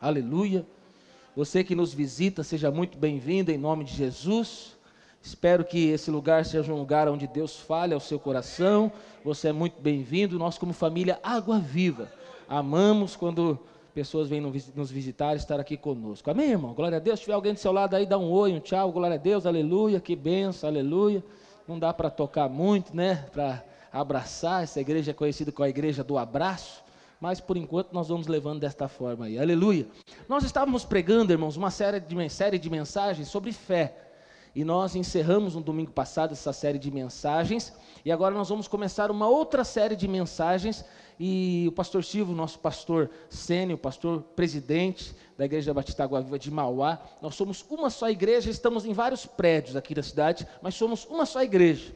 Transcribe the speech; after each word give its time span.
Aleluia. 0.00 0.64
Você 1.36 1.62
que 1.62 1.74
nos 1.74 1.92
visita, 1.92 2.42
seja 2.42 2.70
muito 2.70 2.96
bem-vindo 2.96 3.50
em 3.50 3.58
nome 3.58 3.84
de 3.84 3.92
Jesus. 3.92 4.74
Espero 5.20 5.62
que 5.62 5.90
esse 5.90 6.10
lugar 6.10 6.46
seja 6.46 6.72
um 6.72 6.78
lugar 6.78 7.06
onde 7.06 7.26
Deus 7.26 7.58
fale 7.58 7.92
ao 7.92 8.00
seu 8.00 8.18
coração. 8.18 8.90
Você 9.22 9.48
é 9.48 9.52
muito 9.52 9.78
bem-vindo. 9.78 10.38
Nós, 10.38 10.56
como 10.56 10.72
família 10.72 11.20
Água 11.22 11.58
Viva, 11.58 12.10
amamos 12.48 13.14
quando 13.14 13.58
pessoas 13.92 14.26
vêm 14.26 14.40
nos 14.40 14.90
visitar, 14.90 15.36
estar 15.36 15.60
aqui 15.60 15.76
conosco. 15.76 16.30
Amém, 16.30 16.52
irmão? 16.52 16.72
Glória 16.72 16.96
a 16.96 17.00
Deus. 17.00 17.18
Se 17.18 17.26
tiver 17.26 17.34
alguém 17.34 17.52
do 17.52 17.60
seu 17.60 17.70
lado 17.70 17.94
aí, 17.94 18.06
dá 18.06 18.16
um 18.16 18.30
oi, 18.30 18.54
um 18.54 18.60
tchau. 18.60 18.90
Glória 18.90 19.16
a 19.16 19.18
Deus, 19.18 19.44
aleluia. 19.44 20.00
Que 20.00 20.16
benção, 20.16 20.70
aleluia. 20.70 21.22
Não 21.68 21.78
dá 21.78 21.92
para 21.92 22.08
tocar 22.08 22.48
muito, 22.48 22.96
né? 22.96 23.26
Para 23.34 23.62
abraçar. 23.92 24.62
Essa 24.62 24.80
igreja 24.80 25.10
é 25.10 25.14
conhecida 25.14 25.52
como 25.52 25.66
a 25.66 25.68
igreja 25.68 26.02
do 26.02 26.16
abraço. 26.16 26.82
Mas 27.20 27.38
por 27.38 27.58
enquanto 27.58 27.92
nós 27.92 28.08
vamos 28.08 28.26
levando 28.26 28.60
desta 28.60 28.88
forma 28.88 29.26
aí. 29.26 29.38
Aleluia. 29.38 29.86
Nós 30.26 30.42
estávamos 30.42 30.86
pregando, 30.86 31.30
irmãos, 31.30 31.54
uma 31.54 31.70
série 31.70 32.00
de, 32.00 32.30
série 32.30 32.58
de 32.58 32.70
mensagens 32.70 33.28
sobre 33.28 33.52
fé. 33.52 33.94
E 34.54 34.64
nós 34.64 34.96
encerramos 34.96 35.54
no 35.54 35.60
domingo 35.60 35.92
passado 35.92 36.32
essa 36.32 36.50
série 36.50 36.78
de 36.78 36.90
mensagens. 36.90 37.74
E 38.06 38.10
agora 38.10 38.34
nós 38.34 38.48
vamos 38.48 38.66
começar 38.66 39.10
uma 39.10 39.28
outra 39.28 39.64
série 39.64 39.94
de 39.94 40.08
mensagens. 40.08 40.82
E 41.20 41.66
o 41.68 41.72
pastor 41.72 42.02
Silvio, 42.02 42.34
nosso 42.34 42.58
pastor 42.58 43.10
sênior, 43.28 43.78
pastor 43.78 44.22
presidente 44.34 45.14
da 45.36 45.44
Igreja 45.44 45.74
Batista 45.74 46.02
Água 46.02 46.22
Viva 46.22 46.38
de 46.38 46.50
Mauá, 46.50 46.98
nós 47.20 47.34
somos 47.34 47.62
uma 47.68 47.90
só 47.90 48.08
igreja, 48.08 48.50
estamos 48.50 48.86
em 48.86 48.94
vários 48.94 49.26
prédios 49.26 49.76
aqui 49.76 49.94
da 49.94 50.02
cidade, 50.02 50.48
mas 50.62 50.74
somos 50.74 51.04
uma 51.04 51.26
só 51.26 51.42
igreja. 51.42 51.94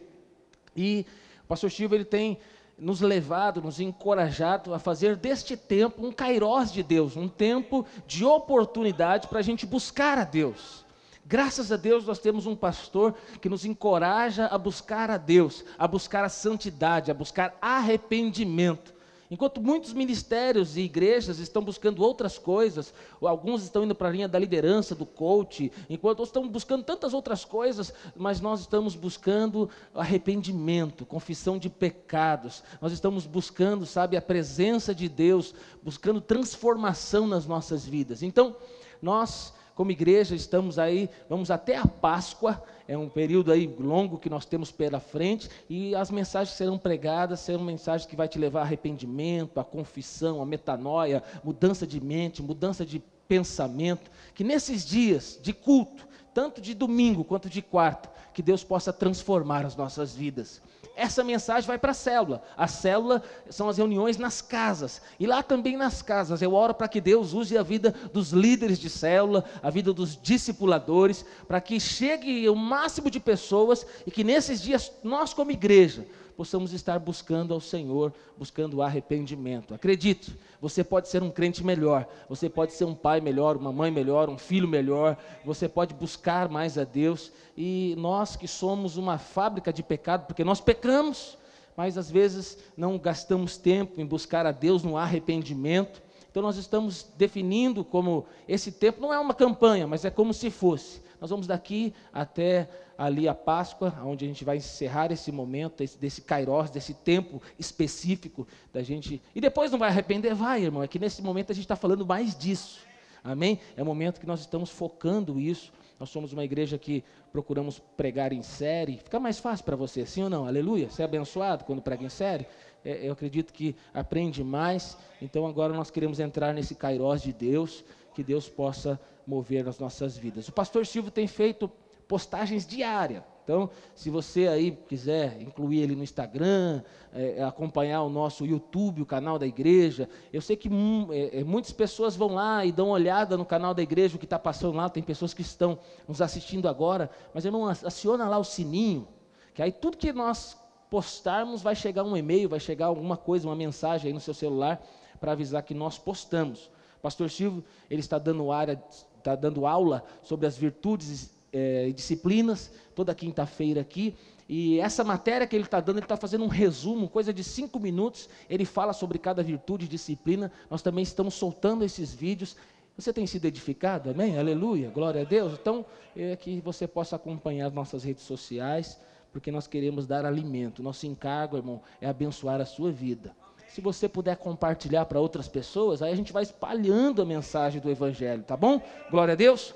E 0.76 1.06
o 1.42 1.46
pastor 1.46 1.70
Silvio 1.70 1.96
ele 1.96 2.04
tem 2.04 2.38
nos 2.78 3.00
levado, 3.00 3.62
nos 3.62 3.80
encorajado 3.80 4.74
a 4.74 4.78
fazer 4.78 5.16
deste 5.16 5.56
tempo 5.56 6.04
um 6.04 6.12
kairós 6.12 6.72
de 6.72 6.82
Deus, 6.82 7.16
um 7.16 7.28
tempo 7.28 7.86
de 8.06 8.24
oportunidade 8.24 9.28
para 9.28 9.38
a 9.38 9.42
gente 9.42 9.64
buscar 9.64 10.18
a 10.18 10.24
Deus. 10.24 10.84
Graças 11.26 11.72
a 11.72 11.76
Deus 11.76 12.06
nós 12.06 12.18
temos 12.18 12.46
um 12.46 12.54
pastor 12.54 13.14
que 13.40 13.48
nos 13.48 13.64
encoraja 13.64 14.46
a 14.46 14.58
buscar 14.58 15.10
a 15.10 15.16
Deus, 15.16 15.64
a 15.78 15.88
buscar 15.88 16.24
a 16.24 16.28
santidade, 16.28 17.10
a 17.10 17.14
buscar 17.14 17.56
arrependimento. 17.62 18.92
Enquanto 19.30 19.60
muitos 19.60 19.92
ministérios 19.92 20.76
e 20.76 20.82
igrejas 20.82 21.38
estão 21.38 21.62
buscando 21.62 22.02
outras 22.02 22.38
coisas, 22.38 22.92
alguns 23.20 23.62
estão 23.62 23.84
indo 23.84 23.94
para 23.94 24.08
a 24.08 24.10
linha 24.10 24.28
da 24.28 24.38
liderança, 24.38 24.94
do 24.94 25.06
coach, 25.06 25.72
enquanto 25.88 26.20
outros 26.20 26.28
estão 26.28 26.48
buscando 26.48 26.84
tantas 26.84 27.14
outras 27.14 27.44
coisas, 27.44 27.92
mas 28.14 28.40
nós 28.40 28.60
estamos 28.60 28.94
buscando 28.94 29.68
arrependimento, 29.94 31.06
confissão 31.06 31.58
de 31.58 31.70
pecados. 31.70 32.62
Nós 32.80 32.92
estamos 32.92 33.26
buscando, 33.26 33.86
sabe, 33.86 34.16
a 34.16 34.22
presença 34.22 34.94
de 34.94 35.08
Deus, 35.08 35.54
buscando 35.82 36.20
transformação 36.20 37.26
nas 37.26 37.46
nossas 37.46 37.86
vidas. 37.86 38.22
Então, 38.22 38.56
nós 39.00 39.52
como 39.74 39.90
igreja 39.90 40.34
estamos 40.34 40.78
aí, 40.78 41.10
vamos 41.28 41.50
até 41.50 41.76
a 41.76 41.86
Páscoa, 41.86 42.62
é 42.86 42.96
um 42.96 43.08
período 43.08 43.50
aí 43.50 43.66
longo 43.78 44.18
que 44.18 44.28
nós 44.30 44.44
temos 44.44 44.70
pela 44.70 45.00
frente, 45.00 45.48
e 45.68 45.94
as 45.94 46.10
mensagens 46.10 46.56
serão 46.56 46.78
pregadas 46.78 47.40
serão 47.40 47.64
mensagens 47.64 48.06
que 48.08 48.16
vai 48.16 48.28
te 48.28 48.38
levar 48.38 48.60
a 48.60 48.62
arrependimento, 48.62 49.58
a 49.58 49.64
confissão, 49.64 50.42
a 50.42 50.46
metanoia, 50.46 51.22
mudança 51.42 51.86
de 51.86 52.00
mente, 52.00 52.42
mudança 52.42 52.84
de 52.84 53.02
pensamento, 53.26 54.10
que 54.34 54.44
nesses 54.44 54.84
dias 54.84 55.38
de 55.42 55.52
culto, 55.52 56.06
tanto 56.34 56.60
de 56.60 56.74
domingo 56.74 57.24
quanto 57.24 57.48
de 57.48 57.62
quarta, 57.62 58.10
que 58.34 58.42
Deus 58.42 58.62
possa 58.62 58.92
transformar 58.92 59.64
as 59.64 59.76
nossas 59.76 60.14
vidas 60.14 60.60
essa 60.96 61.24
mensagem 61.24 61.66
vai 61.66 61.78
para 61.78 61.90
a 61.90 61.94
célula. 61.94 62.42
A 62.56 62.68
célula 62.68 63.22
são 63.50 63.68
as 63.68 63.78
reuniões 63.78 64.16
nas 64.16 64.40
casas. 64.40 65.02
E 65.18 65.26
lá 65.26 65.42
também 65.42 65.76
nas 65.76 66.02
casas, 66.02 66.40
eu 66.40 66.54
oro 66.54 66.74
para 66.74 66.88
que 66.88 67.00
Deus 67.00 67.32
use 67.32 67.58
a 67.58 67.62
vida 67.62 67.94
dos 68.12 68.30
líderes 68.30 68.78
de 68.78 68.88
célula, 68.88 69.44
a 69.62 69.70
vida 69.70 69.92
dos 69.92 70.18
discipuladores, 70.20 71.24
para 71.48 71.60
que 71.60 71.80
chegue 71.80 72.48
o 72.48 72.54
máximo 72.54 73.10
de 73.10 73.18
pessoas 73.18 73.86
e 74.06 74.10
que 74.10 74.22
nesses 74.22 74.62
dias 74.62 74.92
nós, 75.02 75.34
como 75.34 75.50
igreja, 75.50 76.06
possamos 76.36 76.72
estar 76.72 76.98
buscando 76.98 77.54
ao 77.54 77.60
Senhor, 77.60 78.12
buscando 78.36 78.82
arrependimento. 78.82 79.74
Acredite, 79.74 80.36
você 80.60 80.82
pode 80.82 81.08
ser 81.08 81.22
um 81.22 81.30
crente 81.30 81.64
melhor, 81.64 82.06
você 82.28 82.48
pode 82.48 82.72
ser 82.72 82.84
um 82.84 82.94
pai 82.94 83.20
melhor, 83.20 83.56
uma 83.56 83.72
mãe 83.72 83.90
melhor, 83.90 84.28
um 84.28 84.38
filho 84.38 84.68
melhor, 84.68 85.16
você 85.44 85.68
pode 85.68 85.94
buscar 85.94 86.48
mais 86.48 86.76
a 86.76 86.84
Deus. 86.84 87.32
E 87.56 87.94
nós 87.98 88.36
que 88.36 88.48
somos 88.48 88.96
uma 88.96 89.18
fábrica 89.18 89.72
de 89.72 89.82
pecado, 89.82 90.26
porque 90.26 90.44
nós 90.44 90.60
pecamos, 90.60 91.38
mas 91.76 91.96
às 91.98 92.10
vezes 92.10 92.58
não 92.76 92.98
gastamos 92.98 93.56
tempo 93.56 94.00
em 94.00 94.06
buscar 94.06 94.46
a 94.46 94.52
Deus 94.52 94.82
no 94.82 94.96
arrependimento. 94.96 96.02
Então 96.34 96.42
nós 96.42 96.56
estamos 96.56 97.06
definindo 97.16 97.84
como 97.84 98.26
esse 98.48 98.72
tempo 98.72 99.00
não 99.00 99.14
é 99.14 99.20
uma 99.20 99.32
campanha, 99.32 99.86
mas 99.86 100.04
é 100.04 100.10
como 100.10 100.34
se 100.34 100.50
fosse. 100.50 101.00
Nós 101.20 101.30
vamos 101.30 101.46
daqui 101.46 101.94
até 102.12 102.68
ali 102.98 103.28
a 103.28 103.34
Páscoa, 103.36 103.94
onde 104.04 104.24
a 104.24 104.28
gente 104.28 104.44
vai 104.44 104.56
encerrar 104.56 105.12
esse 105.12 105.30
momento, 105.30 105.80
esse, 105.80 105.96
desse 105.96 106.22
kairós, 106.22 106.70
desse 106.70 106.92
tempo 106.92 107.40
específico 107.56 108.48
da 108.72 108.82
gente. 108.82 109.22
E 109.32 109.40
depois 109.40 109.70
não 109.70 109.78
vai 109.78 109.90
arrepender? 109.90 110.34
Vai, 110.34 110.64
irmão. 110.64 110.82
É 110.82 110.88
que 110.88 110.98
nesse 110.98 111.22
momento 111.22 111.52
a 111.52 111.54
gente 111.54 111.66
está 111.66 111.76
falando 111.76 112.04
mais 112.04 112.36
disso. 112.36 112.80
Amém? 113.22 113.60
É 113.76 113.82
o 113.84 113.86
momento 113.86 114.18
que 114.18 114.26
nós 114.26 114.40
estamos 114.40 114.70
focando 114.70 115.38
isso. 115.38 115.72
Nós 116.00 116.10
somos 116.10 116.32
uma 116.32 116.44
igreja 116.44 116.76
que 116.76 117.04
procuramos 117.30 117.78
pregar 117.96 118.32
em 118.32 118.42
série. 118.42 118.98
Fica 118.98 119.20
mais 119.20 119.38
fácil 119.38 119.64
para 119.64 119.76
você, 119.76 120.04
sim 120.04 120.24
ou 120.24 120.28
não? 120.28 120.48
Aleluia. 120.48 120.90
Você 120.90 121.02
é 121.02 121.04
abençoado 121.04 121.64
quando 121.64 121.80
prega 121.80 122.04
em 122.04 122.08
série? 122.08 122.44
É, 122.84 123.08
eu 123.08 123.12
acredito 123.12 123.52
que 123.52 123.74
aprende 123.92 124.44
mais. 124.44 124.96
Então 125.20 125.46
agora 125.46 125.72
nós 125.72 125.90
queremos 125.90 126.20
entrar 126.20 126.52
nesse 126.52 126.74
kairós 126.74 127.22
de 127.22 127.32
Deus, 127.32 127.84
que 128.14 128.22
Deus 128.22 128.48
possa 128.48 129.00
mover 129.26 129.64
nas 129.64 129.78
nossas 129.78 130.16
vidas. 130.16 130.48
O 130.48 130.52
pastor 130.52 130.86
Silvio 130.86 131.10
tem 131.10 131.26
feito 131.26 131.70
postagens 132.06 132.66
diárias. 132.66 133.22
Então, 133.44 133.68
se 133.94 134.08
você 134.08 134.48
aí 134.48 134.70
quiser 134.88 135.40
incluir 135.42 135.80
ele 135.80 135.94
no 135.94 136.02
Instagram, 136.02 136.82
é, 137.12 137.42
acompanhar 137.42 138.02
o 138.02 138.08
nosso 138.08 138.46
YouTube, 138.46 139.02
o 139.02 139.06
canal 139.06 139.38
da 139.38 139.46
igreja, 139.46 140.08
eu 140.32 140.40
sei 140.40 140.56
que 140.56 140.70
é, 141.12 141.40
é, 141.40 141.44
muitas 141.44 141.70
pessoas 141.70 142.16
vão 142.16 142.28
lá 142.28 142.64
e 142.64 142.72
dão 142.72 142.86
uma 142.86 142.94
olhada 142.94 143.36
no 143.36 143.44
canal 143.44 143.74
da 143.74 143.82
igreja, 143.82 144.16
o 144.16 144.18
que 144.18 144.24
está 144.24 144.38
passando 144.38 144.76
lá, 144.76 144.88
tem 144.88 145.02
pessoas 145.02 145.34
que 145.34 145.42
estão 145.42 145.78
nos 146.08 146.22
assistindo 146.22 146.66
agora, 146.68 147.10
mas 147.34 147.44
irmão, 147.44 147.68
aciona 147.68 148.26
lá 148.26 148.38
o 148.38 148.44
sininho, 148.44 149.06
que 149.52 149.62
aí 149.62 149.70
tudo 149.70 149.98
que 149.98 150.10
nós 150.10 150.56
postarmos 150.94 151.60
vai 151.60 151.74
chegar 151.74 152.04
um 152.04 152.16
e-mail, 152.16 152.48
vai 152.48 152.60
chegar 152.60 152.86
alguma 152.86 153.16
coisa, 153.16 153.48
uma 153.48 153.56
mensagem 153.56 154.06
aí 154.06 154.12
no 154.12 154.20
seu 154.20 154.32
celular 154.32 154.80
para 155.18 155.32
avisar 155.32 155.60
que 155.64 155.74
nós 155.74 155.98
postamos. 155.98 156.70
Pastor 157.02 157.28
Silvio, 157.28 157.64
ele 157.90 157.98
está 157.98 158.16
dando 158.16 158.52
área, 158.52 158.80
está 159.18 159.34
dando 159.34 159.66
aula 159.66 160.04
sobre 160.22 160.46
as 160.46 160.56
virtudes 160.56 161.32
é, 161.52 161.90
disciplinas, 161.90 162.70
toda 162.94 163.12
quinta-feira 163.12 163.80
aqui. 163.80 164.14
E 164.48 164.78
essa 164.78 165.02
matéria 165.02 165.48
que 165.48 165.56
ele 165.56 165.64
está 165.64 165.80
dando, 165.80 165.96
ele 165.96 166.04
está 166.04 166.16
fazendo 166.16 166.44
um 166.44 166.48
resumo, 166.48 167.08
coisa 167.08 167.34
de 167.34 167.42
cinco 167.42 167.80
minutos. 167.80 168.28
Ele 168.48 168.64
fala 168.64 168.92
sobre 168.92 169.18
cada 169.18 169.42
virtude 169.42 169.86
e 169.86 169.88
disciplina. 169.88 170.52
Nós 170.70 170.80
também 170.80 171.02
estamos 171.02 171.34
soltando 171.34 171.84
esses 171.84 172.14
vídeos. 172.14 172.56
Você 172.96 173.12
tem 173.12 173.26
sido 173.26 173.46
edificado? 173.46 174.10
Amém? 174.10 174.38
Aleluia, 174.38 174.90
glória 174.90 175.22
a 175.22 175.24
Deus. 175.24 175.54
Então, 175.54 175.84
é 176.16 176.36
que 176.36 176.60
você 176.60 176.86
possa 176.86 177.16
acompanhar 177.16 177.66
as 177.66 177.72
nossas 177.72 178.04
redes 178.04 178.22
sociais, 178.22 178.96
porque 179.34 179.50
nós 179.50 179.66
queremos 179.66 180.06
dar 180.06 180.24
alimento. 180.24 180.80
Nosso 180.80 181.08
encargo, 181.08 181.56
irmão, 181.56 181.82
é 182.00 182.06
abençoar 182.06 182.60
a 182.60 182.64
sua 182.64 182.92
vida. 182.92 183.34
Se 183.68 183.80
você 183.80 184.08
puder 184.08 184.36
compartilhar 184.36 185.06
para 185.06 185.18
outras 185.18 185.48
pessoas, 185.48 186.02
aí 186.02 186.12
a 186.12 186.16
gente 186.16 186.32
vai 186.32 186.44
espalhando 186.44 187.20
a 187.20 187.24
mensagem 187.24 187.80
do 187.80 187.90
Evangelho, 187.90 188.44
tá 188.44 188.56
bom? 188.56 188.80
Glória 189.10 189.32
a 189.32 189.36
Deus. 189.36 189.74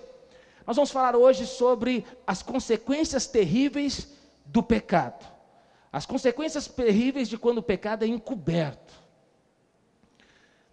Nós 0.65 0.77
vamos 0.77 0.93
falar 0.93 1.17
hoje 1.17 1.45
sobre 1.45 2.07
as 2.25 2.41
consequências 2.41 3.27
terríveis 3.27 4.17
do 4.47 4.63
pecado. 4.63 5.27
As 5.93 6.07
consequências 6.07 6.69
terríveis 6.69 7.29
de 7.29 7.37
quando 7.37 7.59
o 7.59 7.63
pecado 7.63 8.05
é 8.05 8.07
encoberto. 8.07 8.95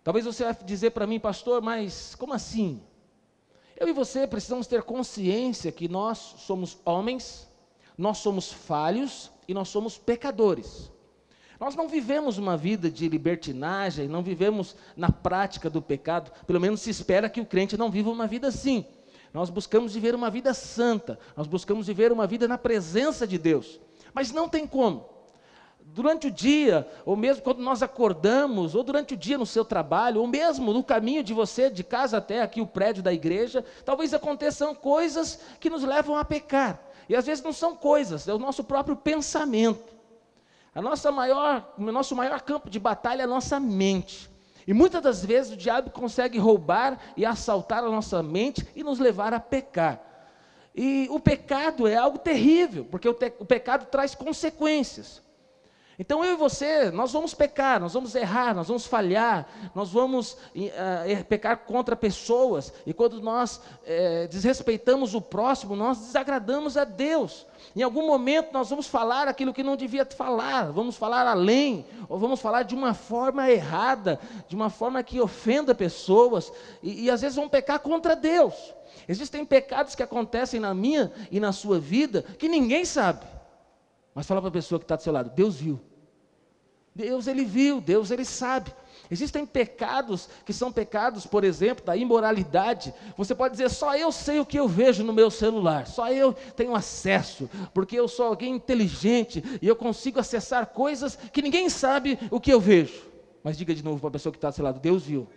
Talvez 0.04 0.26
você 0.26 0.44
vai 0.44 0.56
dizer 0.64 0.92
para 0.92 1.08
mim, 1.08 1.20
pastor, 1.20 1.60
mas 1.60 2.14
como 2.14 2.34
assim? 2.34 2.84
Eu 3.76 3.88
e 3.88 3.94
você 3.94 4.28
precisamos 4.28 4.68
ter 4.68 4.84
consciência 4.84 5.72
que 5.72 5.88
nós 5.88 6.20
somos 6.38 6.78
homens, 6.86 7.50
nós 7.98 8.18
somos 8.20 8.52
falhos 8.52 9.32
e 9.48 9.54
nós 9.54 9.70
somos 9.70 9.98
pecadores. 9.98 10.92
Nós 11.60 11.76
não 11.76 11.88
vivemos 11.88 12.38
uma 12.38 12.58
vida 12.58 12.92
de 12.92 13.08
libertinagem, 13.08 14.08
não 14.08 14.22
vivemos 14.22 14.76
na 14.96 15.10
prática 15.10 15.70
do 15.70 15.82
pecado, 15.82 16.32
pelo 16.46 16.60
menos 16.60 16.82
se 16.82 16.90
espera 16.90 17.30
que 17.30 17.40
o 17.40 17.46
crente 17.46 17.78
não 17.78 17.90
viva 17.90 18.10
uma 18.10 18.28
vida 18.28 18.48
assim. 18.48 18.86
Nós 19.34 19.50
buscamos 19.50 19.94
viver 19.94 20.16
uma 20.16 20.30
vida 20.30 20.54
santa, 20.54 21.20
nós 21.36 21.48
buscamos 21.48 21.88
viver 21.88 22.12
uma 22.12 22.28
vida 22.28 22.48
na 22.48 22.58
presença 22.58 23.26
de 23.26 23.38
Deus, 23.38 23.80
mas 24.14 24.32
não 24.32 24.50
tem 24.50 24.68
como. 24.68 25.10
Durante 25.88 26.28
o 26.28 26.32
dia, 26.32 26.88
ou 27.06 27.16
mesmo 27.16 27.44
quando 27.44 27.60
nós 27.60 27.84
acordamos, 27.84 28.76
ou 28.76 28.84
durante 28.84 29.14
o 29.14 29.18
dia 29.18 29.38
no 29.38 29.46
seu 29.46 29.64
trabalho, 29.64 30.20
ou 30.20 30.28
mesmo 30.28 30.74
no 30.74 30.84
caminho 30.84 31.24
de 31.24 31.34
você, 31.34 31.70
de 31.70 31.84
casa 31.84 32.18
até 32.18 32.42
aqui 32.42 32.60
o 32.60 32.68
prédio 32.68 33.04
da 33.04 33.14
igreja, 33.14 33.64
talvez 33.86 34.14
aconteçam 34.14 34.74
coisas 34.74 35.40
que 35.60 35.70
nos 35.70 35.84
levam 35.84 36.18
a 36.18 36.26
pecar. 36.26 36.82
E 37.08 37.16
às 37.16 37.26
vezes 37.26 37.44
não 37.44 37.54
são 37.54 37.76
coisas, 37.76 38.28
é 38.28 38.34
o 38.34 38.40
nosso 38.40 38.64
próprio 38.64 38.96
pensamento. 38.96 39.94
A 40.74 40.82
nossa 40.82 41.12
maior, 41.12 41.74
o 41.78 41.92
nosso 41.92 42.16
maior 42.16 42.42
campo 42.42 42.70
de 42.70 42.80
batalha 42.80 43.22
é 43.22 43.24
a 43.24 43.28
nossa 43.28 43.60
mente. 43.60 44.30
E 44.68 44.74
muitas 44.74 45.02
das 45.02 45.24
vezes 45.24 45.54
o 45.54 45.58
diabo 45.58 45.92
consegue 45.92 46.38
roubar 46.38 47.00
e 47.16 47.26
assaltar 47.26 47.84
a 47.84 47.90
nossa 47.90 48.22
mente 48.24 48.68
e 48.76 48.84
nos 48.84 49.00
levar 49.00 49.34
a 49.34 49.40
pecar. 49.40 50.02
E 50.76 51.08
o 51.10 51.20
pecado 51.20 51.88
é 51.88 51.96
algo 51.96 52.18
terrível, 52.18 52.84
porque 52.86 53.08
o, 53.08 53.14
te, 53.14 53.32
o 53.40 53.46
pecado 53.46 53.86
traz 53.86 54.14
consequências. 54.14 55.22
Então 55.98 56.24
eu 56.24 56.34
e 56.34 56.36
você, 56.36 56.92
nós 56.92 57.14
vamos 57.14 57.34
pecar, 57.34 57.80
nós 57.80 57.94
vamos 57.94 58.14
errar, 58.16 58.54
nós 58.54 58.68
vamos 58.68 58.86
falhar, 58.86 59.48
nós 59.74 59.92
vamos 59.92 60.34
uh, 60.34 61.24
pecar 61.30 61.60
contra 61.60 61.96
pessoas, 61.96 62.74
e 62.86 62.94
quando 62.94 63.22
nós 63.22 63.58
uh, 63.58 64.28
desrespeitamos 64.30 65.14
o 65.16 65.22
próximo, 65.22 65.76
nós 65.76 65.98
desagradamos 66.00 66.76
a 66.76 66.84
Deus. 66.84 67.46
Em 67.74 67.82
algum 67.82 68.06
momento 68.06 68.52
nós 68.52 68.70
vamos 68.70 68.88
falar 68.88 69.28
aquilo 69.28 69.54
que 69.54 69.64
não 69.64 69.78
devia 69.78 70.06
falar, 70.06 70.72
vamos 70.72 70.98
falar 70.98 71.26
além, 71.28 71.86
ou 72.10 72.20
vamos 72.20 72.42
falar 72.42 72.64
de 72.64 72.76
uma 72.76 72.94
forma 72.94 73.50
errada, 73.50 74.20
de 74.50 74.56
uma 74.56 74.70
forma 74.70 75.02
que 75.02 75.22
ofenda 75.22 75.74
pessoas, 75.74 76.52
e, 76.84 77.06
e 77.06 77.10
às 77.10 77.22
vezes 77.22 77.38
vamos 77.38 77.52
pecar 77.52 77.80
contra 77.80 78.18
Deus. 78.18 78.54
Existem 79.08 79.46
pecados 79.46 79.96
que 79.96 80.04
acontecem 80.04 80.60
na 80.60 80.74
minha 80.74 81.12
e 81.32 81.40
na 81.40 81.52
sua 81.52 81.80
vida 81.80 82.24
que 82.38 82.50
ninguém 82.50 82.84
sabe. 82.84 83.26
Mas 84.16 84.26
fala 84.26 84.42
para 84.42 84.48
a 84.48 84.54
pessoa 84.54 84.80
que 84.80 84.86
está 84.86 84.96
do 84.96 85.04
seu 85.04 85.12
lado, 85.12 85.30
Deus 85.30 85.58
viu. 85.58 85.80
Deus 86.96 87.28
ele 87.28 87.44
viu, 87.44 87.82
Deus 87.82 88.10
ele 88.10 88.24
sabe. 88.24 88.74
Existem 89.12 89.46
pecados 89.46 90.30
que 90.46 90.54
são 90.54 90.72
pecados, 90.72 91.26
por 91.26 91.44
exemplo, 91.44 91.86
da 91.86 91.98
imoralidade. 91.98 92.94
Você 93.18 93.36
pode 93.36 93.52
dizer, 93.52 93.70
só 93.70 93.96
eu 93.98 94.14
sei 94.14 94.40
o 94.40 94.46
que 94.46 94.58
eu 94.58 94.68
vejo 94.68 95.04
no 95.04 95.12
meu 95.12 95.30
celular, 95.30 95.86
só 95.86 96.10
eu 96.10 96.34
tenho 96.56 96.74
acesso, 96.74 97.50
porque 97.74 98.00
eu 98.00 98.08
sou 98.08 98.28
alguém 98.28 98.56
inteligente 98.56 99.44
e 99.62 99.68
eu 99.68 99.76
consigo 99.76 100.20
acessar 100.20 100.68
coisas 100.68 101.18
que 101.34 101.42
ninguém 101.42 101.70
sabe 101.70 102.18
o 102.32 102.40
que 102.40 102.52
eu 102.52 102.62
vejo. 102.62 103.04
Mas 103.44 103.58
diga 103.58 103.76
de 103.76 103.84
novo 103.84 104.00
para 104.00 104.08
a 104.08 104.14
pessoa 104.14 104.32
que 104.32 104.38
está 104.38 104.50
do 104.50 104.56
seu 104.56 104.64
lado: 104.64 104.80
Deus 104.80 105.04
viu. 105.04 105.28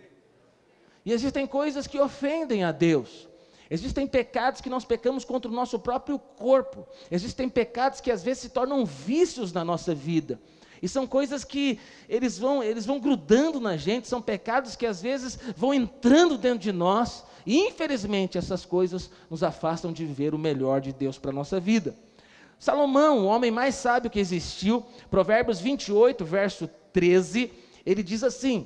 E 1.05 1.11
existem 1.11 1.45
coisas 1.45 1.85
que 1.85 1.99
ofendem 1.99 2.63
a 2.63 2.71
Deus. 2.71 3.28
Existem 3.69 4.07
pecados 4.07 4.61
que 4.61 4.69
nós 4.69 4.83
pecamos 4.83 5.23
contra 5.23 5.49
o 5.49 5.53
nosso 5.53 5.77
próprio 5.77 6.17
corpo. 6.17 6.87
Existem 7.11 7.47
pecados 7.47 8.01
que 8.01 8.11
às 8.11 8.23
vezes 8.23 8.43
se 8.43 8.49
tornam 8.49 8.85
vícios 8.85 9.53
na 9.53 9.63
nossa 9.63 9.93
vida. 9.93 10.39
E 10.81 10.87
são 10.87 11.05
coisas 11.05 11.43
que 11.43 11.79
eles 12.07 12.37
vão, 12.37 12.63
eles 12.63 12.85
vão 12.85 12.99
grudando 12.99 13.59
na 13.59 13.77
gente, 13.77 14.07
são 14.07 14.21
pecados 14.21 14.75
que 14.75 14.85
às 14.85 15.01
vezes 15.01 15.37
vão 15.55 15.73
entrando 15.73 16.37
dentro 16.37 16.59
de 16.59 16.71
nós, 16.71 17.23
e 17.45 17.57
infelizmente 17.67 18.37
essas 18.37 18.65
coisas 18.65 19.09
nos 19.29 19.43
afastam 19.43 19.91
de 19.91 20.05
viver 20.05 20.33
o 20.33 20.39
melhor 20.39 20.79
de 20.81 20.93
Deus 20.93 21.17
para 21.17 21.31
a 21.31 21.33
nossa 21.33 21.59
vida. 21.59 21.95
Salomão, 22.57 23.19
o 23.19 23.25
homem 23.25 23.51
mais 23.51 23.75
sábio 23.75 24.09
que 24.09 24.19
existiu, 24.19 24.85
Provérbios 25.09 25.59
28, 25.59 26.25
verso 26.25 26.69
13, 26.91 27.51
ele 27.85 28.03
diz 28.03 28.23
assim: 28.23 28.65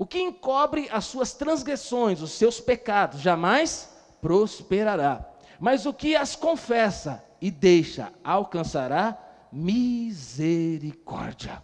o 0.00 0.06
que 0.06 0.18
encobre 0.18 0.88
as 0.90 1.04
suas 1.04 1.34
transgressões, 1.34 2.22
os 2.22 2.32
seus 2.32 2.58
pecados, 2.58 3.20
jamais 3.20 3.94
prosperará. 4.22 5.28
Mas 5.60 5.84
o 5.84 5.92
que 5.92 6.16
as 6.16 6.34
confessa 6.34 7.22
e 7.38 7.50
deixa, 7.50 8.10
alcançará 8.24 9.18
misericórdia. 9.52 11.62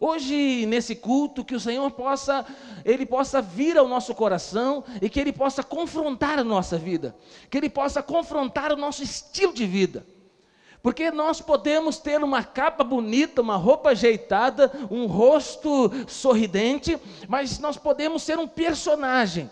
Hoje, 0.00 0.64
nesse 0.66 0.94
culto, 0.94 1.44
que 1.44 1.56
o 1.56 1.58
Senhor 1.58 1.90
possa, 1.90 2.46
Ele 2.84 3.04
possa 3.04 3.42
vir 3.42 3.76
ao 3.76 3.88
nosso 3.88 4.14
coração 4.14 4.84
e 5.02 5.10
que 5.10 5.18
Ele 5.18 5.32
possa 5.32 5.64
confrontar 5.64 6.38
a 6.38 6.44
nossa 6.44 6.78
vida, 6.78 7.16
que 7.50 7.58
Ele 7.58 7.68
possa 7.68 8.04
confrontar 8.04 8.72
o 8.72 8.76
nosso 8.76 9.02
estilo 9.02 9.52
de 9.52 9.66
vida. 9.66 10.06
Porque 10.82 11.10
nós 11.10 11.40
podemos 11.40 11.98
ter 11.98 12.22
uma 12.22 12.42
capa 12.42 12.82
bonita, 12.82 13.42
uma 13.42 13.56
roupa 13.56 13.90
ajeitada, 13.90 14.72
um 14.90 15.06
rosto 15.06 15.90
sorridente, 16.06 16.98
mas 17.28 17.58
nós 17.58 17.76
podemos 17.76 18.22
ser 18.22 18.38
um 18.38 18.48
personagem. 18.48 19.50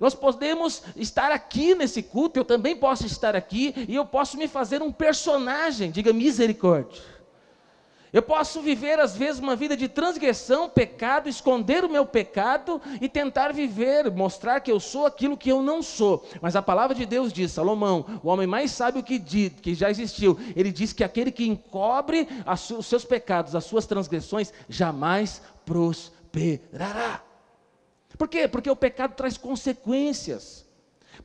Nós 0.00 0.14
podemos 0.14 0.82
estar 0.96 1.30
aqui 1.30 1.74
nesse 1.74 2.02
culto, 2.02 2.38
eu 2.38 2.44
também 2.44 2.76
posso 2.76 3.06
estar 3.06 3.36
aqui, 3.36 3.74
e 3.88 3.94
eu 3.94 4.04
posso 4.04 4.36
me 4.36 4.48
fazer 4.48 4.82
um 4.82 4.90
personagem, 4.90 5.90
diga 5.90 6.12
misericórdia. 6.12 7.00
Eu 8.14 8.22
posso 8.22 8.62
viver, 8.62 9.00
às 9.00 9.16
vezes, 9.16 9.40
uma 9.40 9.56
vida 9.56 9.76
de 9.76 9.88
transgressão, 9.88 10.70
pecado, 10.70 11.28
esconder 11.28 11.84
o 11.84 11.88
meu 11.88 12.06
pecado 12.06 12.80
e 13.00 13.08
tentar 13.08 13.52
viver, 13.52 14.08
mostrar 14.12 14.60
que 14.60 14.70
eu 14.70 14.78
sou 14.78 15.04
aquilo 15.04 15.36
que 15.36 15.50
eu 15.50 15.60
não 15.60 15.82
sou. 15.82 16.24
Mas 16.40 16.54
a 16.54 16.62
palavra 16.62 16.94
de 16.94 17.04
Deus 17.04 17.32
diz, 17.32 17.50
Salomão, 17.50 18.20
o 18.22 18.28
homem 18.28 18.46
mais 18.46 18.70
sábio 18.70 19.02
que, 19.02 19.18
que 19.18 19.74
já 19.74 19.90
existiu, 19.90 20.38
ele 20.54 20.70
diz 20.70 20.92
que 20.92 21.02
aquele 21.02 21.32
que 21.32 21.44
encobre 21.44 22.28
os 22.78 22.86
seus 22.86 23.04
pecados, 23.04 23.56
as 23.56 23.64
suas 23.64 23.84
transgressões, 23.84 24.52
jamais 24.68 25.42
prosperará. 25.66 27.20
Por 28.16 28.28
quê? 28.28 28.46
Porque 28.46 28.70
o 28.70 28.76
pecado 28.76 29.14
traz 29.16 29.36
consequências. 29.36 30.63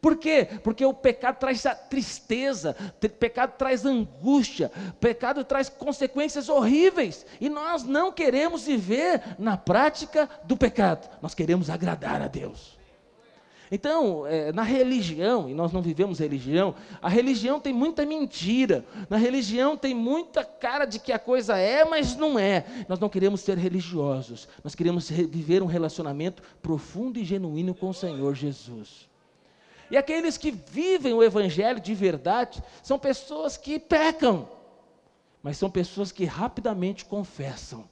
Por 0.02 0.16
quê? 0.18 0.48
Porque 0.64 0.86
o 0.86 0.94
pecado 0.94 1.38
traz 1.38 1.64
tristeza, 1.90 2.76
pecado 3.20 3.58
traz 3.58 3.86
angústia, 3.86 4.72
pecado 5.00 5.44
traz 5.44 5.68
consequências 5.68 6.48
horríveis, 6.48 7.26
e 7.40 7.50
nós 7.50 7.84
não 7.84 8.12
queremos 8.12 8.66
viver 8.66 9.22
na 9.38 9.58
prática 9.58 10.30
do 10.46 10.56
pecado, 10.56 11.10
nós 11.22 11.34
queremos 11.34 11.70
agradar 11.70 12.22
a 12.22 12.28
Deus. 12.28 12.80
Então, 13.72 14.26
é, 14.26 14.52
na 14.52 14.64
religião, 14.64 15.48
e 15.48 15.54
nós 15.54 15.72
não 15.72 15.82
vivemos 15.82 16.18
religião, 16.18 16.74
a 17.02 17.08
religião 17.08 17.60
tem 17.60 17.72
muita 17.72 18.04
mentira, 18.04 18.84
na 19.10 19.18
religião 19.18 19.78
tem 19.78 19.94
muita 19.94 20.44
cara 20.44 20.86
de 20.86 20.98
que 20.98 21.12
a 21.12 21.20
coisa 21.20 21.58
é, 21.58 21.86
mas 21.86 22.16
não 22.16 22.40
é. 22.40 22.66
Nós 22.88 23.00
não 23.00 23.10
queremos 23.10 23.42
ser 23.42 23.58
religiosos, 23.58 24.48
nós 24.64 24.74
queremos 24.74 25.10
viver 25.10 25.62
um 25.62 25.68
relacionamento 25.68 26.42
profundo 26.62 27.20
e 27.20 27.24
genuíno 27.24 27.76
com 27.76 27.90
o 27.90 27.94
Senhor 27.94 28.34
Jesus. 28.34 29.09
E 29.92 29.98
aqueles 29.98 30.38
que 30.38 30.52
vivem 30.52 31.14
o 31.14 31.24
Evangelho 31.24 31.80
de 31.80 31.96
verdade 31.96 32.62
são 32.84 33.00
pessoas 33.00 33.58
que 33.58 33.80
pecam, 33.80 34.48
mas 35.42 35.58
são 35.58 35.70
pessoas 35.70 36.12
que 36.12 36.26
rapidamente 36.26 37.06
confessam, 37.06 37.90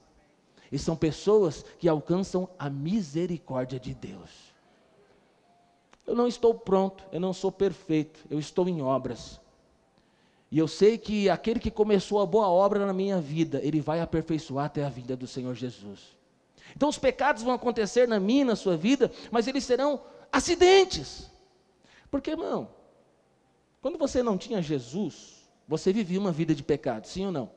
e 0.70 0.78
são 0.78 0.94
pessoas 0.94 1.64
que 1.78 1.88
alcançam 1.88 2.48
a 2.58 2.70
misericórdia 2.70 3.80
de 3.80 3.94
Deus. 3.94 4.30
Eu 6.06 6.14
não 6.14 6.26
estou 6.26 6.54
pronto, 6.54 7.04
eu 7.12 7.20
não 7.20 7.32
sou 7.32 7.50
perfeito, 7.50 8.24
eu 8.30 8.38
estou 8.38 8.68
em 8.68 8.80
obras. 8.80 9.40
E 10.50 10.58
eu 10.58 10.66
sei 10.66 10.96
que 10.96 11.28
aquele 11.28 11.60
que 11.60 11.70
começou 11.70 12.20
a 12.20 12.26
boa 12.26 12.48
obra 12.48 12.86
na 12.86 12.92
minha 12.92 13.20
vida, 13.20 13.60
ele 13.62 13.80
vai 13.80 14.00
aperfeiçoar 14.00 14.66
até 14.66 14.84
a 14.84 14.88
vinda 14.88 15.14
do 15.14 15.26
Senhor 15.26 15.54
Jesus. 15.54 16.16
Então 16.74 16.88
os 16.88 16.98
pecados 16.98 17.42
vão 17.42 17.54
acontecer 17.54 18.08
na 18.08 18.18
minha, 18.18 18.44
na 18.44 18.56
sua 18.56 18.76
vida, 18.76 19.10
mas 19.30 19.46
eles 19.46 19.64
serão 19.64 20.00
acidentes. 20.32 21.30
Porque, 22.10 22.30
irmão, 22.30 22.68
quando 23.80 23.98
você 23.98 24.22
não 24.22 24.38
tinha 24.38 24.62
Jesus, 24.62 25.48
você 25.66 25.92
vivia 25.92 26.18
uma 26.18 26.32
vida 26.32 26.54
de 26.54 26.62
pecado, 26.62 27.06
sim 27.06 27.26
ou 27.26 27.32
não? 27.32 27.50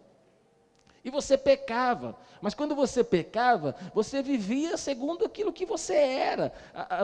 E 1.03 1.09
você 1.09 1.35
pecava, 1.35 2.15
mas 2.41 2.53
quando 2.53 2.75
você 2.75 3.03
pecava, 3.03 3.75
você 3.91 4.21
vivia 4.21 4.77
segundo 4.77 5.25
aquilo 5.25 5.51
que 5.51 5.65
você 5.65 5.95
era. 5.95 6.53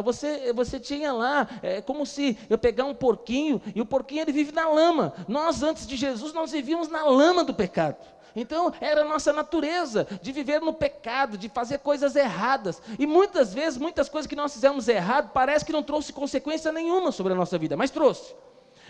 Você, 0.04 0.54
você 0.54 0.80
tinha 0.80 1.12
lá, 1.12 1.48
é 1.64 1.82
como 1.82 2.06
se 2.06 2.38
eu 2.48 2.60
pegar 2.60 2.86
um 2.86 2.94
porquinho, 2.94 3.60
e 3.74 3.82
o 3.82 3.86
porquinho 3.88 4.22
ele 4.22 4.32
vive 4.32 4.52
na 4.52 4.70
lama. 4.70 5.14
Nós, 5.28 5.64
antes 5.64 5.88
de 5.88 5.96
Jesus, 5.96 6.32
nós 6.32 6.52
vivíamos 6.52 6.90
na 6.90 7.06
lama 7.06 7.44
do 7.44 7.56
pecado. 7.56 7.98
Então, 8.40 8.72
era 8.80 9.02
a 9.02 9.06
nossa 9.06 9.34
natureza 9.34 10.08
de 10.22 10.32
viver 10.32 10.62
no 10.62 10.72
pecado, 10.72 11.38
de 11.38 11.50
fazer 11.50 11.80
coisas 11.80 12.16
erradas. 12.16 12.80
E 13.00 13.08
muitas 13.08 13.52
vezes, 13.52 13.80
muitas 13.80 14.08
coisas 14.08 14.28
que 14.28 14.36
nós 14.36 14.54
fizemos 14.54 14.88
errado, 14.88 15.32
parece 15.34 15.66
que 15.66 15.74
não 15.74 15.82
trouxe 15.82 16.14
consequência 16.14 16.72
nenhuma 16.72 17.12
sobre 17.12 17.34
a 17.34 17.36
nossa 17.36 17.58
vida, 17.58 17.76
mas 17.76 17.90
trouxe. 17.90 18.36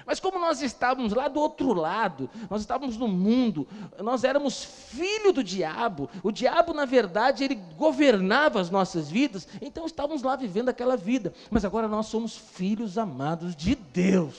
Mas 0.05 0.19
como 0.19 0.37
nós 0.37 0.61
estávamos 0.61 1.13
lá 1.13 1.27
do 1.27 1.39
outro 1.39 1.73
lado, 1.73 2.29
nós 2.49 2.61
estávamos 2.61 2.97
no 2.97 3.07
mundo, 3.07 3.67
nós 3.99 4.23
éramos 4.23 4.63
filho 4.63 5.33
do 5.33 5.43
diabo. 5.43 6.09
O 6.23 6.31
diabo, 6.31 6.73
na 6.73 6.85
verdade, 6.85 7.43
ele 7.43 7.55
governava 7.55 8.59
as 8.59 8.69
nossas 8.69 9.09
vidas, 9.09 9.47
então 9.61 9.85
estávamos 9.85 10.23
lá 10.23 10.35
vivendo 10.35 10.69
aquela 10.69 10.95
vida. 10.95 11.33
Mas 11.49 11.65
agora 11.65 11.87
nós 11.87 12.07
somos 12.07 12.37
filhos 12.37 12.97
amados 12.97 13.55
de 13.55 13.75
Deus. 13.75 14.35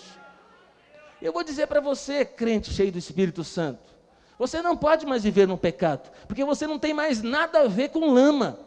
Eu 1.21 1.33
vou 1.33 1.43
dizer 1.43 1.67
para 1.67 1.81
você, 1.81 2.25
crente 2.25 2.73
cheio 2.73 2.93
do 2.93 2.99
Espírito 2.99 3.43
Santo, 3.43 3.98
você 4.39 4.63
não 4.63 4.77
pode 4.77 5.05
mais 5.05 5.25
viver 5.25 5.49
no 5.49 5.59
pecado, 5.59 6.11
porque 6.29 6.45
você 6.45 6.67
não 6.67 6.79
tem 6.79 6.95
mais 6.95 7.23
nada 7.23 7.63
a 7.63 7.69
ver 7.69 7.89
com 7.89 8.13
lama. 8.13 8.59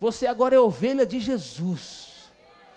Você 0.00 0.26
agora 0.26 0.56
é 0.56 0.58
ovelha 0.58 1.06
de 1.06 1.20
Jesus. 1.20 2.30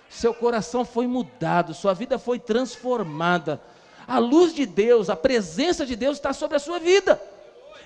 Seu 0.08 0.34
coração 0.34 0.86
foi 0.86 1.08
mudado, 1.08 1.74
sua 1.74 1.94
vida 1.94 2.20
foi 2.20 2.40
transformada. 2.40 3.60
A 4.08 4.20
luz 4.20 4.54
de 4.54 4.66
Deus, 4.66 5.10
a 5.10 5.16
presença 5.16 5.86
de 5.86 5.96
Deus 5.96 6.18
está 6.18 6.32
sobre 6.32 6.58
a 6.58 6.60
sua 6.60 6.80
vida. 6.80 7.20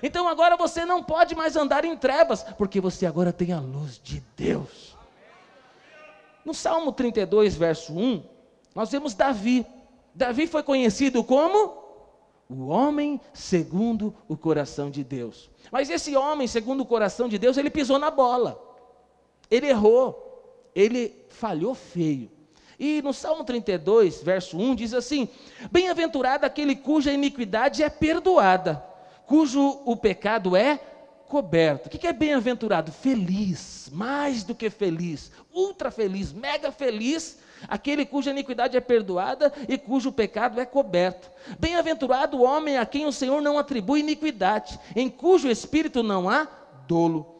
Então 0.02 0.28
agora 0.28 0.56
você 0.56 0.84
não 0.84 1.02
pode 1.02 1.34
mais 1.34 1.56
andar 1.56 1.84
em 1.84 1.96
trevas, 1.96 2.42
porque 2.58 2.80
você 2.80 3.06
agora 3.06 3.32
tem 3.32 3.52
a 3.52 3.60
luz 3.60 3.98
de 4.02 4.22
Deus. 4.36 4.96
No 6.44 6.52
Salmo 6.52 6.92
32, 6.92 7.54
verso 7.54 7.92
1, 7.92 8.22
nós 8.74 8.90
vemos 8.90 9.14
Davi. 9.14 9.64
Davi 10.14 10.46
foi 10.46 10.62
conhecido 10.62 11.24
como 11.24 11.81
o 12.52 12.66
homem 12.66 13.20
segundo 13.32 14.14
o 14.28 14.36
coração 14.36 14.90
de 14.90 15.02
Deus. 15.02 15.50
Mas 15.70 15.88
esse 15.88 16.16
homem 16.16 16.46
segundo 16.46 16.82
o 16.82 16.86
coração 16.86 17.28
de 17.28 17.38
Deus, 17.38 17.56
ele 17.56 17.70
pisou 17.70 17.98
na 17.98 18.10
bola. 18.10 18.60
ele 19.50 19.68
errou, 19.68 20.70
ele 20.74 21.14
falhou 21.28 21.74
feio. 21.74 22.30
E 22.78 23.00
no 23.02 23.12
Salmo 23.12 23.44
32, 23.44 24.22
verso 24.22 24.58
1, 24.58 24.74
diz 24.74 24.94
assim: 24.94 25.28
Bem-aventurado 25.70 26.44
aquele 26.44 26.74
cuja 26.74 27.12
iniquidade 27.12 27.82
é 27.82 27.88
perdoada, 27.88 28.84
cujo 29.26 29.82
o 29.84 29.96
pecado 29.96 30.56
é 30.56 30.80
coberto. 31.28 31.86
O 31.86 31.90
que 31.90 32.06
é 32.06 32.12
bem-aventurado? 32.12 32.90
Feliz, 32.90 33.88
mais 33.92 34.42
do 34.42 34.54
que 34.54 34.68
feliz, 34.68 35.30
ultra 35.52 35.90
feliz, 35.90 36.32
mega 36.32 36.72
feliz, 36.72 37.38
aquele 37.68 38.04
cuja 38.06 38.30
iniquidade 38.30 38.76
é 38.76 38.80
perdoada 38.80 39.52
e 39.68 39.78
cujo 39.78 40.12
pecado 40.12 40.60
é 40.60 40.66
coberto. 40.66 41.30
Bem-aventurado 41.58 42.36
o 42.36 42.42
homem 42.42 42.78
a 42.78 42.86
quem 42.86 43.06
o 43.06 43.12
Senhor 43.12 43.40
não 43.40 43.58
atribui 43.58 44.00
iniquidade, 44.00 44.78
em 44.94 45.08
cujo 45.08 45.48
espírito 45.48 46.02
não 46.02 46.28
há 46.28 46.46
dolo. 46.86 47.32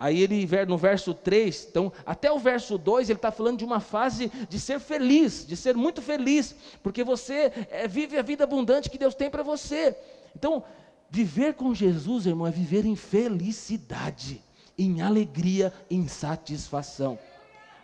Aí 0.00 0.22
ele, 0.22 0.48
no 0.66 0.78
verso 0.78 1.12
3, 1.12 1.66
então, 1.70 1.92
até 2.06 2.32
o 2.32 2.38
verso 2.38 2.78
2, 2.78 3.10
ele 3.10 3.18
está 3.18 3.30
falando 3.30 3.58
de 3.58 3.66
uma 3.66 3.80
fase 3.80 4.32
de 4.48 4.58
ser 4.58 4.80
feliz, 4.80 5.46
de 5.46 5.54
ser 5.54 5.76
muito 5.76 6.00
feliz, 6.00 6.56
porque 6.82 7.04
você 7.04 7.52
é, 7.70 7.86
vive 7.86 8.16
a 8.16 8.22
vida 8.22 8.44
abundante 8.44 8.88
que 8.88 8.96
Deus 8.96 9.14
tem 9.14 9.28
para 9.28 9.42
você. 9.42 9.94
Então, 10.34 10.64
viver 11.10 11.52
com 11.52 11.74
Jesus, 11.74 12.24
irmão, 12.24 12.46
é 12.46 12.50
viver 12.50 12.86
em 12.86 12.96
felicidade, 12.96 14.42
em 14.78 15.02
alegria, 15.02 15.70
em 15.90 16.08
satisfação. 16.08 17.18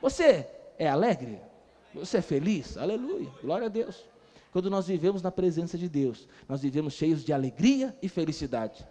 Você 0.01 0.47
é 0.79 0.89
alegre? 0.89 1.39
Você 1.99 2.19
é 2.19 2.23
feliz? 2.23 2.77
Aleluia, 2.77 3.31
glória 3.43 3.67
a 3.67 3.71
Deus. 3.71 4.05
Quando 4.53 4.71
nós 4.71 4.87
vivemos 4.87 5.23
na 5.23 5.31
presença 5.31 5.77
de 5.77 5.89
Deus, 5.89 6.27
nós 6.49 6.63
vivemos 6.63 6.95
cheios 6.95 7.25
de 7.25 7.33
alegria 7.33 7.97
e 8.01 8.09
felicidade. 8.09 8.87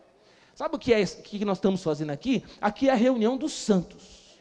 Sabe 0.53 0.75
o 0.75 0.79
que 0.79 0.93
é 0.93 1.03
o 1.03 1.21
que 1.23 1.43
nós 1.43 1.57
estamos 1.57 1.83
fazendo 1.83 2.11
aqui? 2.11 2.43
Aqui 2.61 2.87
é 2.87 2.91
a 2.91 2.95
reunião 2.95 3.35
dos 3.35 3.51
santos. 3.53 4.39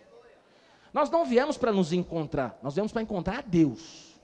Nós 0.92 1.10
não 1.10 1.24
viemos 1.24 1.56
para 1.56 1.72
nos 1.72 1.92
encontrar, 1.92 2.58
nós 2.62 2.74
viemos 2.74 2.92
para 2.92 3.02
encontrar 3.02 3.38
a 3.38 3.42
Deus. 3.42 4.14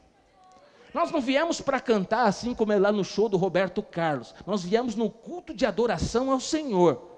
Nós 0.93 1.11
não 1.11 1.21
viemos 1.21 1.61
para 1.61 1.81
cantar 1.81 2.27
assim 2.27 2.55
como 2.55 2.73
é 2.73 2.79
lá 2.79 2.91
no 2.91 3.05
show 3.05 3.29
do 3.29 3.37
Roberto 3.37 3.83
Carlos. 3.83 4.35
Nós 4.47 4.63
viemos 4.63 4.95
no 4.95 5.09
culto 5.09 5.55
de 5.55 5.65
adoração 5.65 6.31
ao 6.31 6.41
Senhor. 6.41 7.10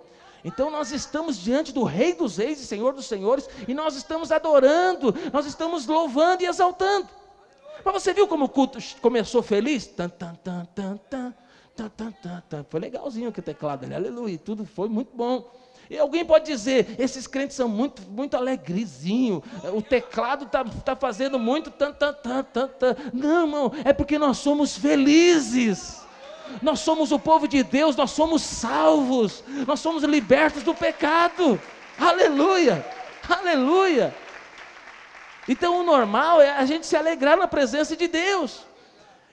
Então 0.44 0.70
nós 0.70 0.90
estamos 0.90 1.38
diante 1.38 1.72
do 1.72 1.84
Rei 1.84 2.14
dos 2.14 2.36
Reis 2.36 2.60
e 2.60 2.66
Senhor 2.66 2.92
dos 2.92 3.06
Senhores 3.06 3.48
e 3.66 3.74
nós 3.74 3.94
estamos 3.94 4.32
adorando, 4.32 5.14
nós 5.32 5.46
estamos 5.46 5.86
louvando 5.86 6.42
e 6.42 6.46
exaltando. 6.46 7.08
Mas 7.84 7.94
você 7.94 8.12
viu 8.12 8.26
como 8.28 8.44
o 8.44 8.48
culto 8.48 8.78
começou 9.00 9.42
feliz? 9.42 9.86
Tan, 9.86 10.08
tan, 10.08 10.34
tan, 10.42 10.64
tan, 10.74 10.96
tan. 11.08 11.34
Tá, 11.74 11.88
tá, 11.88 12.42
tá. 12.48 12.64
Foi 12.68 12.78
legalzinho 12.78 13.30
o 13.30 13.32
teclado 13.32 13.84
ali, 13.84 13.94
aleluia, 13.94 14.38
tudo 14.38 14.66
foi 14.66 14.88
muito 14.88 15.16
bom. 15.16 15.50
E 15.88 15.98
alguém 15.98 16.24
pode 16.24 16.46
dizer, 16.46 16.94
esses 16.98 17.26
crentes 17.26 17.56
são 17.56 17.68
muito, 17.68 18.02
muito 18.02 18.36
alegrezinho, 18.36 19.42
o 19.74 19.82
teclado 19.82 20.44
está 20.44 20.64
tá 20.64 20.96
fazendo 20.96 21.38
muito 21.38 21.70
tan, 21.70 21.92
tan, 21.92 22.12
tan, 22.14 22.44
tan, 22.44 22.68
tan. 22.68 22.96
Não, 23.12 23.42
irmão, 23.42 23.72
é 23.84 23.92
porque 23.92 24.18
nós 24.18 24.38
somos 24.38 24.76
felizes. 24.76 26.01
Nós 26.60 26.80
somos 26.80 27.12
o 27.12 27.18
povo 27.18 27.48
de 27.48 27.62
Deus, 27.62 27.96
nós 27.96 28.10
somos 28.10 28.42
salvos, 28.42 29.42
nós 29.66 29.80
somos 29.80 30.02
libertos 30.02 30.62
do 30.62 30.74
pecado. 30.74 31.60
Aleluia, 31.98 32.84
aleluia. 33.28 34.14
Então 35.48 35.80
o 35.80 35.82
normal 35.82 36.40
é 36.40 36.50
a 36.50 36.64
gente 36.64 36.86
se 36.86 36.96
alegrar 36.96 37.36
na 37.36 37.46
presença 37.46 37.96
de 37.96 38.08
Deus. 38.08 38.64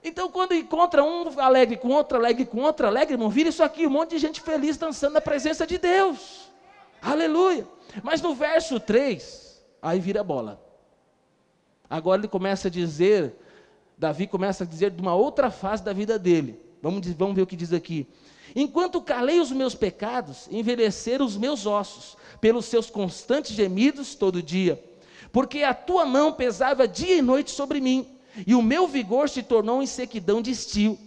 Então, 0.04 0.30
quando 0.30 0.54
encontra 0.54 1.04
um 1.04 1.40
alegre 1.40 1.76
com 1.76 1.90
outro 1.90 2.18
alegre 2.18 2.46
com 2.46 2.62
outro 2.62 2.88
alegre, 2.88 3.16
irmão, 3.16 3.30
vira 3.30 3.50
isso 3.50 3.62
aqui, 3.62 3.86
um 3.86 3.90
monte 3.90 4.12
de 4.12 4.18
gente 4.18 4.40
feliz 4.40 4.78
dançando 4.78 5.14
na 5.14 5.22
presença 5.22 5.68
de 5.68 5.78
Deus. 5.78 6.50
Aleluia. 7.02 7.68
Mas 8.02 8.22
no 8.22 8.34
verso 8.34 8.80
3, 8.80 9.62
aí 9.82 10.00
vira 10.00 10.24
bola. 10.24 10.62
Agora 11.90 12.22
ele 12.22 12.28
começa 12.28 12.68
a 12.68 12.72
dizer, 12.72 13.36
Davi 13.98 14.28
começa 14.28 14.64
a 14.64 14.68
dizer 14.68 14.92
de 14.92 15.02
uma 15.02 15.16
outra 15.16 15.52
fase 15.52 15.84
da 15.84 15.92
vida 15.92 16.18
dele. 16.18 16.69
Vamos, 16.82 17.06
vamos 17.14 17.36
ver 17.36 17.42
o 17.42 17.48
que 17.48 17.56
diz 17.56 17.74
aqui. 17.74 18.08
Enquanto 18.56 19.02
calei 19.02 19.40
os 19.40 19.52
meus 19.52 19.76
pecados, 19.76 20.48
envelheceram 20.50 21.26
os 21.26 21.38
meus 21.38 21.66
ossos, 21.66 22.18
pelos 22.42 22.66
seus 22.66 22.90
constantes 22.90 23.56
gemidos 23.56 24.16
todo 24.16 24.42
dia. 24.42 24.84
Porque 25.32 25.64
a 25.64 25.74
tua 25.74 26.06
mão 26.06 26.34
pesava 26.34 26.88
dia 26.88 27.18
e 27.18 27.22
noite 27.22 27.52
sobre 27.52 27.80
mim 27.80 28.20
e 28.46 28.56
o 28.56 28.62
meu 28.62 28.88
vigor 28.88 29.30
se 29.30 29.44
tornou 29.44 29.82
em 29.82 29.86
sequidão 29.86 30.42
de 30.42 30.52
estio. 30.52 30.98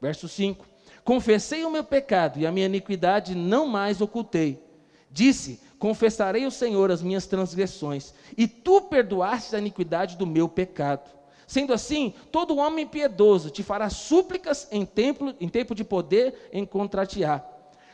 Verso 0.00 0.28
5: 0.28 0.66
Confessei 1.04 1.64
o 1.64 1.70
meu 1.70 1.84
pecado 1.84 2.38
e 2.38 2.46
a 2.46 2.52
minha 2.52 2.66
iniquidade 2.66 3.34
não 3.34 3.66
mais 3.66 4.00
ocultei. 4.00 4.62
Disse: 5.10 5.60
Confessarei 5.78 6.44
ao 6.44 6.50
Senhor 6.50 6.90
as 6.90 7.02
minhas 7.02 7.26
transgressões, 7.26 8.12
e 8.36 8.46
tu 8.46 8.82
perdoaste 8.82 9.54
a 9.54 9.58
iniquidade 9.58 10.16
do 10.16 10.26
meu 10.26 10.48
pecado. 10.48 11.17
Sendo 11.48 11.72
assim, 11.72 12.14
todo 12.30 12.58
homem 12.58 12.86
piedoso 12.86 13.50
te 13.50 13.64
fará 13.64 13.90
súplicas 13.90 14.68
em 14.70 14.86
tempo, 14.86 15.34
em 15.40 15.48
tempo 15.48 15.74
de 15.74 15.82
poder 15.82 16.48
encontrar-te-á. 16.52 17.42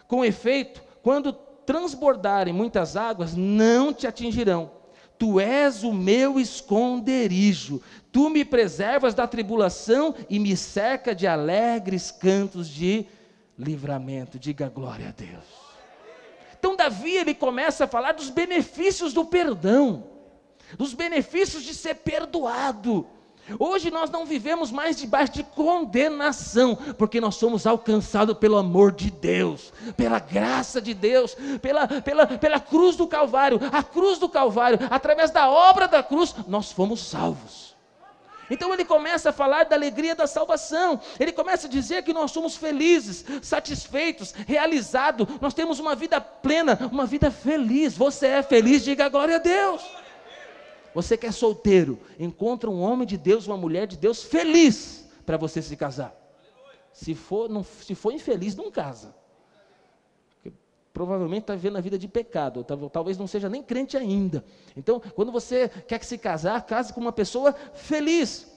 Com 0.06 0.22
efeito, 0.22 0.82
quando 1.02 1.32
transbordarem 1.32 2.52
muitas 2.52 2.94
águas, 2.94 3.34
não 3.34 3.94
te 3.94 4.06
atingirão 4.06 4.70
Tu 5.16 5.38
és 5.38 5.84
o 5.84 5.92
meu 5.92 6.40
esconderijo, 6.40 7.80
tu 8.10 8.28
me 8.28 8.44
preservas 8.44 9.14
da 9.14 9.26
tribulação 9.26 10.14
e 10.28 10.38
me 10.38 10.56
cerca 10.56 11.14
de 11.14 11.26
alegres 11.26 12.10
cantos 12.10 12.68
de 12.68 13.06
livramento. 13.56 14.38
Diga 14.38 14.68
glória 14.68 15.08
a 15.08 15.12
Deus. 15.12 15.44
Então, 16.58 16.74
Davi 16.74 17.12
ele 17.16 17.34
começa 17.34 17.84
a 17.84 17.88
falar 17.88 18.12
dos 18.12 18.28
benefícios 18.28 19.12
do 19.12 19.24
perdão, 19.24 20.04
dos 20.76 20.94
benefícios 20.94 21.62
de 21.62 21.74
ser 21.74 21.96
perdoado. 21.96 23.06
Hoje 23.58 23.90
nós 23.90 24.10
não 24.10 24.24
vivemos 24.24 24.70
mais 24.70 24.96
debaixo 24.96 25.34
de 25.34 25.42
condenação, 25.42 26.76
porque 26.96 27.20
nós 27.20 27.34
somos 27.34 27.66
alcançados 27.66 28.36
pelo 28.38 28.56
amor 28.56 28.92
de 28.92 29.10
Deus, 29.10 29.72
pela 29.96 30.18
graça 30.18 30.80
de 30.80 30.94
Deus, 30.94 31.36
pela, 31.60 31.86
pela, 31.86 32.26
pela 32.26 32.60
cruz 32.60 32.96
do 32.96 33.06
Calvário. 33.06 33.60
A 33.70 33.82
cruz 33.82 34.18
do 34.18 34.28
Calvário, 34.28 34.78
através 34.90 35.30
da 35.30 35.48
obra 35.48 35.86
da 35.86 36.02
cruz, 36.02 36.34
nós 36.48 36.72
fomos 36.72 37.00
salvos. 37.00 37.74
Então 38.50 38.72
ele 38.72 38.84
começa 38.84 39.30
a 39.30 39.32
falar 39.32 39.64
da 39.64 39.76
alegria 39.76 40.14
da 40.14 40.26
salvação, 40.26 41.00
ele 41.18 41.32
começa 41.32 41.66
a 41.66 41.70
dizer 41.70 42.02
que 42.02 42.12
nós 42.12 42.30
somos 42.30 42.56
felizes, 42.56 43.24
satisfeitos, 43.42 44.32
realizados, 44.46 45.26
nós 45.40 45.54
temos 45.54 45.78
uma 45.78 45.94
vida 45.94 46.20
plena, 46.20 46.78
uma 46.92 47.06
vida 47.06 47.30
feliz. 47.30 47.96
Você 47.96 48.26
é 48.26 48.42
feliz, 48.42 48.84
diga 48.84 49.08
glória 49.08 49.36
a 49.36 49.38
Deus. 49.38 49.82
Você 50.94 51.16
que 51.16 51.26
é 51.26 51.32
solteiro, 51.32 51.98
encontra 52.18 52.70
um 52.70 52.80
homem 52.80 53.06
de 53.06 53.18
Deus, 53.18 53.46
uma 53.46 53.56
mulher 53.56 53.86
de 53.86 53.96
Deus 53.96 54.22
feliz 54.22 55.08
para 55.26 55.36
você 55.36 55.60
se 55.60 55.76
casar. 55.76 56.14
Se 56.92 57.14
for, 57.14 57.48
não, 57.48 57.64
se 57.64 57.94
for 57.96 58.12
infeliz, 58.12 58.54
não 58.54 58.70
casa. 58.70 59.14
Porque 60.30 60.56
provavelmente 60.92 61.42
está 61.42 61.54
vivendo 61.56 61.76
a 61.76 61.80
vida 61.80 61.98
de 61.98 62.06
pecado, 62.06 62.64
talvez 62.92 63.18
não 63.18 63.26
seja 63.26 63.48
nem 63.48 63.62
crente 63.62 63.96
ainda. 63.96 64.44
Então, 64.76 65.00
quando 65.00 65.32
você 65.32 65.68
quer 65.68 65.98
que 65.98 66.06
se 66.06 66.16
casar, 66.16 66.64
case 66.64 66.92
com 66.92 67.00
uma 67.00 67.12
pessoa 67.12 67.52
feliz. 67.74 68.52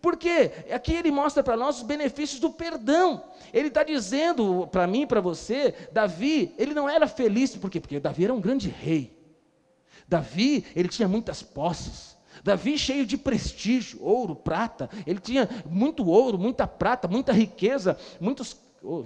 Porque 0.00 0.52
aqui 0.70 0.94
ele 0.94 1.10
mostra 1.10 1.42
para 1.42 1.56
nós 1.56 1.78
os 1.78 1.82
benefícios 1.82 2.40
do 2.40 2.50
perdão. 2.50 3.24
Ele 3.52 3.68
está 3.68 3.82
dizendo 3.82 4.68
para 4.70 4.86
mim, 4.86 5.06
para 5.06 5.20
você, 5.20 5.74
Davi, 5.90 6.54
ele 6.56 6.72
não 6.72 6.88
era 6.88 7.08
feliz, 7.08 7.56
por 7.56 7.68
quê? 7.68 7.80
Porque 7.80 7.98
Davi 7.98 8.24
era 8.24 8.32
um 8.32 8.40
grande 8.40 8.68
rei. 8.68 9.19
Davi, 10.10 10.66
ele 10.74 10.88
tinha 10.88 11.06
muitas 11.06 11.40
posses. 11.40 12.18
Davi 12.42 12.76
cheio 12.76 13.06
de 13.06 13.16
prestígio, 13.16 14.02
ouro, 14.02 14.34
prata. 14.34 14.90
Ele 15.06 15.20
tinha 15.20 15.48
muito 15.64 16.04
ouro, 16.04 16.36
muita 16.36 16.66
prata, 16.66 17.06
muita 17.06 17.32
riqueza, 17.32 17.96
muitos 18.20 18.56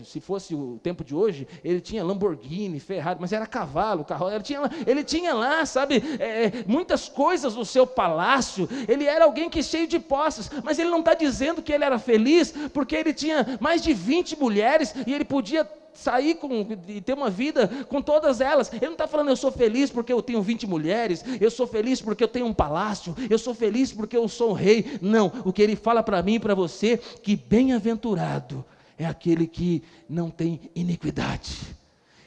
se 0.04 0.20
fosse 0.20 0.54
o 0.54 0.78
tempo 0.80 1.02
de 1.02 1.16
hoje, 1.16 1.48
ele 1.64 1.80
tinha 1.80 2.04
Lamborghini, 2.04 2.78
Ferrari, 2.78 3.18
mas 3.20 3.32
era 3.32 3.44
cavalo, 3.44 4.04
carro, 4.04 4.30
ele 4.30 4.44
tinha, 4.44 4.60
ele 4.86 5.02
tinha 5.02 5.34
lá, 5.34 5.66
sabe, 5.66 6.00
é, 6.20 6.44
é, 6.44 6.64
muitas 6.64 7.08
coisas 7.08 7.56
no 7.56 7.64
seu 7.64 7.84
palácio, 7.84 8.68
ele 8.86 9.04
era 9.04 9.24
alguém 9.24 9.50
que 9.50 9.64
cheio 9.64 9.88
de 9.88 9.98
posses, 9.98 10.48
mas 10.62 10.78
ele 10.78 10.90
não 10.90 11.00
está 11.00 11.12
dizendo 11.14 11.60
que 11.60 11.72
ele 11.72 11.84
era 11.84 11.98
feliz, 11.98 12.54
porque 12.72 12.94
ele 12.94 13.12
tinha 13.12 13.58
mais 13.60 13.82
de 13.82 13.92
20 13.92 14.38
mulheres 14.38 14.94
e 15.04 15.12
ele 15.12 15.24
podia 15.24 15.68
sair 15.94 16.34
com, 16.36 16.66
e 16.88 17.00
ter 17.00 17.14
uma 17.14 17.30
vida 17.30 17.68
com 17.88 18.02
todas 18.02 18.40
elas. 18.40 18.72
Ele 18.72 18.86
não 18.86 18.92
está 18.92 19.06
falando, 19.06 19.28
eu 19.28 19.36
sou 19.36 19.50
feliz 19.50 19.90
porque 19.90 20.12
eu 20.12 20.22
tenho 20.22 20.42
20 20.42 20.66
mulheres, 20.66 21.24
eu 21.40 21.50
sou 21.50 21.66
feliz 21.66 22.00
porque 22.00 22.24
eu 22.24 22.28
tenho 22.28 22.46
um 22.46 22.54
palácio, 22.54 23.14
eu 23.30 23.38
sou 23.38 23.54
feliz 23.54 23.92
porque 23.92 24.16
eu 24.16 24.28
sou 24.28 24.50
um 24.50 24.54
rei. 24.54 24.98
Não, 25.00 25.32
o 25.44 25.52
que 25.52 25.62
ele 25.62 25.76
fala 25.76 26.02
para 26.02 26.22
mim 26.22 26.34
e 26.34 26.40
para 26.40 26.54
você, 26.54 26.96
que 26.96 27.36
bem-aventurado 27.36 28.64
é 28.98 29.06
aquele 29.06 29.46
que 29.46 29.82
não 30.08 30.30
tem 30.30 30.70
iniquidade. 30.74 31.58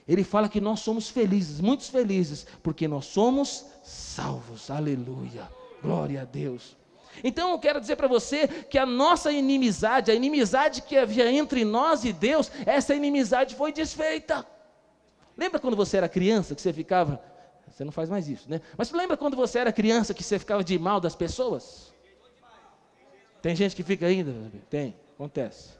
Ele 0.07 0.23
fala 0.23 0.47
que 0.47 0.61
nós 0.61 0.79
somos 0.79 1.09
felizes, 1.09 1.59
muitos 1.59 1.89
felizes, 1.89 2.47
porque 2.63 2.87
nós 2.87 3.05
somos 3.05 3.65
salvos. 3.83 4.71
Aleluia. 4.71 5.49
Glória 5.81 6.21
a 6.21 6.25
Deus. 6.25 6.77
Então 7.23 7.51
eu 7.51 7.59
quero 7.59 7.79
dizer 7.79 7.95
para 7.95 8.07
você 8.07 8.47
que 8.47 8.77
a 8.77 8.85
nossa 8.85 9.31
inimizade, 9.31 10.11
a 10.11 10.13
inimizade 10.13 10.81
que 10.81 10.97
havia 10.97 11.31
entre 11.31 11.65
nós 11.65 12.03
e 12.03 12.13
Deus, 12.13 12.51
essa 12.65 12.93
inimizade 12.95 13.55
foi 13.55 13.71
desfeita. 13.71 14.45
Lembra 15.35 15.59
quando 15.59 15.75
você 15.75 15.97
era 15.97 16.09
criança 16.09 16.55
que 16.55 16.61
você 16.61 16.73
ficava 16.73 17.21
Você 17.69 17.83
não 17.83 17.91
faz 17.91 18.09
mais 18.09 18.27
isso, 18.27 18.49
né? 18.49 18.61
Mas 18.77 18.91
lembra 18.91 19.15
quando 19.17 19.35
você 19.35 19.59
era 19.59 19.71
criança 19.71 20.13
que 20.13 20.23
você 20.23 20.39
ficava 20.39 20.63
de 20.63 20.79
mal 20.79 20.99
das 20.99 21.15
pessoas? 21.15 21.93
Tem 23.41 23.55
gente 23.55 23.75
que 23.75 23.83
fica 23.83 24.07
ainda? 24.07 24.33
Tem, 24.69 24.95
acontece. 25.15 25.77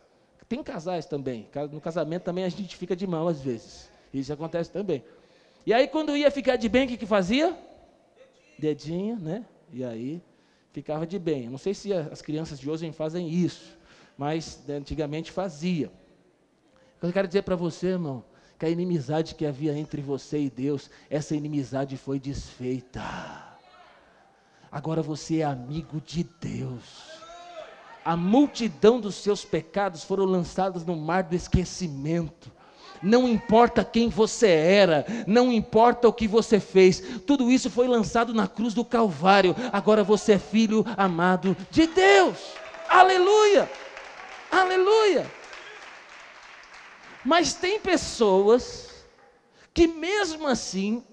Tem 0.47 0.63
casais 0.63 1.05
também. 1.05 1.49
No 1.71 1.81
casamento 1.81 2.23
também 2.23 2.43
a 2.43 2.49
gente 2.49 2.75
fica 2.75 2.95
de 2.95 3.07
mal 3.07 3.27
às 3.27 3.41
vezes. 3.41 3.89
Isso 4.13 4.31
acontece 4.31 4.71
também. 4.71 5.03
E 5.65 5.73
aí 5.73 5.87
quando 5.87 6.15
ia 6.15 6.31
ficar 6.31 6.55
de 6.55 6.69
bem, 6.69 6.85
o 6.85 6.87
que, 6.87 6.97
que 6.97 7.05
fazia? 7.05 7.57
Dedinho, 8.57 9.17
né? 9.17 9.45
E 9.73 9.83
aí 9.83 10.21
ficava 10.77 11.07
de 11.07 11.17
bem. 11.17 11.49
Não 11.49 11.57
sei 11.57 11.73
se 11.73 11.91
as 11.91 12.21
crianças 12.21 12.59
de 12.59 12.69
hoje 12.69 12.91
fazem 12.91 13.27
isso, 13.27 13.75
mas 14.15 14.63
antigamente 14.69 15.31
fazia. 15.31 15.91
Eu 17.01 17.11
quero 17.11 17.27
dizer 17.27 17.41
para 17.41 17.55
você, 17.55 17.87
irmão, 17.87 18.23
que 18.59 18.65
a 18.67 18.69
inimizade 18.69 19.33
que 19.33 19.43
havia 19.43 19.75
entre 19.75 20.03
você 20.03 20.39
e 20.39 20.51
Deus, 20.51 20.87
essa 21.09 21.35
inimizade 21.35 21.97
foi 21.97 22.19
desfeita. 22.19 23.01
Agora 24.71 25.01
você 25.01 25.39
é 25.39 25.45
amigo 25.45 25.99
de 25.99 26.23
Deus. 26.39 26.83
A 28.05 28.15
multidão 28.15 29.01
dos 29.01 29.15
seus 29.15 29.43
pecados 29.43 30.03
foram 30.03 30.25
lançados 30.25 30.85
no 30.85 30.95
mar 30.95 31.23
do 31.23 31.35
esquecimento. 31.35 32.51
Não 33.01 33.27
importa 33.27 33.83
quem 33.83 34.09
você 34.09 34.47
era, 34.47 35.05
não 35.25 35.51
importa 35.51 36.07
o 36.07 36.13
que 36.13 36.27
você 36.27 36.59
fez, 36.59 37.01
tudo 37.25 37.51
isso 37.51 37.69
foi 37.69 37.87
lançado 37.87 38.33
na 38.33 38.47
cruz 38.47 38.73
do 38.73 38.83
Calvário. 38.83 39.55
Agora 39.71 40.03
você 40.03 40.33
é 40.33 40.39
filho 40.39 40.85
amado 40.95 41.55
de 41.69 41.87
Deus. 41.87 42.37
Aleluia! 42.89 43.69
Aleluia! 44.51 45.29
Mas 47.23 47.53
tem 47.53 47.79
pessoas 47.79 48.87
que, 49.73 49.85
mesmo 49.85 50.47
assim, 50.47 51.03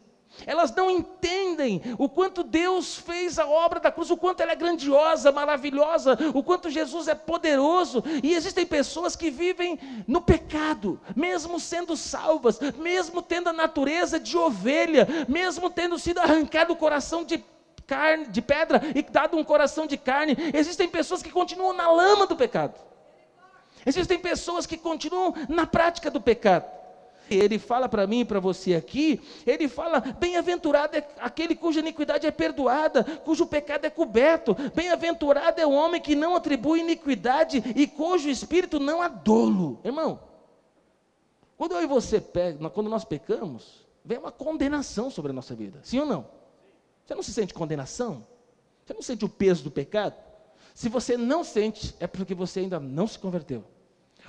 elas 0.47 0.75
não 0.75 0.91
entendem 0.91 1.81
o 1.99 2.09
quanto 2.09 2.43
Deus 2.43 2.97
fez 2.97 3.39
a 3.39 3.47
obra 3.47 3.81
da 3.81 3.91
cruz, 3.91 4.11
o 4.11 4.17
quanto 4.17 4.41
ela 4.41 4.53
é 4.53 4.57
grandiosa, 4.57 5.33
maravilhosa, 5.33 6.19
o 6.35 6.43
quanto 6.43 6.71
Jesus 6.71 7.09
é 7.09 7.15
poderoso. 7.15 8.03
E 8.23 8.35
existem 8.35 8.67
pessoas 8.67 9.17
que 9.17 9.31
vivem 9.31 9.79
no 10.07 10.21
pecado, 10.21 11.01
mesmo 11.15 11.59
sendo 11.61 11.97
salvas, 11.97 12.59
mesmo 12.77 13.23
tendo 13.23 13.49
a 13.49 13.53
natureza 13.53 14.19
de 14.19 14.37
ovelha, 14.37 15.07
mesmo 15.29 15.71
tendo 15.71 15.99
sido 15.99 16.19
arrancado 16.19 16.73
o 16.73 16.77
coração 16.77 17.25
de 17.25 17.45
carne, 17.87 18.27
de 18.27 18.43
pedra 18.43 18.83
e 18.95 19.03
dado 19.03 19.37
um 19.37 19.45
coração 19.45 19.87
de 19.87 19.97
carne. 19.97 20.37
Existem 20.53 20.89
pessoas 20.89 21.23
que 21.23 21.31
continuam 21.31 21.73
na 21.73 21.91
lama 21.91 22.27
do 22.27 22.37
pecado. 22.37 22.75
Existem 23.87 24.19
pessoas 24.19 24.67
que 24.67 24.79
continuam 24.79 25.35
na 25.49 25.67
prática 25.67 26.11
do 26.11 26.21
pecado. 26.21 26.84
Ele 27.31 27.59
fala 27.59 27.89
para 27.89 28.07
mim 28.07 28.21
e 28.21 28.25
para 28.25 28.41
você 28.41 28.75
aqui, 28.75 29.21
ele 29.47 29.69
fala: 29.69 30.01
bem-aventurado 30.01 30.97
é 30.97 31.07
aquele 31.19 31.55
cuja 31.55 31.81
iniquidade 31.81 32.27
é 32.27 32.31
perdoada, 32.31 33.03
cujo 33.03 33.47
pecado 33.47 33.85
é 33.85 33.91
coberto. 33.91 34.55
Bem-aventurado 34.75 35.61
é 35.61 35.67
o 35.67 35.73
homem 35.73 36.01
que 36.01 36.15
não 36.15 36.37
atribui 36.37 36.81
iniquidade 36.81 37.63
e 37.75 37.87
cujo 37.87 38.29
espírito 38.29 38.79
não 38.79 39.01
há 39.01 39.09
dolo. 39.09 39.81
Irmão, 39.85 40.21
quando 41.57 41.73
eu 41.73 41.83
e 41.83 41.87
você 41.87 42.21
pegam, 42.21 42.69
quando 42.71 42.91
nós 42.91 43.05
pecamos, 43.05 43.87
vem 44.05 44.19
uma 44.19 44.33
condenação 44.33 45.11
sobre 45.11 45.31
a 45.31 45.35
nossa 45.35 45.55
vida. 45.55 45.81
Sim 45.83 46.01
ou 46.01 46.07
não? 46.07 46.27
Você 47.05 47.15
não 47.15 47.23
se 47.23 47.33
sente 47.33 47.55
condenação? 47.55 48.27
Você 48.85 48.93
não 48.93 49.03
sente 49.03 49.25
o 49.25 49.29
peso 49.29 49.65
do 49.65 49.71
pecado? 49.71 50.15
Se 50.75 50.89
você 50.89 51.17
não 51.17 51.45
sente, 51.45 51.95
é 52.01 52.07
porque 52.07 52.35
você 52.35 52.61
ainda 52.61 52.81
não 52.81 53.07
se 53.07 53.19
converteu. 53.19 53.65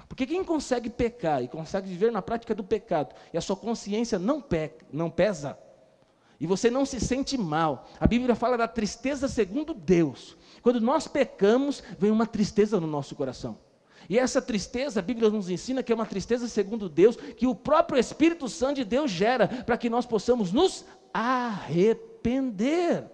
Porque 0.08 0.26
quem 0.26 0.44
consegue 0.44 0.90
pecar 0.90 1.44
e 1.44 1.48
consegue 1.48 1.88
viver 1.88 2.12
na 2.12 2.22
prática 2.22 2.54
do 2.54 2.64
pecado, 2.64 3.16
e 3.34 3.38
a 3.38 3.42
sua 3.42 3.56
consciência 3.56 4.20
não, 4.20 4.42
peca, 4.42 4.86
não 4.92 5.10
pesa, 5.10 5.58
e 6.40 6.46
você 6.46 6.70
não 6.70 6.86
se 6.86 7.00
sente 7.00 7.38
mal, 7.38 7.88
a 8.00 8.06
Bíblia 8.06 8.36
fala 8.36 8.58
da 8.58 8.68
tristeza 8.68 9.28
segundo 9.28 9.74
Deus. 9.74 10.36
Quando 10.62 10.82
nós 10.82 11.08
pecamos, 11.08 11.82
vem 11.98 12.12
uma 12.12 12.28
tristeza 12.28 12.80
no 12.80 12.88
nosso 12.88 13.16
coração. 13.16 13.58
E 14.10 14.20
essa 14.20 14.42
tristeza, 14.42 15.00
a 15.00 15.04
Bíblia 15.04 15.30
nos 15.30 15.50
ensina 15.50 15.82
que 15.82 15.92
é 15.92 15.96
uma 15.96 16.06
tristeza 16.06 16.48
segundo 16.48 16.90
Deus, 16.90 17.16
que 17.16 17.48
o 17.48 17.56
próprio 17.56 18.00
Espírito 18.00 18.48
Santo 18.48 18.76
de 18.76 18.86
Deus 18.86 19.10
gera, 19.10 19.48
para 19.48 19.78
que 19.78 19.90
nós 19.90 20.06
possamos 20.06 20.52
nos 20.52 20.86
arrepender. 21.14 23.06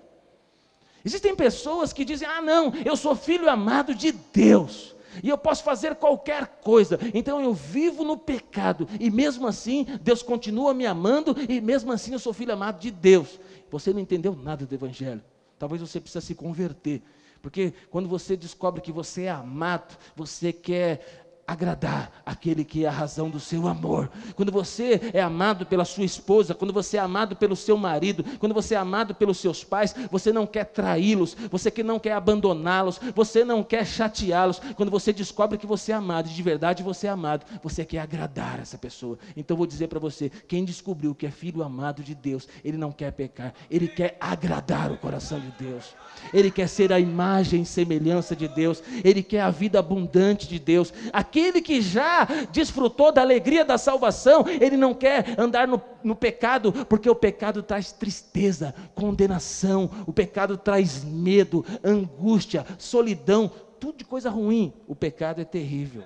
Existem 1.06 1.36
pessoas 1.36 1.93
que 1.93 2.03
dizem: 2.03 2.27
ah, 2.27 2.41
não, 2.41 2.73
eu 2.84 2.97
sou 2.97 3.15
filho 3.15 3.49
amado 3.49 3.95
de 3.95 4.12
Deus 4.12 4.95
e 5.24 5.30
eu 5.30 5.38
posso 5.38 5.63
fazer 5.63 5.95
qualquer 5.95 6.47
coisa. 6.62 7.00
Então 7.13 7.41
eu 7.41 7.54
vivo 7.54 8.04
no 8.04 8.17
pecado 8.17 8.88
e 9.00 9.10
mesmo 9.10 9.47
assim 9.47 9.86
Deus 10.02 10.21
continua 10.21 10.74
me 10.74 10.86
amando 10.86 11.36
e 11.50 11.60
mesmo 11.60 11.91
assim 11.91 12.13
eu 12.13 12.19
sou 12.19 12.34
filho 12.34 12.54
amado 12.54 12.80
de 12.80 12.91
Deus. 12.91 13.39
Você 13.69 13.93
não 13.93 14.00
entendeu 14.00 14.36
nada 14.36 14.65
do 14.65 14.76
evangelho. 14.76 15.21
Talvez 15.58 15.82
você 15.82 16.00
precise 16.00 16.26
se 16.26 16.36
converter. 16.36 17.02
Porque 17.41 17.74
quando 17.89 18.08
você 18.08 18.38
descobre 18.38 18.82
que 18.82 18.91
você 18.91 19.24
é 19.24 19.32
amado, 19.32 19.97
você 20.15 20.54
quer 20.54 21.31
agradar 21.51 22.11
aquele 22.25 22.63
que 22.63 22.85
é 22.85 22.87
a 22.87 22.91
razão 22.91 23.29
do 23.29 23.39
seu 23.39 23.67
amor. 23.67 24.09
Quando 24.35 24.51
você 24.51 25.11
é 25.13 25.21
amado 25.21 25.65
pela 25.65 25.85
sua 25.85 26.03
esposa, 26.03 26.53
quando 26.53 26.73
você 26.73 26.97
é 26.97 26.99
amado 26.99 27.35
pelo 27.35 27.55
seu 27.55 27.77
marido, 27.77 28.23
quando 28.39 28.53
você 28.53 28.75
é 28.75 28.77
amado 28.77 29.13
pelos 29.13 29.37
seus 29.37 29.63
pais, 29.63 29.93
você 30.09 30.31
não 30.31 30.47
quer 30.47 30.65
traí-los, 30.65 31.35
você 31.49 31.69
que 31.69 31.83
não 31.83 31.99
quer 31.99 32.13
abandoná-los, 32.13 32.99
você 33.13 33.43
não 33.43 33.63
quer 33.63 33.85
chateá-los. 33.85 34.59
Quando 34.75 34.89
você 34.89 35.11
descobre 35.11 35.57
que 35.57 35.67
você 35.67 35.91
é 35.91 35.95
amado, 35.95 36.29
de 36.29 36.43
verdade 36.43 36.83
você 36.83 37.07
é 37.07 37.09
amado, 37.09 37.45
você 37.61 37.83
quer 37.83 37.99
agradar 37.99 38.59
essa 38.59 38.77
pessoa. 38.77 39.17
Então 39.35 39.57
vou 39.57 39.67
dizer 39.67 39.87
para 39.87 39.99
você, 39.99 40.29
quem 40.47 40.63
descobriu 40.63 41.13
que 41.13 41.25
é 41.25 41.31
filho 41.31 41.63
amado 41.63 42.01
de 42.01 42.15
Deus, 42.15 42.47
ele 42.63 42.77
não 42.77 42.91
quer 42.91 43.11
pecar, 43.11 43.53
ele 43.69 43.87
quer 43.87 44.15
agradar 44.19 44.91
o 44.91 44.97
coração 44.97 45.39
de 45.39 45.51
Deus. 45.59 45.95
Ele 46.33 46.51
quer 46.51 46.67
ser 46.67 46.93
a 46.93 46.99
imagem 46.99 47.63
e 47.63 47.65
semelhança 47.65 48.35
de 48.35 48.47
Deus, 48.47 48.81
ele 49.03 49.21
quer 49.21 49.41
a 49.41 49.49
vida 49.49 49.79
abundante 49.79 50.47
de 50.47 50.59
Deus. 50.59 50.93
Aqui 51.11 51.40
aquele 51.41 51.62
que 51.62 51.82
já 51.82 52.25
desfrutou 52.51 53.12
da 53.12 53.21
alegria 53.21 53.65
da 53.65 53.77
salvação, 53.77 54.45
ele 54.47 54.77
não 54.77 54.93
quer 54.93 55.39
andar 55.39 55.67
no, 55.67 55.82
no 56.04 56.15
pecado, 56.15 56.71
porque 56.86 57.10
o 57.10 57.15
pecado 57.15 57.63
traz 57.63 57.91
tristeza, 57.91 58.75
condenação, 58.93 59.89
o 60.06 60.13
pecado 60.13 60.58
traz 60.58 61.04
medo, 61.04 61.65
angústia, 61.84 62.65
solidão, 62.77 63.51
tudo 63.80 63.97
de 63.97 64.06
coisa 64.06 64.30
ruim. 64.30 64.71
O 64.88 64.95
pecado 64.95 65.41
é 65.41 65.45
terrível. 65.45 66.04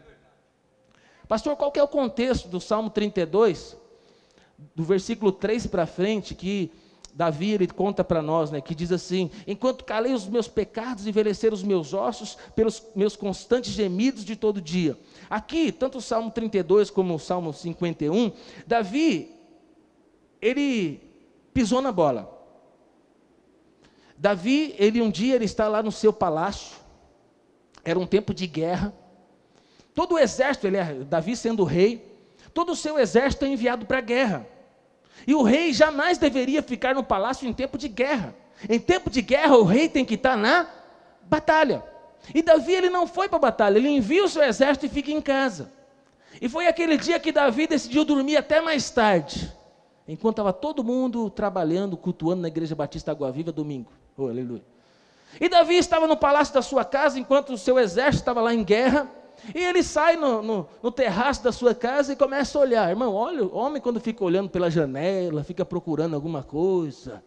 Pastor, 1.27 1.55
qual 1.57 1.71
que 1.71 1.79
é 1.79 1.83
o 1.83 1.87
contexto 1.87 2.47
do 2.47 2.61
Salmo 2.61 2.89
32? 2.89 3.75
Do 4.73 4.83
versículo 4.83 5.31
3 5.33 5.67
para 5.67 5.85
frente, 5.85 6.33
que 6.33 6.71
Davi 7.15 7.51
ele 7.51 7.65
conta 7.65 8.03
para 8.03 8.21
nós, 8.21 8.51
né, 8.51 8.59
que 8.59 8.75
diz 8.75 8.91
assim: 8.91 9.31
Enquanto 9.47 9.85
calei 9.85 10.13
os 10.13 10.27
meus 10.27 10.49
pecados, 10.49 11.07
envelheceram 11.07 11.53
os 11.53 11.63
meus 11.63 11.93
ossos 11.93 12.37
pelos 12.53 12.83
meus 12.93 13.15
constantes 13.15 13.71
gemidos 13.71 14.25
de 14.25 14.35
todo 14.35 14.61
dia. 14.61 14.99
Aqui, 15.29 15.71
tanto 15.71 15.99
o 15.99 16.01
Salmo 16.01 16.29
32 16.29 16.89
como 16.89 17.15
o 17.15 17.19
Salmo 17.19 17.53
51, 17.53 18.33
Davi 18.67 19.31
ele 20.41 20.99
pisou 21.53 21.81
na 21.81 21.89
bola. 21.89 22.29
Davi, 24.17 24.75
ele 24.77 25.01
um 25.01 25.09
dia 25.09 25.35
ele 25.35 25.45
está 25.45 25.69
lá 25.69 25.81
no 25.81 25.93
seu 25.93 26.11
palácio. 26.11 26.75
Era 27.85 27.97
um 27.97 28.05
tempo 28.05 28.33
de 28.33 28.45
guerra. 28.45 28.93
Todo 29.93 30.15
o 30.15 30.19
exército, 30.19 30.67
ele 30.67 30.75
é, 30.75 30.93
Davi 30.95 31.37
sendo 31.37 31.63
rei, 31.63 32.13
todo 32.53 32.73
o 32.73 32.75
seu 32.75 32.99
exército 32.99 33.45
é 33.45 33.47
enviado 33.47 33.85
para 33.85 33.99
a 33.99 34.01
guerra. 34.01 34.54
E 35.25 35.33
o 35.33 35.41
rei 35.41 35.73
jamais 35.73 36.17
deveria 36.17 36.61
ficar 36.61 36.95
no 36.95 37.03
palácio 37.03 37.47
em 37.47 37.53
tempo 37.53 37.77
de 37.77 37.87
guerra. 37.87 38.35
Em 38.69 38.79
tempo 38.79 39.09
de 39.09 39.21
guerra, 39.21 39.57
o 39.57 39.63
rei 39.63 39.89
tem 39.89 40.05
que 40.05 40.15
estar 40.15 40.37
na 40.37 40.67
batalha. 41.23 41.83
E 42.33 42.41
Davi 42.41 42.73
ele 42.73 42.89
não 42.89 43.05
foi 43.05 43.27
para 43.27 43.37
a 43.37 43.41
batalha, 43.41 43.77
ele 43.77 43.89
envia 43.89 44.23
o 44.23 44.29
seu 44.29 44.43
exército 44.43 44.85
e 44.85 44.89
fica 44.89 45.11
em 45.11 45.21
casa. 45.21 45.71
E 46.41 46.49
foi 46.49 46.67
aquele 46.67 46.97
dia 46.97 47.19
que 47.19 47.31
Davi 47.31 47.67
decidiu 47.67 48.03
dormir 48.03 48.37
até 48.37 48.59
mais 48.61 48.89
tarde, 48.89 49.51
enquanto 50.07 50.35
estava 50.35 50.51
todo 50.51 50.83
mundo 50.83 51.29
trabalhando, 51.29 51.95
cultuando 51.95 52.41
na 52.41 52.47
igreja 52.47 52.75
Batista 52.75 53.11
Água 53.11 53.31
Viva 53.31 53.51
domingo. 53.51 53.91
Oh, 54.17 54.27
aleluia. 54.27 54.63
E 55.39 55.49
Davi 55.49 55.75
estava 55.75 56.07
no 56.07 56.17
palácio 56.17 56.53
da 56.53 56.61
sua 56.61 56.83
casa, 56.85 57.19
enquanto 57.19 57.53
o 57.53 57.57
seu 57.57 57.77
exército 57.77 58.21
estava 58.21 58.41
lá 58.41 58.53
em 58.53 58.63
guerra. 58.63 59.09
E 59.53 59.63
ele 59.63 59.83
sai 59.83 60.15
no, 60.15 60.41
no, 60.41 60.67
no, 60.81 60.91
terraço 60.91 61.43
da 61.43 61.51
sua 61.51 61.73
casa 61.75 62.13
e 62.13 62.15
começa 62.15 62.57
a 62.57 62.61
olhar. 62.61 62.89
Irmão, 62.89 63.13
olha, 63.13 63.43
o 63.43 63.55
homem 63.55 63.81
quando 63.81 63.99
fica 63.99 64.23
olhando 64.23 64.49
pela 64.49 64.69
janela, 64.69 65.43
fica 65.43 65.63
procurando 65.65 66.15
alguma 66.15 66.43
coisa. 66.43 67.23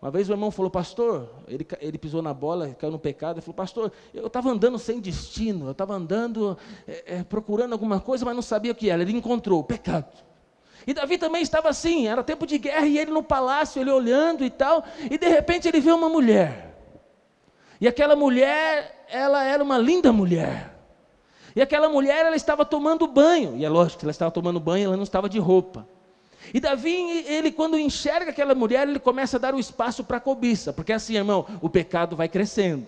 Uma 0.00 0.10
vez 0.10 0.28
o 0.28 0.32
irmão 0.32 0.50
falou, 0.50 0.68
pastor, 0.68 1.28
ele, 1.46 1.64
ele 1.80 1.96
pisou 1.96 2.20
na 2.20 2.34
bola, 2.34 2.68
caiu 2.70 2.90
no 2.90 2.98
pecado, 2.98 3.36
ele 3.36 3.40
falou, 3.40 3.54
pastor, 3.54 3.92
eu 4.12 4.26
estava 4.26 4.50
andando 4.50 4.76
sem 4.76 4.98
destino, 4.98 5.66
eu 5.66 5.70
estava 5.70 5.94
andando 5.94 6.58
é, 6.88 7.18
é, 7.18 7.22
procurando 7.22 7.72
alguma 7.72 8.00
coisa, 8.00 8.24
mas 8.24 8.34
não 8.34 8.42
sabia 8.42 8.72
o 8.72 8.74
que 8.74 8.90
era. 8.90 9.00
Ele 9.00 9.16
encontrou 9.16 9.60
o 9.60 9.64
pecado. 9.64 10.12
E 10.84 10.92
Davi 10.92 11.18
também 11.18 11.42
estava 11.42 11.68
assim, 11.68 12.08
era 12.08 12.24
tempo 12.24 12.46
de 12.46 12.58
guerra, 12.58 12.84
e 12.86 12.98
ele 12.98 13.12
no 13.12 13.22
palácio, 13.22 13.80
ele 13.80 13.92
olhando 13.92 14.44
e 14.44 14.50
tal, 14.50 14.84
e 15.08 15.16
de 15.16 15.28
repente 15.28 15.68
ele 15.68 15.80
vê 15.80 15.92
uma 15.92 16.08
mulher. 16.08 16.76
E 17.80 17.86
aquela 17.86 18.16
mulher, 18.16 19.06
ela 19.08 19.44
era 19.44 19.62
uma 19.62 19.78
linda 19.78 20.12
mulher. 20.12 20.71
E 21.54 21.60
aquela 21.60 21.88
mulher, 21.88 22.24
ela 22.26 22.36
estava 22.36 22.64
tomando 22.64 23.06
banho. 23.06 23.56
E 23.56 23.64
é 23.64 23.68
lógico 23.68 24.00
que 24.00 24.04
ela 24.04 24.10
estava 24.10 24.30
tomando 24.30 24.58
banho, 24.58 24.86
ela 24.86 24.96
não 24.96 25.02
estava 25.02 25.28
de 25.28 25.38
roupa. 25.38 25.86
E 26.52 26.60
Davi, 26.60 27.24
ele 27.26 27.52
quando 27.52 27.78
enxerga 27.78 28.30
aquela 28.30 28.54
mulher, 28.54 28.88
ele 28.88 28.98
começa 28.98 29.36
a 29.36 29.40
dar 29.40 29.54
o 29.54 29.60
espaço 29.60 30.02
para 30.02 30.16
a 30.16 30.20
cobiça, 30.20 30.72
porque 30.72 30.92
assim, 30.92 31.14
irmão, 31.14 31.46
o 31.60 31.68
pecado 31.68 32.16
vai 32.16 32.28
crescendo, 32.28 32.86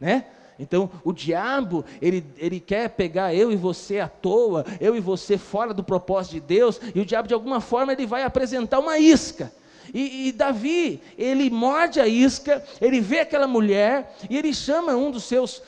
né? 0.00 0.24
Então, 0.58 0.90
o 1.02 1.12
diabo, 1.12 1.84
ele, 2.00 2.24
ele 2.36 2.60
quer 2.60 2.90
pegar 2.90 3.34
eu 3.34 3.50
e 3.50 3.56
você 3.56 3.98
à 3.98 4.08
toa, 4.08 4.64
eu 4.80 4.94
e 4.94 5.00
você 5.00 5.36
fora 5.36 5.74
do 5.74 5.82
propósito 5.82 6.34
de 6.34 6.40
Deus, 6.40 6.80
e 6.94 7.00
o 7.00 7.04
diabo, 7.04 7.26
de 7.26 7.34
alguma 7.34 7.60
forma, 7.60 7.92
ele 7.92 8.06
vai 8.06 8.22
apresentar 8.22 8.78
uma 8.78 8.98
isca. 8.98 9.52
E, 9.92 10.28
e, 10.28 10.32
Davi, 10.32 11.00
ele 11.18 11.50
morde 11.50 12.00
a 12.00 12.06
isca, 12.06 12.64
ele 12.80 13.00
vê 13.00 13.20
aquela 13.20 13.48
mulher, 13.48 14.16
e 14.30 14.38
ele 14.38 14.54
chama 14.54 14.94
um 14.94 15.10
dos 15.10 15.24
seus, 15.24 15.60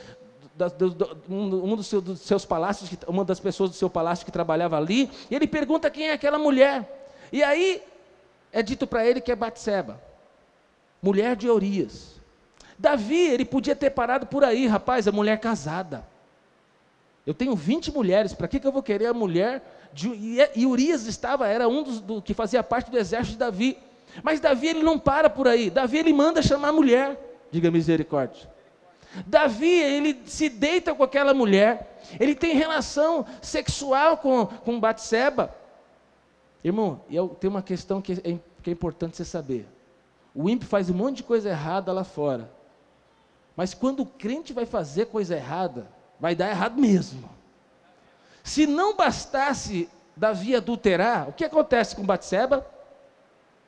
um, 1.29 1.77
dos, 1.77 1.87
seu, 1.87 2.01
dos, 2.01 2.21
seus 2.21 2.45
palácios, 2.45 2.91
uma 3.07 3.25
das 3.25 3.41
pessoas 3.41 3.71
do 3.71 3.77
seu 3.77 3.91
palácio 3.91 4.25
que 4.25 4.33
trabalhava 4.33 4.77
ali, 4.77 5.11
e 5.31 5.35
ele 5.35 5.47
pergunta 5.47 5.91
quem 5.91 6.09
é 6.09 6.13
aquela 6.13 6.39
mulher. 6.39 7.11
E 7.33 7.43
aí, 7.43 7.83
é 8.53 8.63
dito 8.63 8.87
para 8.87 9.07
ele 9.07 9.21
que 9.21 9.31
é 9.31 9.37
Batseba, 9.37 10.01
mulher 11.03 11.37
de 11.37 11.49
Urias. 11.49 12.17
Davi, 12.79 13.29
ele 13.29 13.45
podia 13.45 13.75
ter 13.75 13.91
parado 13.91 14.27
por 14.27 14.45
aí, 14.45 14.67
rapaz, 14.67 15.09
a 15.09 15.13
mulher 15.13 15.39
casada. 15.41 16.07
Eu 17.27 17.35
tenho 17.35 17.57
20 17.57 17.93
mulheres, 17.93 18.33
para 18.33 18.47
que, 18.47 18.61
que 18.61 18.67
eu 18.67 18.73
vou 18.73 18.83
querer 18.83 19.07
a 19.07 19.15
mulher 19.15 19.89
de, 19.93 20.09
e, 20.09 20.39
e 20.55 20.67
Urias 20.67 21.07
estava, 21.07 21.49
era 21.49 21.67
um 21.69 21.83
dos 21.83 22.01
do, 22.01 22.23
que 22.23 22.35
fazia 22.35 22.63
parte 22.63 22.91
do 22.91 22.99
exército 22.99 23.33
de 23.33 23.39
Davi. 23.39 23.79
Mas 24.23 24.41
Davi 24.41 24.69
ele 24.69 24.83
não 24.83 24.99
para 24.99 25.29
por 25.29 25.49
aí. 25.49 25.71
Davi 25.71 25.99
ele 25.99 26.13
manda 26.13 26.43
chamar 26.43 26.69
a 26.69 26.73
mulher. 26.73 27.19
Diga 27.51 27.71
misericórdia. 27.71 28.56
Davi, 29.27 29.71
ele 29.71 30.23
se 30.27 30.49
deita 30.49 30.95
com 30.95 31.03
aquela 31.03 31.33
mulher, 31.33 32.01
ele 32.19 32.35
tem 32.35 32.55
relação 32.55 33.25
sexual 33.41 34.19
com, 34.19 34.47
com 34.47 34.81
Batseba. 34.81 35.55
Irmão, 36.63 37.01
eu 37.09 37.29
tenho 37.29 37.53
uma 37.53 37.63
questão 37.63 38.03
que 38.03 38.13
é, 38.13 38.39
que 38.63 38.71
é 38.71 38.73
importante 38.73 39.17
você 39.17 39.25
saber. 39.25 39.69
O 40.35 40.51
ímpio 40.51 40.69
faz 40.69 40.91
um 40.91 40.95
monte 40.95 41.19
de 41.19 41.23
coisa 41.23 41.49
errada 41.49 41.93
lá 41.93 42.05
fora. 42.05 42.51
Mas 43.57 43.73
quando 43.73 44.01
o 44.01 44.07
crente 44.07 44.53
vai 44.53 44.67
fazer 44.67 45.07
coisa 45.07 45.37
errada, 45.37 45.89
vai 46.21 46.35
dar 46.35 46.51
errado 46.51 46.79
mesmo. 46.79 47.31
Se 48.43 48.67
não 48.67 48.95
bastasse 48.95 49.89
Davi 50.17 50.55
adulterar, 50.55 51.29
o 51.29 51.33
que 51.33 51.45
acontece 51.45 51.95
com 51.95 52.05
Batseba? 52.05 52.67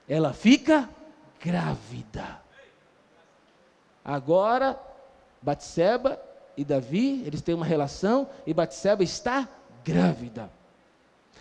Ela 0.08 0.32
fica 0.32 0.88
grávida. 1.40 2.40
Agora, 4.04 4.78
Batseba 5.48 6.20
e 6.58 6.62
Davi, 6.62 7.22
eles 7.24 7.40
têm 7.40 7.54
uma 7.54 7.64
relação 7.64 8.28
e 8.46 8.52
Batseba 8.52 9.02
está 9.02 9.48
grávida. 9.82 10.50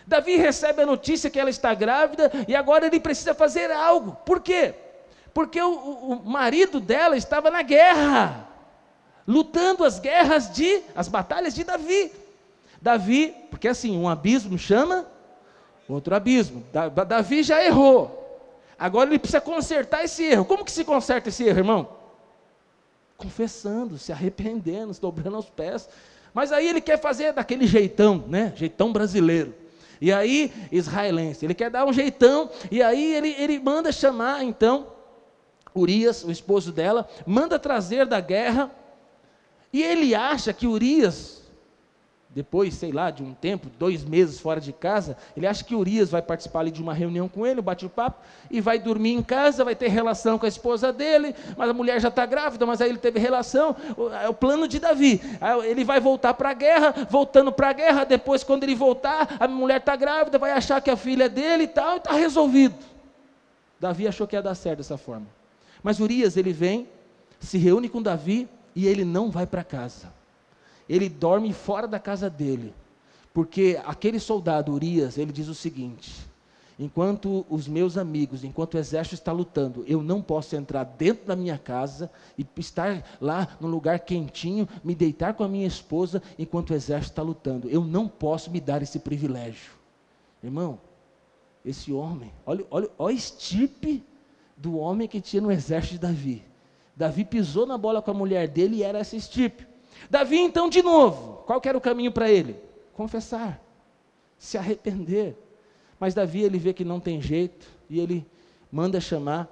Davi 0.05 0.37
recebe 0.37 0.81
a 0.81 0.85
notícia 0.85 1.29
que 1.29 1.37
ela 1.37 1.49
está 1.49 1.73
grávida 1.73 2.31
e 2.47 2.55
agora 2.55 2.85
ele 2.87 3.01
precisa 3.01 3.35
fazer 3.35 3.69
algo. 3.69 4.13
Por 4.25 4.39
quê? 4.39 4.73
Porque 5.33 5.61
o, 5.61 5.73
o 5.73 6.29
marido 6.29 6.79
dela 6.79 7.17
estava 7.17 7.51
na 7.51 7.61
guerra, 7.61 8.47
lutando 9.27 9.83
as 9.83 9.99
guerras 9.99 10.53
de, 10.53 10.81
as 10.95 11.09
batalhas 11.09 11.53
de 11.53 11.65
Davi. 11.65 12.13
Davi, 12.81 13.35
porque 13.49 13.67
assim, 13.67 13.97
um 13.97 14.07
abismo 14.07 14.57
chama 14.57 15.05
outro 15.89 16.15
abismo. 16.15 16.63
Davi 17.05 17.43
já 17.43 17.61
errou. 17.61 18.49
Agora 18.79 19.09
ele 19.09 19.19
precisa 19.19 19.41
consertar 19.41 20.05
esse 20.05 20.23
erro. 20.23 20.45
Como 20.45 20.63
que 20.63 20.71
se 20.71 20.85
conserta 20.85 21.27
esse 21.27 21.43
erro, 21.43 21.59
irmão? 21.59 21.96
Confessando, 23.17 23.97
se 23.97 24.11
arrependendo, 24.11 24.93
se 24.93 25.01
dobrando 25.01 25.35
aos 25.35 25.49
pés. 25.49 25.89
Mas 26.33 26.51
aí 26.51 26.67
ele 26.67 26.79
quer 26.79 26.99
fazer 27.01 27.33
daquele 27.33 27.65
jeitão, 27.65 28.23
né? 28.27 28.53
Jeitão 28.55 28.93
brasileiro. 28.93 29.53
E 29.99 30.11
aí, 30.13 30.53
israelense, 30.71 31.45
ele 31.45 31.55
quer 31.55 31.71
dar 31.71 31.85
um 31.85 31.91
jeitão, 31.91 32.49
e 32.69 32.83
aí 32.83 33.15
ele, 33.15 33.29
ele 33.29 33.59
manda 33.59 33.91
chamar, 33.91 34.43
então, 34.43 34.87
Urias, 35.73 36.23
o 36.23 36.31
esposo 36.31 36.71
dela, 36.71 37.09
manda 37.25 37.57
trazer 37.57 38.05
da 38.05 38.19
guerra, 38.19 38.71
e 39.73 39.81
ele 39.81 40.13
acha 40.13 40.53
que 40.53 40.67
Urias, 40.67 41.36
depois, 42.37 42.75
sei 42.75 42.91
lá, 42.91 43.09
de 43.09 43.23
um 43.23 43.33
tempo, 43.33 43.67
dois 43.79 44.03
meses 44.03 44.39
fora 44.39 44.61
de 44.61 44.71
casa, 44.71 45.17
ele 45.35 45.47
acha 45.47 45.63
que 45.63 45.73
Urias 45.73 46.11
vai 46.11 46.21
participar 46.21 46.59
ali 46.59 46.69
de 46.69 46.83
uma 46.83 46.93
reunião 46.93 47.27
com 47.27 47.47
ele, 47.47 47.63
bate 47.63 47.83
o 47.83 47.89
papo, 47.89 48.23
e 48.51 48.61
vai 48.61 48.77
dormir 48.77 49.13
em 49.13 49.23
casa, 49.23 49.65
vai 49.65 49.75
ter 49.75 49.87
relação 49.87 50.37
com 50.37 50.45
a 50.45 50.47
esposa 50.47 50.93
dele, 50.93 51.33
mas 51.57 51.67
a 51.67 51.73
mulher 51.73 51.99
já 51.99 52.09
está 52.09 52.27
grávida, 52.27 52.63
mas 52.63 52.79
aí 52.79 52.91
ele 52.91 52.99
teve 52.99 53.17
relação, 53.17 53.75
é 54.21 54.29
o 54.29 54.35
plano 54.35 54.67
de 54.67 54.77
Davi. 54.77 55.19
Ele 55.65 55.83
vai 55.83 55.99
voltar 55.99 56.35
para 56.35 56.51
a 56.51 56.53
guerra, 56.53 57.07
voltando 57.09 57.51
para 57.51 57.69
a 57.69 57.73
guerra, 57.73 58.03
depois, 58.03 58.43
quando 58.43 58.61
ele 58.65 58.75
voltar, 58.75 59.37
a 59.39 59.47
mulher 59.47 59.79
está 59.79 59.95
grávida, 59.95 60.37
vai 60.37 60.51
achar 60.51 60.79
que 60.79 60.91
a 60.91 60.95
filha 60.95 61.23
é 61.23 61.29
dele 61.29 61.63
e 61.63 61.67
tal, 61.67 61.95
e 61.95 61.97
está 61.97 62.13
resolvido. 62.13 62.75
Davi 63.79 64.07
achou 64.07 64.27
que 64.27 64.35
ia 64.35 64.43
dar 64.43 64.53
certo 64.53 64.77
dessa 64.77 64.95
forma. 64.95 65.25
Mas 65.81 65.99
Urias, 65.99 66.37
ele 66.37 66.53
vem, 66.53 66.87
se 67.39 67.57
reúne 67.57 67.89
com 67.89 67.99
Davi 67.99 68.47
e 68.75 68.85
ele 68.85 69.03
não 69.03 69.31
vai 69.31 69.47
para 69.47 69.63
casa. 69.63 70.15
Ele 70.89 71.09
dorme 71.09 71.53
fora 71.53 71.87
da 71.87 71.99
casa 71.99 72.29
dele. 72.29 72.73
Porque 73.33 73.79
aquele 73.85 74.19
soldado, 74.19 74.71
Urias, 74.71 75.17
ele 75.17 75.31
diz 75.31 75.47
o 75.47 75.53
seguinte: 75.53 76.27
enquanto 76.79 77.45
os 77.49 77.67
meus 77.67 77.97
amigos, 77.97 78.43
enquanto 78.43 78.75
o 78.75 78.77
exército 78.77 79.15
está 79.15 79.31
lutando, 79.31 79.83
eu 79.87 80.01
não 80.01 80.21
posso 80.21 80.55
entrar 80.55 80.83
dentro 80.83 81.25
da 81.25 81.35
minha 81.35 81.57
casa 81.57 82.09
e 82.37 82.45
estar 82.57 83.03
lá 83.19 83.57
no 83.59 83.67
lugar 83.67 83.99
quentinho, 83.99 84.67
me 84.83 84.95
deitar 84.95 85.33
com 85.33 85.43
a 85.43 85.47
minha 85.47 85.67
esposa 85.67 86.21
enquanto 86.37 86.71
o 86.71 86.73
exército 86.73 87.11
está 87.11 87.21
lutando. 87.21 87.69
Eu 87.69 87.83
não 87.83 88.07
posso 88.07 88.49
me 88.51 88.59
dar 88.59 88.81
esse 88.81 88.99
privilégio. 88.99 89.71
Irmão, 90.43 90.79
esse 91.65 91.91
homem, 91.91 92.31
olha, 92.45 92.65
olha, 92.69 92.89
olha 92.97 93.13
a 93.13 93.15
estipe 93.15 94.03
do 94.55 94.77
homem 94.77 95.07
que 95.07 95.21
tinha 95.21 95.41
no 95.41 95.51
exército 95.51 95.95
de 95.95 95.99
Davi. 95.99 96.43
Davi 96.95 97.23
pisou 97.25 97.65
na 97.65 97.77
bola 97.77 98.01
com 98.01 98.09
a 98.09 98.13
mulher 98.13 98.47
dele 98.47 98.77
e 98.77 98.83
era 98.83 98.99
essa 98.99 99.15
estipe. 99.15 99.67
Davi, 100.09 100.37
então, 100.37 100.69
de 100.69 100.81
novo, 100.81 101.43
qual 101.45 101.61
era 101.63 101.77
o 101.77 101.81
caminho 101.81 102.11
para 102.11 102.29
ele? 102.29 102.59
Confessar, 102.93 103.61
se 104.37 104.57
arrepender. 104.57 105.35
Mas 105.99 106.13
Davi, 106.13 106.43
ele 106.43 106.59
vê 106.59 106.73
que 106.73 106.85
não 106.85 106.99
tem 106.99 107.21
jeito 107.21 107.67
e 107.89 107.99
ele 107.99 108.25
manda 108.71 108.99
chamar 109.01 109.49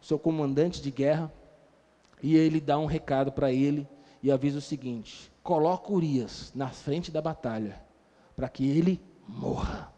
seu 0.00 0.18
comandante 0.18 0.80
de 0.82 0.90
guerra 0.90 1.32
e 2.22 2.36
ele 2.36 2.60
dá 2.60 2.78
um 2.78 2.86
recado 2.86 3.32
para 3.32 3.52
ele 3.52 3.88
e 4.22 4.30
avisa 4.30 4.58
o 4.58 4.62
seguinte: 4.62 5.30
coloca 5.42 5.92
Urias 5.92 6.52
na 6.54 6.68
frente 6.68 7.10
da 7.10 7.22
batalha 7.22 7.80
para 8.36 8.48
que 8.48 8.68
ele 8.68 9.00
morra. 9.26 9.92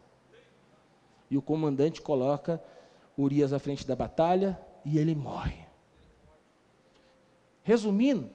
E 1.29 1.37
o 1.37 1.41
comandante 1.41 2.01
coloca 2.01 2.61
Urias 3.17 3.53
à 3.53 3.59
frente 3.59 3.85
da 3.85 3.95
batalha 3.95 4.59
e 4.83 4.97
ele 4.97 5.15
morre. 5.15 5.65
Resumindo, 7.63 8.29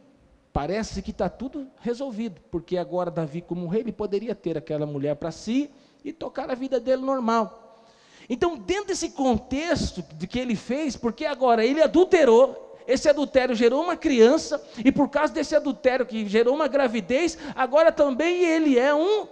parece 0.56 1.02
que 1.02 1.10
está 1.10 1.28
tudo 1.28 1.66
resolvido, 1.82 2.40
porque 2.50 2.78
agora 2.78 3.10
Davi, 3.10 3.42
como 3.42 3.66
rei, 3.66 3.82
ele 3.82 3.92
poderia 3.92 4.34
ter 4.34 4.56
aquela 4.56 4.86
mulher 4.86 5.14
para 5.14 5.30
si 5.30 5.70
e 6.02 6.14
tocar 6.14 6.50
a 6.50 6.54
vida 6.54 6.80
dele 6.80 7.02
normal. 7.02 7.84
Então, 8.26 8.56
dentro 8.56 8.86
desse 8.86 9.10
contexto 9.10 10.02
de 10.14 10.26
que 10.26 10.38
ele 10.38 10.56
fez, 10.56 10.96
porque 10.96 11.26
agora 11.26 11.62
ele 11.62 11.82
adulterou, 11.82 12.74
esse 12.86 13.06
adultério 13.06 13.54
gerou 13.54 13.82
uma 13.84 13.98
criança, 13.98 14.58
e 14.82 14.90
por 14.90 15.10
causa 15.10 15.30
desse 15.30 15.54
adultério 15.54 16.06
que 16.06 16.26
gerou 16.26 16.54
uma 16.54 16.68
gravidez, 16.68 17.36
agora 17.54 17.92
também 17.92 18.42
ele 18.42 18.78
é 18.78 18.94
um 18.94 19.28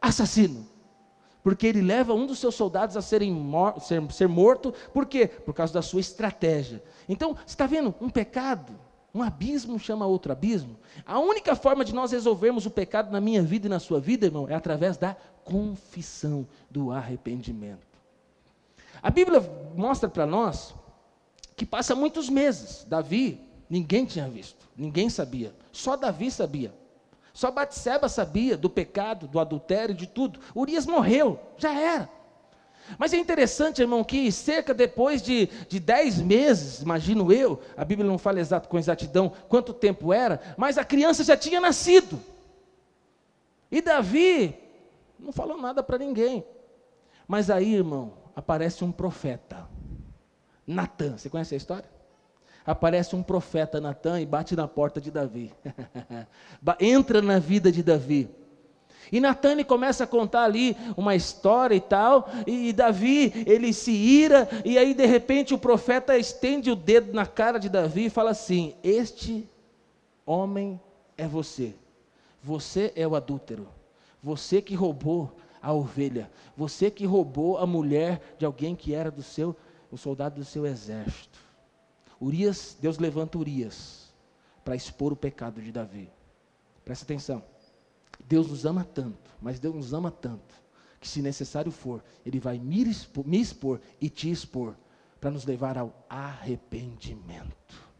assassino 0.00 0.70
porque 1.42 1.66
ele 1.66 1.80
leva 1.80 2.12
um 2.12 2.26
dos 2.26 2.38
seus 2.38 2.54
soldados 2.54 2.98
a 2.98 3.00
serem 3.02 3.32
mor 3.32 3.80
ser, 3.80 4.02
ser 4.12 4.28
morto, 4.28 4.74
por 4.92 5.06
quê? 5.06 5.26
Por 5.26 5.54
causa 5.54 5.72
da 5.72 5.80
sua 5.80 6.00
estratégia. 6.00 6.82
Então, 7.08 7.32
você 7.34 7.46
está 7.46 7.66
vendo? 7.66 7.94
Um 7.98 8.10
pecado, 8.10 8.78
um 9.14 9.22
abismo 9.22 9.78
chama 9.78 10.06
outro 10.06 10.32
abismo. 10.32 10.76
A 11.04 11.18
única 11.18 11.56
forma 11.56 11.84
de 11.84 11.94
nós 11.94 12.12
resolvermos 12.12 12.66
o 12.66 12.70
pecado 12.70 13.10
na 13.10 13.20
minha 13.20 13.42
vida 13.42 13.66
e 13.66 13.70
na 13.70 13.80
sua 13.80 14.00
vida, 14.00 14.26
irmão, 14.26 14.48
é 14.48 14.54
através 14.54 14.96
da 14.96 15.16
confissão, 15.44 16.46
do 16.70 16.92
arrependimento. 16.92 17.86
A 19.02 19.10
Bíblia 19.10 19.40
mostra 19.74 20.08
para 20.08 20.26
nós 20.26 20.74
que 21.56 21.66
passa 21.66 21.94
muitos 21.94 22.28
meses. 22.28 22.84
Davi, 22.88 23.40
ninguém 23.68 24.04
tinha 24.04 24.28
visto, 24.28 24.68
ninguém 24.76 25.10
sabia, 25.10 25.54
só 25.72 25.96
Davi 25.96 26.30
sabia. 26.30 26.72
Só 27.32 27.50
Batseba 27.50 28.08
sabia 28.08 28.56
do 28.56 28.68
pecado, 28.68 29.28
do 29.28 29.38
adultério, 29.38 29.94
de 29.94 30.06
tudo. 30.06 30.40
Urias 30.54 30.84
morreu, 30.84 31.38
já 31.56 31.72
era. 31.72 32.10
Mas 32.98 33.12
é 33.12 33.16
interessante, 33.16 33.80
irmão, 33.80 34.02
que 34.04 34.30
cerca 34.30 34.74
depois 34.74 35.22
de, 35.22 35.46
de 35.68 35.80
dez 35.80 36.18
meses, 36.20 36.80
imagino 36.80 37.32
eu, 37.32 37.60
a 37.76 37.84
Bíblia 37.84 38.08
não 38.08 38.18
fala 38.18 38.40
exato 38.40 38.68
com 38.68 38.78
exatidão 38.78 39.32
quanto 39.48 39.72
tempo 39.72 40.12
era, 40.12 40.40
mas 40.56 40.78
a 40.78 40.84
criança 40.84 41.24
já 41.24 41.36
tinha 41.36 41.60
nascido. 41.60 42.20
E 43.70 43.80
Davi 43.80 44.54
não 45.18 45.32
falou 45.32 45.56
nada 45.56 45.82
para 45.82 45.98
ninguém. 45.98 46.44
Mas 47.26 47.50
aí, 47.50 47.74
irmão, 47.74 48.14
aparece 48.34 48.84
um 48.84 48.90
profeta, 48.90 49.68
Natan. 50.66 51.16
Você 51.16 51.30
conhece 51.30 51.54
a 51.54 51.56
história? 51.56 52.00
aparece 52.64 53.16
um 53.16 53.22
profeta 53.22 53.80
Natan 53.80 54.20
e 54.20 54.26
bate 54.26 54.54
na 54.54 54.68
porta 54.68 55.00
de 55.00 55.10
Davi. 55.10 55.52
Entra 56.78 57.20
na 57.22 57.38
vida 57.38 57.72
de 57.72 57.82
Davi. 57.82 58.30
E 59.10 59.20
Natan 59.20 59.62
começa 59.64 60.04
a 60.04 60.06
contar 60.06 60.44
ali 60.44 60.76
uma 60.96 61.14
história 61.14 61.74
e 61.74 61.80
tal, 61.80 62.28
e, 62.46 62.68
e 62.68 62.72
Davi, 62.72 63.32
ele 63.46 63.72
se 63.72 63.90
ira, 63.90 64.48
e 64.64 64.78
aí 64.78 64.94
de 64.94 65.06
repente 65.06 65.54
o 65.54 65.58
profeta 65.58 66.16
estende 66.16 66.70
o 66.70 66.76
dedo 66.76 67.12
na 67.12 67.26
cara 67.26 67.58
de 67.58 67.68
Davi 67.68 68.06
e 68.06 68.10
fala 68.10 68.30
assim: 68.30 68.74
Este 68.82 69.48
homem 70.24 70.80
é 71.16 71.26
você, 71.26 71.74
você 72.42 72.92
é 72.94 73.06
o 73.06 73.16
adúltero, 73.16 73.68
você 74.22 74.62
que 74.62 74.74
roubou 74.74 75.36
a 75.60 75.72
ovelha, 75.72 76.30
você 76.56 76.90
que 76.90 77.04
roubou 77.04 77.58
a 77.58 77.66
mulher 77.66 78.20
de 78.38 78.46
alguém 78.46 78.76
que 78.76 78.94
era 78.94 79.10
do 79.10 79.22
seu, 79.22 79.56
o 79.90 79.96
soldado 79.96 80.36
do 80.36 80.44
seu 80.44 80.66
exército. 80.66 81.38
Urias, 82.20 82.76
Deus 82.80 82.98
levanta 82.98 83.38
Urias 83.38 84.12
para 84.64 84.76
expor 84.76 85.12
o 85.12 85.16
pecado 85.16 85.60
de 85.60 85.72
Davi. 85.72 86.10
Presta 86.84 87.04
atenção. 87.04 87.42
Deus 88.28 88.48
nos 88.48 88.64
ama 88.64 88.84
tanto, 88.84 89.30
mas 89.40 89.58
Deus 89.58 89.74
nos 89.74 89.94
ama 89.94 90.10
tanto, 90.10 90.54
que 91.00 91.08
se 91.08 91.22
necessário 91.22 91.72
for, 91.72 92.02
Ele 92.24 92.38
vai 92.38 92.58
me 92.58 92.82
expor, 92.82 93.26
me 93.26 93.40
expor 93.40 93.80
e 94.00 94.08
te 94.08 94.30
expor, 94.30 94.74
para 95.20 95.30
nos 95.30 95.44
levar 95.44 95.76
ao 95.76 95.92
arrependimento. 96.08 97.90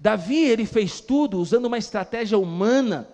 Davi, 0.00 0.44
ele 0.44 0.66
fez 0.66 1.00
tudo 1.00 1.38
usando 1.38 1.66
uma 1.66 1.78
estratégia 1.78 2.38
humana. 2.38 3.08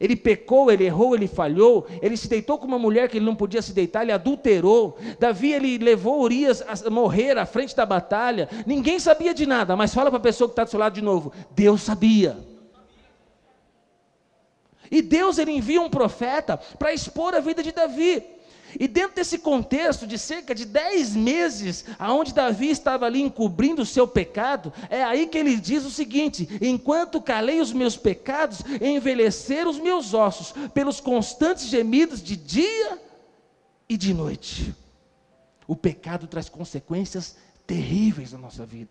Ele 0.00 0.14
pecou, 0.14 0.70
ele 0.70 0.84
errou, 0.84 1.14
ele 1.14 1.26
falhou, 1.26 1.86
ele 2.00 2.16
se 2.16 2.28
deitou 2.28 2.56
com 2.56 2.66
uma 2.66 2.78
mulher 2.78 3.08
que 3.08 3.18
ele 3.18 3.26
não 3.26 3.34
podia 3.34 3.60
se 3.60 3.72
deitar, 3.72 4.02
ele 4.02 4.12
adulterou. 4.12 4.96
Davi, 5.18 5.52
ele 5.52 5.76
levou 5.76 6.22
Urias 6.22 6.62
a 6.62 6.88
morrer 6.88 7.36
à 7.36 7.44
frente 7.44 7.74
da 7.74 7.84
batalha. 7.84 8.48
Ninguém 8.64 9.00
sabia 9.00 9.34
de 9.34 9.44
nada, 9.44 9.74
mas 9.74 9.92
fala 9.92 10.08
para 10.08 10.18
a 10.18 10.22
pessoa 10.22 10.48
que 10.48 10.52
está 10.52 10.62
do 10.62 10.70
seu 10.70 10.78
lado 10.78 10.94
de 10.94 11.02
novo: 11.02 11.32
Deus 11.50 11.82
sabia. 11.82 12.38
E 14.90 15.02
Deus 15.02 15.38
ele 15.38 15.52
envia 15.52 15.80
um 15.80 15.90
profeta 15.90 16.56
para 16.78 16.92
expor 16.92 17.34
a 17.34 17.40
vida 17.40 17.62
de 17.62 17.72
Davi. 17.72 18.22
E 18.78 18.86
dentro 18.86 19.16
desse 19.16 19.38
contexto 19.38 20.06
de 20.06 20.18
cerca 20.18 20.54
de 20.54 20.64
dez 20.64 21.16
meses, 21.16 21.84
aonde 21.98 22.34
Davi 22.34 22.68
estava 22.68 23.06
ali 23.06 23.22
encobrindo 23.22 23.82
o 23.82 23.86
seu 23.86 24.06
pecado, 24.06 24.72
é 24.90 25.02
aí 25.02 25.26
que 25.26 25.38
ele 25.38 25.56
diz 25.56 25.84
o 25.84 25.90
seguinte: 25.90 26.46
enquanto 26.60 27.22
calei 27.22 27.60
os 27.60 27.72
meus 27.72 27.96
pecados, 27.96 28.60
envelheceram 28.80 29.70
os 29.70 29.78
meus 29.78 30.12
ossos, 30.12 30.52
pelos 30.74 31.00
constantes 31.00 31.66
gemidos 31.66 32.22
de 32.22 32.36
dia 32.36 32.98
e 33.88 33.96
de 33.96 34.12
noite. 34.12 34.74
O 35.66 35.74
pecado 35.74 36.26
traz 36.26 36.48
consequências 36.48 37.36
terríveis 37.66 38.32
na 38.32 38.38
nossa 38.38 38.66
vida. 38.66 38.90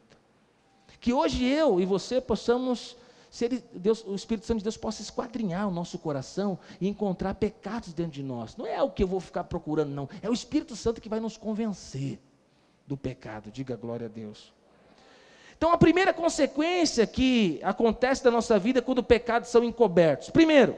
Que 1.00 1.14
hoje 1.14 1.46
eu 1.46 1.80
e 1.80 1.86
você 1.86 2.20
possamos 2.20 2.96
se 3.30 3.46
ele, 3.46 3.64
Deus, 3.74 4.04
o 4.06 4.16
Espírito 4.16 4.48
Santo 4.48 4.60
de 4.60 4.64
Deus 4.64 4.78
possa 4.78 5.02
esquadrinhar 5.02 5.68
o 5.68 5.72
nosso 5.72 6.00
coração 6.00 6.58
e 6.80 6.88
encontrar 6.88 7.36
pecados 7.36 7.94
dentro 7.94 8.14
de 8.14 8.24
nós. 8.24 8.56
Não 8.56 8.66
é 8.66 8.82
o 8.82 8.90
que 8.90 9.04
eu 9.04 9.08
vou 9.08 9.20
ficar 9.20 9.44
procurando, 9.44 9.90
não. 9.90 10.10
É 10.22 10.30
o 10.30 10.34
Espírito 10.34 10.76
Santo 10.76 11.02
que 11.02 11.10
vai 11.10 11.20
nos 11.20 11.38
convencer 11.38 12.20
do 12.86 12.96
pecado. 12.96 13.52
Diga 13.52 13.76
glória 13.76 14.06
a 14.06 14.10
Deus. 14.10 14.54
Então, 15.58 15.72
a 15.72 15.78
primeira 15.78 16.14
consequência 16.14 17.06
que 17.06 17.60
acontece 17.64 18.24
na 18.24 18.32
nossa 18.32 18.58
vida 18.60 18.82
quando 18.82 19.04
pecados 19.04 19.50
são 19.50 19.64
encobertos. 19.64 20.30
Primeiro, 20.30 20.76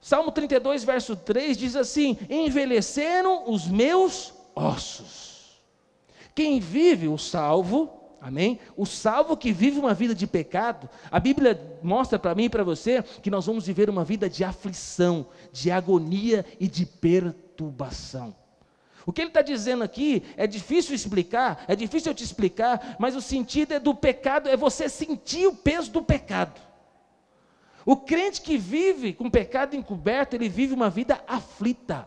Salmo 0.00 0.30
32, 0.30 0.84
verso 0.84 1.16
3 1.16 1.56
diz 1.56 1.76
assim: 1.76 2.18
Envelheceram 2.28 3.50
os 3.50 3.66
meus 3.66 4.34
ossos. 4.54 5.60
Quem 6.34 6.60
vive 6.60 7.08
o 7.08 7.16
salvo 7.16 7.97
Amém? 8.20 8.58
O 8.76 8.84
salvo 8.84 9.36
que 9.36 9.52
vive 9.52 9.78
uma 9.78 9.94
vida 9.94 10.14
de 10.14 10.26
pecado, 10.26 10.88
a 11.10 11.20
Bíblia 11.20 11.78
mostra 11.82 12.18
para 12.18 12.34
mim 12.34 12.44
e 12.44 12.50
para 12.50 12.64
você 12.64 13.02
que 13.02 13.30
nós 13.30 13.46
vamos 13.46 13.66
viver 13.66 13.88
uma 13.88 14.04
vida 14.04 14.28
de 14.28 14.42
aflição, 14.42 15.26
de 15.52 15.70
agonia 15.70 16.44
e 16.58 16.66
de 16.66 16.84
perturbação. 16.84 18.34
O 19.06 19.12
que 19.12 19.22
ele 19.22 19.30
está 19.30 19.40
dizendo 19.40 19.84
aqui 19.84 20.22
é 20.36 20.46
difícil 20.46 20.94
explicar, 20.94 21.64
é 21.68 21.74
difícil 21.74 22.10
eu 22.10 22.14
te 22.14 22.24
explicar, 22.24 22.96
mas 22.98 23.16
o 23.16 23.22
sentido 23.22 23.72
é 23.72 23.80
do 23.80 23.94
pecado, 23.94 24.48
é 24.48 24.56
você 24.56 24.88
sentir 24.88 25.46
o 25.46 25.54
peso 25.54 25.90
do 25.90 26.02
pecado. 26.02 26.60
O 27.86 27.96
crente 27.96 28.42
que 28.42 28.58
vive 28.58 29.14
com 29.14 29.30
pecado 29.30 29.74
encoberto, 29.74 30.34
ele 30.34 30.48
vive 30.48 30.74
uma 30.74 30.90
vida 30.90 31.22
aflita. 31.26 32.06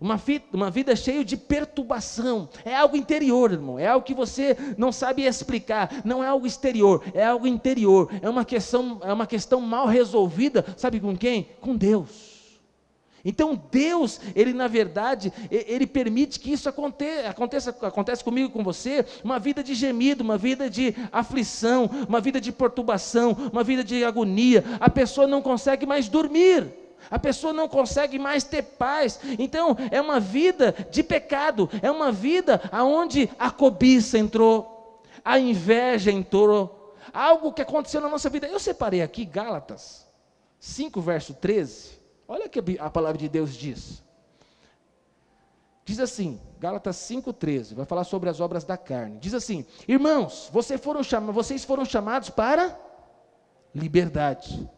Uma, 0.00 0.20
uma 0.52 0.70
vida 0.70 0.94
cheia 0.94 1.24
de 1.24 1.36
perturbação. 1.36 2.48
É 2.64 2.74
algo 2.74 2.96
interior, 2.96 3.52
irmão. 3.52 3.78
É 3.78 3.86
algo 3.86 4.04
que 4.04 4.14
você 4.14 4.56
não 4.76 4.92
sabe 4.92 5.24
explicar. 5.24 6.02
Não 6.04 6.22
é 6.22 6.28
algo 6.28 6.46
exterior, 6.46 7.02
é 7.14 7.24
algo 7.24 7.46
interior. 7.46 8.10
É 8.20 8.28
uma 8.28 8.44
questão, 8.44 9.00
é 9.02 9.12
uma 9.12 9.26
questão 9.26 9.60
mal 9.60 9.86
resolvida. 9.86 10.64
Sabe 10.76 11.00
com 11.00 11.16
quem? 11.16 11.48
Com 11.60 11.76
Deus. 11.76 12.36
Então 13.26 13.60
Deus, 13.72 14.20
Ele 14.36 14.52
na 14.52 14.68
verdade, 14.68 15.32
Ele 15.50 15.84
permite 15.84 16.38
que 16.38 16.52
isso 16.52 16.68
aconteça, 16.68 17.28
aconteça, 17.28 17.70
aconteça 17.82 18.22
comigo 18.22 18.50
com 18.50 18.62
você, 18.62 19.04
uma 19.24 19.40
vida 19.40 19.64
de 19.64 19.74
gemido, 19.74 20.22
uma 20.22 20.38
vida 20.38 20.70
de 20.70 20.94
aflição, 21.10 21.90
uma 22.08 22.20
vida 22.20 22.40
de 22.40 22.52
perturbação, 22.52 23.36
uma 23.52 23.64
vida 23.64 23.82
de 23.82 24.04
agonia. 24.04 24.64
A 24.78 24.88
pessoa 24.88 25.26
não 25.26 25.42
consegue 25.42 25.84
mais 25.84 26.08
dormir. 26.08 26.85
A 27.10 27.18
pessoa 27.18 27.52
não 27.52 27.68
consegue 27.68 28.18
mais 28.18 28.44
ter 28.44 28.62
paz. 28.62 29.20
Então, 29.38 29.76
é 29.90 30.00
uma 30.00 30.20
vida 30.20 30.74
de 30.90 31.02
pecado, 31.02 31.68
é 31.82 31.90
uma 31.90 32.10
vida 32.10 32.60
aonde 32.72 33.30
a 33.38 33.50
cobiça 33.50 34.18
entrou, 34.18 35.02
a 35.24 35.38
inveja 35.38 36.10
entrou, 36.10 36.94
algo 37.12 37.52
que 37.52 37.62
aconteceu 37.62 38.00
na 38.00 38.08
nossa 38.08 38.28
vida. 38.28 38.46
Eu 38.46 38.58
separei 38.58 39.02
aqui 39.02 39.24
Gálatas 39.24 40.06
5 40.58 41.00
verso 41.00 41.34
13. 41.34 41.96
Olha 42.28 42.46
o 42.46 42.48
que 42.48 42.60
a 42.78 42.90
palavra 42.90 43.18
de 43.18 43.28
Deus 43.28 43.54
diz. 43.54 44.02
Diz 45.86 46.00
assim, 46.00 46.40
Gálatas 46.58 46.96
5,13, 46.96 47.74
vai 47.74 47.86
falar 47.86 48.02
sobre 48.02 48.28
as 48.28 48.40
obras 48.40 48.64
da 48.64 48.76
carne. 48.76 49.20
Diz 49.20 49.32
assim: 49.32 49.64
Irmãos, 49.86 50.50
vocês 50.52 50.80
foram, 50.80 51.00
chamados, 51.04 51.34
vocês 51.34 51.64
foram 51.64 51.84
chamados 51.84 52.28
para 52.28 52.76
liberdade. 53.72 54.68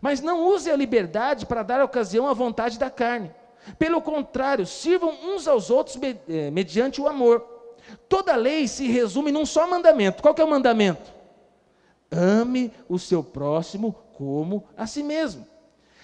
Mas 0.00 0.20
não 0.20 0.46
use 0.46 0.70
a 0.70 0.76
liberdade 0.76 1.46
para 1.46 1.62
dar 1.62 1.82
ocasião 1.82 2.26
à 2.28 2.32
vontade 2.32 2.78
da 2.78 2.90
carne. 2.90 3.30
Pelo 3.78 4.00
contrário, 4.00 4.66
sirvam 4.66 5.14
uns 5.24 5.48
aos 5.48 5.70
outros 5.70 5.98
eh, 6.28 6.50
mediante 6.50 7.00
o 7.00 7.08
amor. 7.08 7.44
Toda 8.08 8.36
lei 8.36 8.68
se 8.68 8.86
resume 8.86 9.32
num 9.32 9.46
só 9.46 9.66
mandamento. 9.66 10.22
Qual 10.22 10.34
é 10.36 10.44
o 10.44 10.50
mandamento? 10.50 11.12
Ame 12.10 12.72
o 12.88 12.98
seu 12.98 13.22
próximo 13.22 13.94
como 14.14 14.64
a 14.76 14.86
si 14.86 15.02
mesmo. 15.02 15.46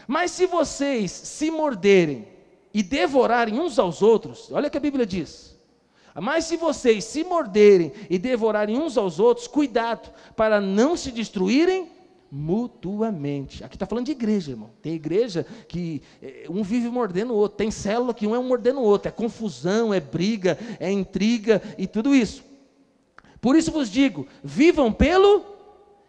Mas 0.07 0.33
se 0.33 0.47
vocês 0.47 1.11
se 1.11 1.51
morderem 1.51 2.27
e 2.75 2.83
devorarem 2.83 3.61
uns 3.61 3.79
aos 3.79 4.03
outros, 4.03 4.51
olha 4.51 4.69
o 4.69 4.71
que 4.71 4.79
a 4.79 4.81
Bíblia 4.81 5.07
diz. 5.07 5.57
Mas 6.15 6.45
se 6.45 6.57
vocês 6.57 7.05
se 7.05 7.25
morderem 7.25 7.93
e 8.11 8.19
devorarem 8.19 8.79
uns 8.79 8.99
aos 8.99 9.19
outros, 9.19 9.47
cuidado 9.47 10.13
para 10.37 10.61
não 10.61 10.97
se 10.97 11.11
destruírem 11.11 11.91
mutuamente. 12.35 13.63
Aqui 13.63 13.77
está 13.77 13.85
falando 13.85 14.07
de 14.07 14.13
igreja, 14.13 14.53
irmão. 14.53 14.71
Tem 14.81 14.95
igreja 14.95 15.45
que 15.69 16.01
eh, 16.23 16.47
um 16.49 16.63
vive 16.63 16.89
mordendo 16.89 17.35
o 17.35 17.37
outro, 17.37 17.59
tem 17.59 17.71
célula 17.71 18.15
que 18.15 18.27
um 18.27 18.35
é 18.35 18.39
um 18.39 18.49
mordendo 18.49 18.81
o 18.81 18.85
outro, 18.85 19.09
é 19.09 19.11
confusão, 19.13 19.93
é 19.93 20.01
briga, 20.01 20.59
é 20.81 20.91
intriga 20.91 21.61
e 21.77 21.87
tudo 21.87 22.15
isso. 22.15 22.43
Por 23.39 23.55
isso 23.55 23.71
vos 23.71 23.91
digo: 23.91 24.27
vivam 24.43 24.91
pelo 24.91 25.45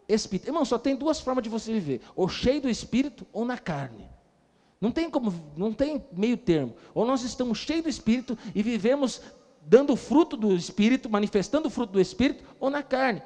Espírito. 0.07 0.47
Irmão, 0.47 0.63
só 0.63 0.77
tem 0.77 0.95
duas 0.95 1.19
formas 1.19 1.43
de 1.43 1.49
você 1.49 1.73
viver: 1.73 1.99
ou 2.15 2.29
cheio 2.29 2.61
do 2.61 2.69
Espírito 2.69 3.27
ou 3.33 3.43
na 3.43 3.57
carne. 3.57 4.09
Não 4.79 4.91
tem 4.91 5.09
como, 5.09 5.33
não 5.57 5.73
tem 5.73 6.05
meio 6.13 6.37
termo. 6.37 6.73
Ou 6.93 7.05
nós 7.05 7.21
estamos 7.23 7.57
cheios 7.57 7.83
do 7.83 7.89
Espírito 7.89 8.37
e 8.55 8.63
vivemos 8.63 9.21
dando 9.61 9.93
fruto 9.97 10.37
do 10.37 10.55
Espírito, 10.55 11.09
manifestando 11.09 11.67
o 11.67 11.71
fruto 11.71 11.91
do 11.91 11.99
Espírito, 11.99 12.45
ou 12.61 12.69
na 12.69 12.81
carne. 12.81 13.21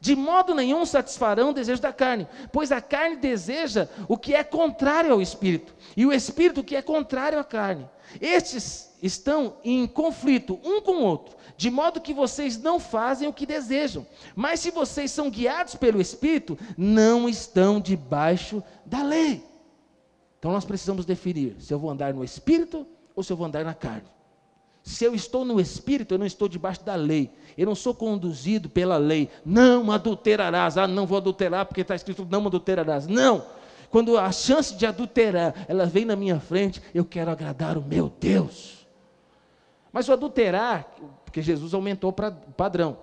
De 0.00 0.14
modo 0.14 0.54
nenhum 0.54 0.84
satisfarão 0.84 1.50
o 1.50 1.54
desejo 1.54 1.82
da 1.82 1.92
carne, 1.92 2.26
pois 2.52 2.70
a 2.70 2.80
carne 2.80 3.16
deseja 3.16 3.88
o 4.06 4.16
que 4.16 4.34
é 4.34 4.44
contrário 4.44 5.12
ao 5.12 5.22
espírito, 5.22 5.74
e 5.96 6.06
o 6.06 6.12
espírito 6.12 6.60
o 6.60 6.64
que 6.64 6.76
é 6.76 6.82
contrário 6.82 7.38
à 7.38 7.44
carne. 7.44 7.88
Estes 8.20 8.96
estão 9.02 9.56
em 9.64 9.86
conflito 9.86 10.58
um 10.64 10.80
com 10.80 10.92
o 10.92 11.04
outro, 11.04 11.36
de 11.56 11.70
modo 11.70 12.00
que 12.00 12.14
vocês 12.14 12.56
não 12.56 12.78
fazem 12.78 13.28
o 13.28 13.32
que 13.32 13.46
desejam. 13.46 14.06
Mas 14.34 14.60
se 14.60 14.70
vocês 14.70 15.10
são 15.10 15.30
guiados 15.30 15.74
pelo 15.74 16.00
espírito, 16.00 16.58
não 16.76 17.28
estão 17.28 17.80
debaixo 17.80 18.62
da 18.86 19.02
lei. 19.02 19.44
Então 20.38 20.52
nós 20.52 20.64
precisamos 20.64 21.04
definir 21.04 21.56
se 21.58 21.74
eu 21.74 21.78
vou 21.78 21.90
andar 21.90 22.14
no 22.14 22.24
espírito 22.24 22.86
ou 23.14 23.22
se 23.22 23.32
eu 23.32 23.36
vou 23.36 23.46
andar 23.46 23.64
na 23.64 23.74
carne. 23.74 24.08
Se 24.88 25.04
eu 25.04 25.14
estou 25.14 25.44
no 25.44 25.60
Espírito, 25.60 26.14
eu 26.14 26.18
não 26.18 26.24
estou 26.24 26.48
debaixo 26.48 26.82
da 26.82 26.94
lei. 26.94 27.30
Eu 27.58 27.66
não 27.66 27.74
sou 27.74 27.94
conduzido 27.94 28.70
pela 28.70 28.96
lei. 28.96 29.28
Não 29.44 29.92
adulterarás. 29.92 30.78
Ah, 30.78 30.88
não 30.88 31.06
vou 31.06 31.18
adulterar 31.18 31.66
porque 31.66 31.82
está 31.82 31.94
escrito 31.94 32.26
não 32.30 32.46
adulterarás. 32.46 33.06
Não. 33.06 33.44
Quando 33.90 34.16
a 34.16 34.32
chance 34.32 34.74
de 34.74 34.86
adulterar, 34.86 35.66
ela 35.68 35.84
vem 35.84 36.06
na 36.06 36.16
minha 36.16 36.40
frente, 36.40 36.80
eu 36.94 37.04
quero 37.04 37.30
agradar 37.30 37.76
o 37.76 37.82
meu 37.82 38.10
Deus. 38.18 38.88
Mas 39.92 40.08
o 40.08 40.12
adulterar, 40.14 40.90
porque 41.22 41.42
Jesus 41.42 41.74
aumentou 41.74 42.08
o 42.10 42.52
padrão. 42.54 42.96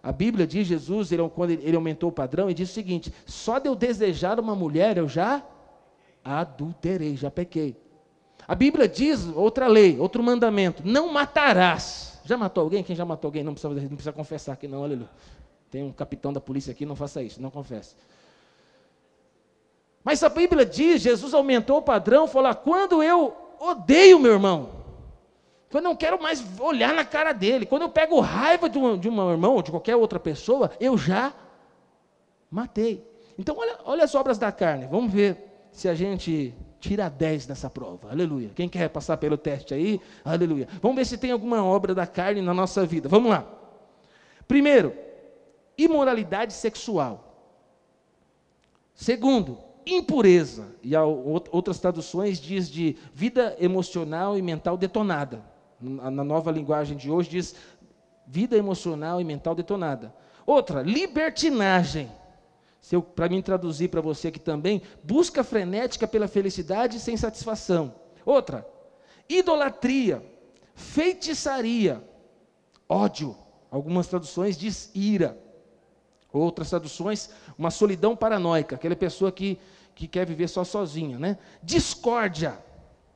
A 0.00 0.12
Bíblia 0.12 0.46
diz, 0.46 0.68
Jesus, 0.68 1.10
ele, 1.10 1.28
quando 1.30 1.50
ele 1.50 1.74
aumentou 1.74 2.10
o 2.10 2.12
padrão, 2.12 2.46
ele 2.46 2.54
diz 2.54 2.70
o 2.70 2.72
seguinte: 2.72 3.12
só 3.26 3.58
de 3.58 3.68
eu 3.68 3.74
desejar 3.74 4.38
uma 4.38 4.54
mulher, 4.54 4.96
eu 4.96 5.08
já 5.08 5.44
adulterei, 6.24 7.16
já 7.16 7.32
pequei. 7.32 7.76
A 8.46 8.54
Bíblia 8.54 8.88
diz 8.88 9.26
outra 9.34 9.66
lei, 9.66 9.98
outro 9.98 10.22
mandamento: 10.22 10.82
não 10.84 11.12
matarás. 11.12 12.20
Já 12.24 12.36
matou 12.36 12.64
alguém? 12.64 12.82
Quem 12.82 12.94
já 12.94 13.04
matou 13.04 13.28
alguém? 13.28 13.42
Não 13.42 13.52
precisa, 13.52 13.74
não 13.74 13.88
precisa 13.88 14.12
confessar 14.12 14.52
aqui, 14.52 14.68
não, 14.68 14.84
aleluia. 14.84 15.10
Tem 15.70 15.82
um 15.82 15.92
capitão 15.92 16.32
da 16.32 16.40
polícia 16.40 16.70
aqui, 16.70 16.84
não 16.84 16.94
faça 16.94 17.22
isso, 17.22 17.40
não 17.40 17.50
confesse. 17.50 17.96
Mas 20.04 20.22
a 20.22 20.28
Bíblia 20.28 20.66
diz, 20.66 21.00
Jesus 21.00 21.32
aumentou 21.32 21.78
o 21.78 21.82
padrão, 21.82 22.26
falou: 22.26 22.54
quando 22.54 23.02
eu 23.02 23.34
odeio 23.58 24.18
meu 24.18 24.32
irmão, 24.32 24.70
quando 25.70 25.84
eu 25.84 25.90
não 25.90 25.96
quero 25.96 26.20
mais 26.20 26.44
olhar 26.60 26.92
na 26.92 27.04
cara 27.04 27.32
dele, 27.32 27.64
quando 27.64 27.82
eu 27.82 27.88
pego 27.88 28.20
raiva 28.20 28.68
de 28.68 28.78
um, 28.78 28.98
de 28.98 29.08
um 29.08 29.30
irmão 29.30 29.54
ou 29.54 29.62
de 29.62 29.70
qualquer 29.70 29.96
outra 29.96 30.20
pessoa, 30.20 30.70
eu 30.78 30.98
já 30.98 31.32
matei. 32.50 33.02
Então, 33.38 33.56
olha, 33.56 33.78
olha 33.84 34.04
as 34.04 34.14
obras 34.14 34.36
da 34.36 34.52
carne, 34.52 34.86
vamos 34.86 35.12
ver 35.12 35.68
se 35.72 35.88
a 35.88 35.94
gente 35.94 36.54
tira 36.82 37.08
10 37.08 37.46
nessa 37.46 37.70
prova. 37.70 38.10
Aleluia. 38.10 38.50
Quem 38.56 38.68
quer 38.68 38.88
passar 38.90 39.16
pelo 39.16 39.38
teste 39.38 39.72
aí? 39.72 40.00
Aleluia. 40.24 40.66
Vamos 40.82 40.96
ver 40.96 41.06
se 41.06 41.16
tem 41.16 41.30
alguma 41.30 41.64
obra 41.64 41.94
da 41.94 42.06
carne 42.08 42.42
na 42.42 42.52
nossa 42.52 42.84
vida. 42.84 43.08
Vamos 43.08 43.30
lá. 43.30 43.46
Primeiro, 44.48 44.92
imoralidade 45.78 46.52
sexual. 46.52 47.38
Segundo, 48.96 49.58
impureza. 49.86 50.66
E 50.82 50.92
outras 50.96 51.78
traduções 51.78 52.40
diz 52.40 52.68
de 52.68 52.96
vida 53.14 53.56
emocional 53.60 54.36
e 54.36 54.42
mental 54.42 54.76
detonada. 54.76 55.40
Na 55.80 56.24
nova 56.24 56.50
linguagem 56.50 56.96
de 56.96 57.08
hoje 57.08 57.30
diz 57.30 57.54
vida 58.26 58.56
emocional 58.56 59.20
e 59.20 59.24
mental 59.24 59.54
detonada. 59.54 60.12
Outra, 60.44 60.82
libertinagem 60.82 62.10
se 62.82 63.00
para 63.00 63.28
mim 63.28 63.40
traduzir 63.40 63.88
para 63.88 64.00
você 64.00 64.28
aqui 64.28 64.40
também, 64.40 64.82
busca 65.04 65.44
frenética 65.44 66.06
pela 66.06 66.26
felicidade 66.26 66.98
sem 66.98 67.16
satisfação. 67.16 67.94
Outra, 68.26 68.68
idolatria, 69.28 70.20
feitiçaria, 70.74 72.02
ódio. 72.88 73.36
Algumas 73.70 74.08
traduções 74.08 74.58
diz 74.58 74.90
ira. 74.94 75.38
Outras 76.32 76.70
traduções, 76.70 77.30
uma 77.56 77.70
solidão 77.70 78.16
paranoica, 78.16 78.74
aquela 78.74 78.96
pessoa 78.96 79.30
que, 79.30 79.58
que 79.94 80.08
quer 80.08 80.26
viver 80.26 80.48
só 80.48 80.64
sozinha, 80.64 81.18
né? 81.20 81.38
Discórdia. 81.62 82.58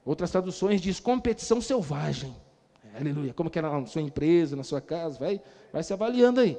Outras 0.04 0.30
traduções 0.30 0.80
diz 0.80 1.00
competição 1.00 1.60
selvagem. 1.60 2.34
Aleluia. 2.98 3.34
Como 3.34 3.50
que 3.50 3.58
é 3.58 3.62
na 3.62 3.84
sua 3.86 4.00
empresa, 4.00 4.54
na 4.54 4.62
sua 4.62 4.80
casa, 4.80 5.18
vai, 5.18 5.40
vai 5.72 5.82
se 5.82 5.92
avaliando 5.92 6.40
aí. 6.40 6.56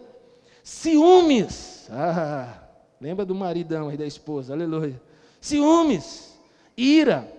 Ciúmes. 0.62 1.88
Ah, 1.90 2.67
Lembra 3.00 3.26
do 3.26 3.36
maridão 3.36 3.92
e 3.92 3.98
da 3.98 4.06
esposa, 4.06 4.54
aleluia. 4.54 5.00
Ciúmes, 5.40 6.38
ira, 6.76 7.32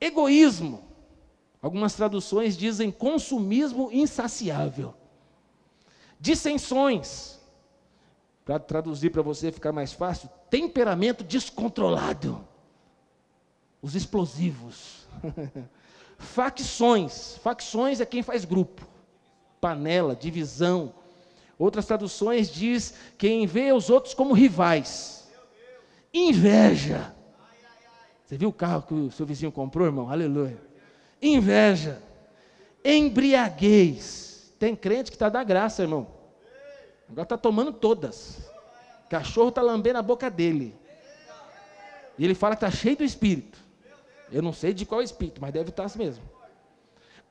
egoísmo. 0.00 0.82
Algumas 1.60 1.94
traduções 1.94 2.56
dizem 2.56 2.90
consumismo 2.90 3.90
insaciável. 3.92 4.94
Dissensões. 6.18 7.38
Para 8.44 8.58
traduzir 8.58 9.10
para 9.10 9.22
você 9.22 9.52
ficar 9.52 9.70
mais 9.70 9.92
fácil, 9.92 10.28
temperamento 10.50 11.22
descontrolado. 11.22 12.44
Os 13.80 13.94
explosivos. 13.94 15.06
Facções. 16.18 17.36
Facções 17.38 18.00
é 18.00 18.06
quem 18.06 18.22
faz 18.22 18.44
grupo. 18.44 18.86
Panela, 19.60 20.16
divisão, 20.16 20.92
Outras 21.62 21.86
traduções 21.86 22.50
diz 22.50 22.92
quem 23.16 23.46
vê 23.46 23.72
os 23.72 23.88
outros 23.88 24.14
como 24.14 24.34
rivais. 24.34 25.30
Inveja. 26.12 27.14
Você 28.24 28.36
viu 28.36 28.48
o 28.48 28.52
carro 28.52 28.82
que 28.82 28.92
o 28.92 29.12
seu 29.12 29.24
vizinho 29.24 29.52
comprou, 29.52 29.86
irmão? 29.86 30.10
Aleluia. 30.10 30.60
Inveja. 31.22 32.02
Embriaguez. 32.84 34.52
Tem 34.58 34.74
crente 34.74 35.12
que 35.12 35.14
está 35.14 35.28
da 35.28 35.44
graça, 35.44 35.82
irmão. 35.82 36.08
Agora 37.08 37.22
está 37.22 37.38
tomando 37.38 37.72
todas. 37.72 38.40
Cachorro 39.08 39.50
está 39.50 39.62
lambendo 39.62 40.00
a 40.00 40.02
boca 40.02 40.28
dele. 40.28 40.74
E 42.18 42.24
ele 42.24 42.34
fala 42.34 42.56
que 42.56 42.64
está 42.64 42.76
cheio 42.76 42.96
do 42.96 43.04
espírito. 43.04 43.56
Eu 44.32 44.42
não 44.42 44.52
sei 44.52 44.74
de 44.74 44.84
qual 44.84 45.00
espírito, 45.00 45.40
mas 45.40 45.52
deve 45.52 45.70
estar 45.70 45.84
tá 45.84 45.86
assim 45.86 46.00
mesmo 46.00 46.31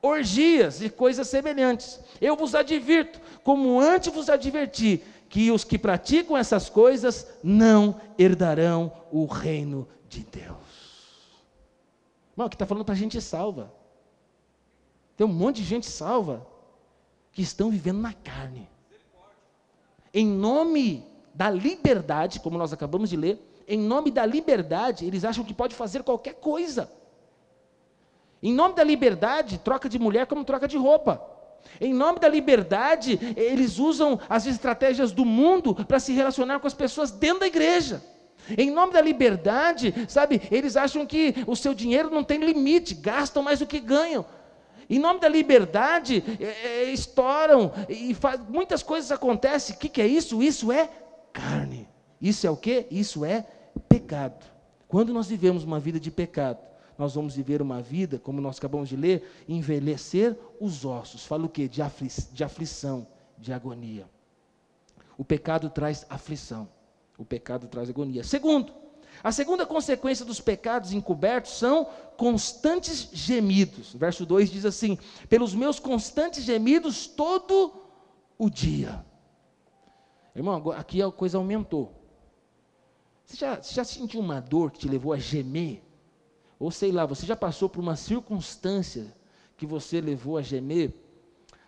orgias 0.02 0.82
e 0.82 0.90
coisas 0.90 1.28
semelhantes. 1.28 2.00
Eu 2.20 2.34
vos 2.34 2.54
advirto, 2.54 3.20
como 3.44 3.80
antes 3.80 4.12
vos 4.12 4.28
adverti, 4.28 5.02
que 5.28 5.50
os 5.50 5.64
que 5.64 5.78
praticam 5.78 6.36
essas 6.36 6.68
coisas 6.68 7.26
não 7.42 7.98
herdarão 8.18 8.92
o 9.10 9.24
reino 9.24 9.88
de 10.08 10.24
Deus. 10.24 10.58
Irmão, 12.32 12.46
aqui 12.48 12.56
está 12.56 12.66
falando 12.66 12.84
para 12.84 12.94
gente 12.94 13.20
salva. 13.20 13.72
Tem 15.16 15.26
um 15.26 15.32
monte 15.32 15.56
de 15.56 15.64
gente 15.64 15.86
salva 15.86 16.46
que 17.32 17.40
estão 17.40 17.70
vivendo 17.70 18.00
na 18.00 18.12
carne. 18.12 18.68
Em 20.12 20.26
nome 20.26 21.06
da 21.34 21.48
liberdade, 21.48 22.40
como 22.40 22.58
nós 22.58 22.72
acabamos 22.72 23.08
de 23.08 23.16
ler, 23.16 23.40
em 23.66 23.78
nome 23.78 24.10
da 24.10 24.26
liberdade, 24.26 25.06
eles 25.06 25.24
acham 25.24 25.44
que 25.44 25.54
pode 25.54 25.74
fazer 25.74 26.02
qualquer 26.02 26.34
coisa. 26.34 26.90
Em 28.42 28.52
nome 28.52 28.74
da 28.74 28.82
liberdade, 28.82 29.58
troca 29.58 29.88
de 29.88 29.98
mulher 29.98 30.26
como 30.26 30.44
troca 30.44 30.66
de 30.66 30.76
roupa. 30.76 31.22
Em 31.80 31.94
nome 31.94 32.18
da 32.18 32.28
liberdade, 32.28 33.18
eles 33.36 33.78
usam 33.78 34.18
as 34.28 34.46
estratégias 34.46 35.12
do 35.12 35.24
mundo 35.24 35.74
para 35.74 36.00
se 36.00 36.12
relacionar 36.12 36.58
com 36.58 36.66
as 36.66 36.74
pessoas 36.74 37.10
dentro 37.10 37.40
da 37.40 37.46
igreja. 37.46 38.02
Em 38.58 38.70
nome 38.70 38.92
da 38.92 39.00
liberdade, 39.00 39.94
sabe, 40.08 40.42
eles 40.50 40.76
acham 40.76 41.06
que 41.06 41.34
o 41.46 41.54
seu 41.54 41.72
dinheiro 41.72 42.10
não 42.10 42.24
tem 42.24 42.38
limite, 42.38 42.94
gastam 42.94 43.42
mais 43.42 43.60
do 43.60 43.66
que 43.66 43.78
ganham. 43.78 44.24
Em 44.90 44.98
nome 44.98 45.20
da 45.20 45.28
liberdade, 45.28 46.22
é, 46.40 46.44
é, 46.66 46.84
estouram 46.92 47.72
e 47.88 48.12
faz, 48.14 48.40
muitas 48.48 48.82
coisas 48.82 49.12
acontecem. 49.12 49.76
O 49.76 49.78
que, 49.78 49.88
que 49.88 50.02
é 50.02 50.06
isso? 50.06 50.42
Isso 50.42 50.72
é 50.72 50.90
carne. 51.32 51.88
Isso 52.20 52.46
é 52.46 52.50
o 52.50 52.56
que? 52.56 52.86
Isso 52.90 53.24
é 53.24 53.46
pecado. 53.88 54.44
Quando 54.88 55.14
nós 55.14 55.28
vivemos 55.28 55.64
uma 55.64 55.78
vida 55.80 55.98
de 55.98 56.10
pecado, 56.10 56.58
nós 56.98 57.14
vamos 57.14 57.34
viver 57.34 57.62
uma 57.62 57.80
vida, 57.80 58.18
como 58.18 58.40
nós 58.40 58.58
acabamos 58.58 58.88
de 58.88 58.96
ler, 58.96 59.44
envelhecer 59.48 60.36
os 60.60 60.84
ossos. 60.84 61.24
Fala 61.24 61.46
o 61.46 61.48
quê? 61.48 61.68
De, 61.68 61.82
afli 61.82 62.08
de 62.32 62.44
aflição, 62.44 63.06
de 63.38 63.52
agonia. 63.52 64.08
O 65.16 65.24
pecado 65.24 65.70
traz 65.70 66.06
aflição. 66.08 66.68
O 67.18 67.24
pecado 67.24 67.66
traz 67.68 67.88
agonia. 67.88 68.24
Segundo, 68.24 68.72
a 69.22 69.30
segunda 69.30 69.66
consequência 69.66 70.24
dos 70.24 70.40
pecados 70.40 70.92
encobertos 70.92 71.52
são 71.52 71.86
constantes 72.16 73.08
gemidos. 73.12 73.94
Verso 73.94 74.24
2 74.24 74.50
diz 74.50 74.64
assim: 74.64 74.98
Pelos 75.28 75.54
meus 75.54 75.78
constantes 75.78 76.44
gemidos 76.44 77.06
todo 77.06 77.72
o 78.38 78.48
dia. 78.48 79.04
Irmão, 80.34 80.70
aqui 80.72 81.02
a 81.02 81.10
coisa 81.10 81.38
aumentou. 81.38 81.92
Você 83.24 83.36
já, 83.36 83.62
você 83.62 83.74
já 83.74 83.84
sentiu 83.84 84.20
uma 84.20 84.40
dor 84.40 84.70
que 84.70 84.80
te 84.80 84.88
levou 84.88 85.12
a 85.12 85.18
gemer? 85.18 85.82
Ou 86.62 86.70
sei 86.70 86.92
lá, 86.92 87.04
você 87.04 87.26
já 87.26 87.34
passou 87.34 87.68
por 87.68 87.80
uma 87.80 87.96
circunstância 87.96 89.12
que 89.56 89.66
você 89.66 90.00
levou 90.00 90.38
a 90.38 90.42
gemer? 90.42 90.92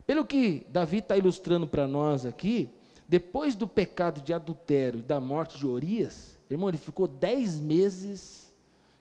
Pelo 0.07 0.25
que 0.25 0.65
Davi 0.69 0.99
está 0.99 1.17
ilustrando 1.17 1.67
para 1.67 1.89
nós 1.89 2.25
aqui, 2.25 2.71
depois 3.09 3.57
do 3.57 3.67
pecado 3.67 4.21
de 4.21 4.33
adultério 4.33 5.01
e 5.01 5.03
da 5.03 5.19
morte 5.19 5.59
de 5.59 5.67
Orias, 5.67 6.39
irmão, 6.49 6.69
ele 6.69 6.79
ficou 6.79 7.09
dez 7.09 7.59
meses 7.59 8.55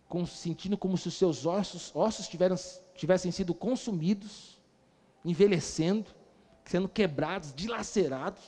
com, 0.10 0.26
sentindo 0.26 0.76
como 0.80 0.98
se 0.98 1.10
os 1.10 1.14
seus 1.14 1.46
ossos, 1.46 1.92
ossos 1.94 2.28
tiveram, 2.28 2.56
tivessem 2.96 3.32
sido 3.32 3.54
consumidos, 3.54 4.60
envelhecendo, 5.24 6.10
sendo 6.66 6.90
quebrados, 6.90 7.54
dilacerados. 7.56 8.42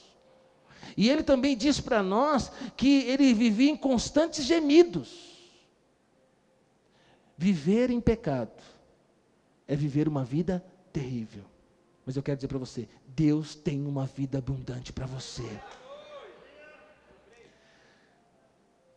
E 0.97 1.11
ele 1.11 1.21
também 1.21 1.55
diz 1.55 1.79
para 1.79 2.01
nós 2.01 2.51
que 2.75 3.03
ele 3.03 3.35
vivia 3.35 3.69
em 3.69 3.77
constantes 3.77 4.45
gemidos. 4.45 5.34
Viver 7.37 7.89
em 7.89 7.99
pecado 7.99 8.63
é 9.67 9.75
viver 9.75 10.07
uma 10.07 10.23
vida 10.23 10.63
terrível. 10.91 11.43
Mas 12.05 12.15
eu 12.15 12.23
quero 12.23 12.37
dizer 12.37 12.47
para 12.47 12.57
você: 12.57 12.87
Deus 13.07 13.55
tem 13.55 13.85
uma 13.85 14.05
vida 14.05 14.37
abundante 14.37 14.93
para 14.93 15.05
você. 15.05 15.49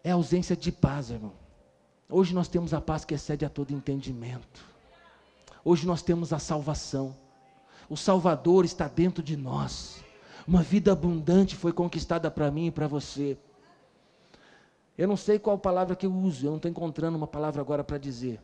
É 0.04 0.12
ausência 0.12 0.56
de 0.56 0.70
paz, 0.70 1.10
irmão. 1.10 1.32
Hoje 2.08 2.34
nós 2.34 2.48
temos 2.48 2.72
a 2.72 2.80
paz 2.80 3.04
que 3.04 3.14
excede 3.14 3.44
a 3.44 3.50
todo 3.50 3.72
entendimento. 3.72 4.64
Hoje 5.64 5.86
nós 5.86 6.02
temos 6.02 6.32
a 6.32 6.38
salvação. 6.38 7.14
O 7.88 7.96
Salvador 7.96 8.64
está 8.64 8.86
dentro 8.88 9.22
de 9.22 9.36
nós. 9.36 10.02
Uma 10.46 10.62
vida 10.62 10.92
abundante 10.92 11.56
foi 11.56 11.72
conquistada 11.72 12.30
para 12.30 12.50
mim 12.50 12.66
e 12.66 12.70
para 12.70 12.86
você. 12.86 13.36
Eu 14.98 15.06
não 15.06 15.16
sei 15.16 15.38
qual 15.38 15.56
palavra 15.56 15.94
que 15.94 16.04
eu 16.04 16.12
uso, 16.12 16.44
eu 16.44 16.50
não 16.50 16.56
estou 16.56 16.68
encontrando 16.68 17.16
uma 17.16 17.26
palavra 17.28 17.60
agora 17.62 17.84
para 17.84 17.98
dizer. 17.98 18.40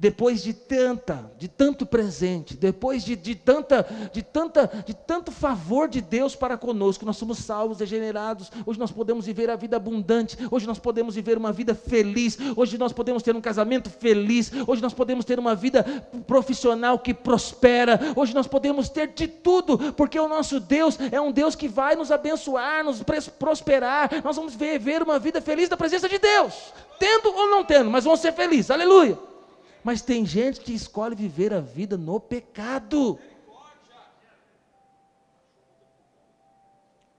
Depois 0.00 0.42
de 0.42 0.54
tanta, 0.54 1.30
de 1.36 1.46
tanto 1.46 1.84
presente, 1.84 2.56
depois 2.56 3.04
de, 3.04 3.14
de, 3.14 3.34
tanta, 3.34 3.86
de, 4.10 4.22
tanta, 4.22 4.82
de 4.86 4.94
tanto 4.94 5.30
favor 5.30 5.88
de 5.88 6.00
Deus 6.00 6.34
para 6.34 6.56
conosco, 6.56 7.04
nós 7.04 7.18
somos 7.18 7.36
salvos, 7.36 7.80
regenerados, 7.80 8.50
hoje 8.64 8.78
nós 8.78 8.90
podemos 8.90 9.26
viver 9.26 9.50
a 9.50 9.56
vida 9.56 9.76
abundante, 9.76 10.38
hoje 10.50 10.66
nós 10.66 10.78
podemos 10.78 11.16
viver 11.16 11.36
uma 11.36 11.52
vida 11.52 11.74
feliz, 11.74 12.38
hoje 12.56 12.78
nós 12.78 12.94
podemos 12.94 13.22
ter 13.22 13.36
um 13.36 13.42
casamento 13.42 13.90
feliz, 13.90 14.50
hoje 14.66 14.80
nós 14.80 14.94
podemos 14.94 15.26
ter 15.26 15.38
uma 15.38 15.54
vida 15.54 15.84
profissional 16.26 16.98
que 16.98 17.12
prospera, 17.12 18.00
hoje 18.16 18.34
nós 18.34 18.46
podemos 18.46 18.88
ter 18.88 19.08
de 19.08 19.28
tudo, 19.28 19.92
porque 19.92 20.18
o 20.18 20.28
nosso 20.28 20.58
Deus 20.58 20.98
é 21.12 21.20
um 21.20 21.30
Deus 21.30 21.54
que 21.54 21.68
vai 21.68 21.94
nos 21.94 22.10
abençoar, 22.10 22.82
nos 22.82 23.02
prosperar, 23.38 24.08
nós 24.24 24.34
vamos 24.34 24.54
viver 24.54 25.02
uma 25.02 25.18
vida 25.18 25.42
feliz 25.42 25.68
da 25.68 25.76
presença 25.76 26.08
de 26.08 26.18
Deus, 26.18 26.72
tendo 26.98 27.28
ou 27.28 27.50
não 27.50 27.62
tendo, 27.66 27.90
mas 27.90 28.04
vamos 28.04 28.20
ser 28.20 28.32
felizes, 28.32 28.70
aleluia. 28.70 29.29
Mas 29.82 30.02
tem 30.02 30.26
gente 30.26 30.60
que 30.60 30.72
escolhe 30.72 31.14
viver 31.14 31.52
a 31.52 31.60
vida 31.60 31.96
no 31.96 32.20
pecado. 32.20 33.18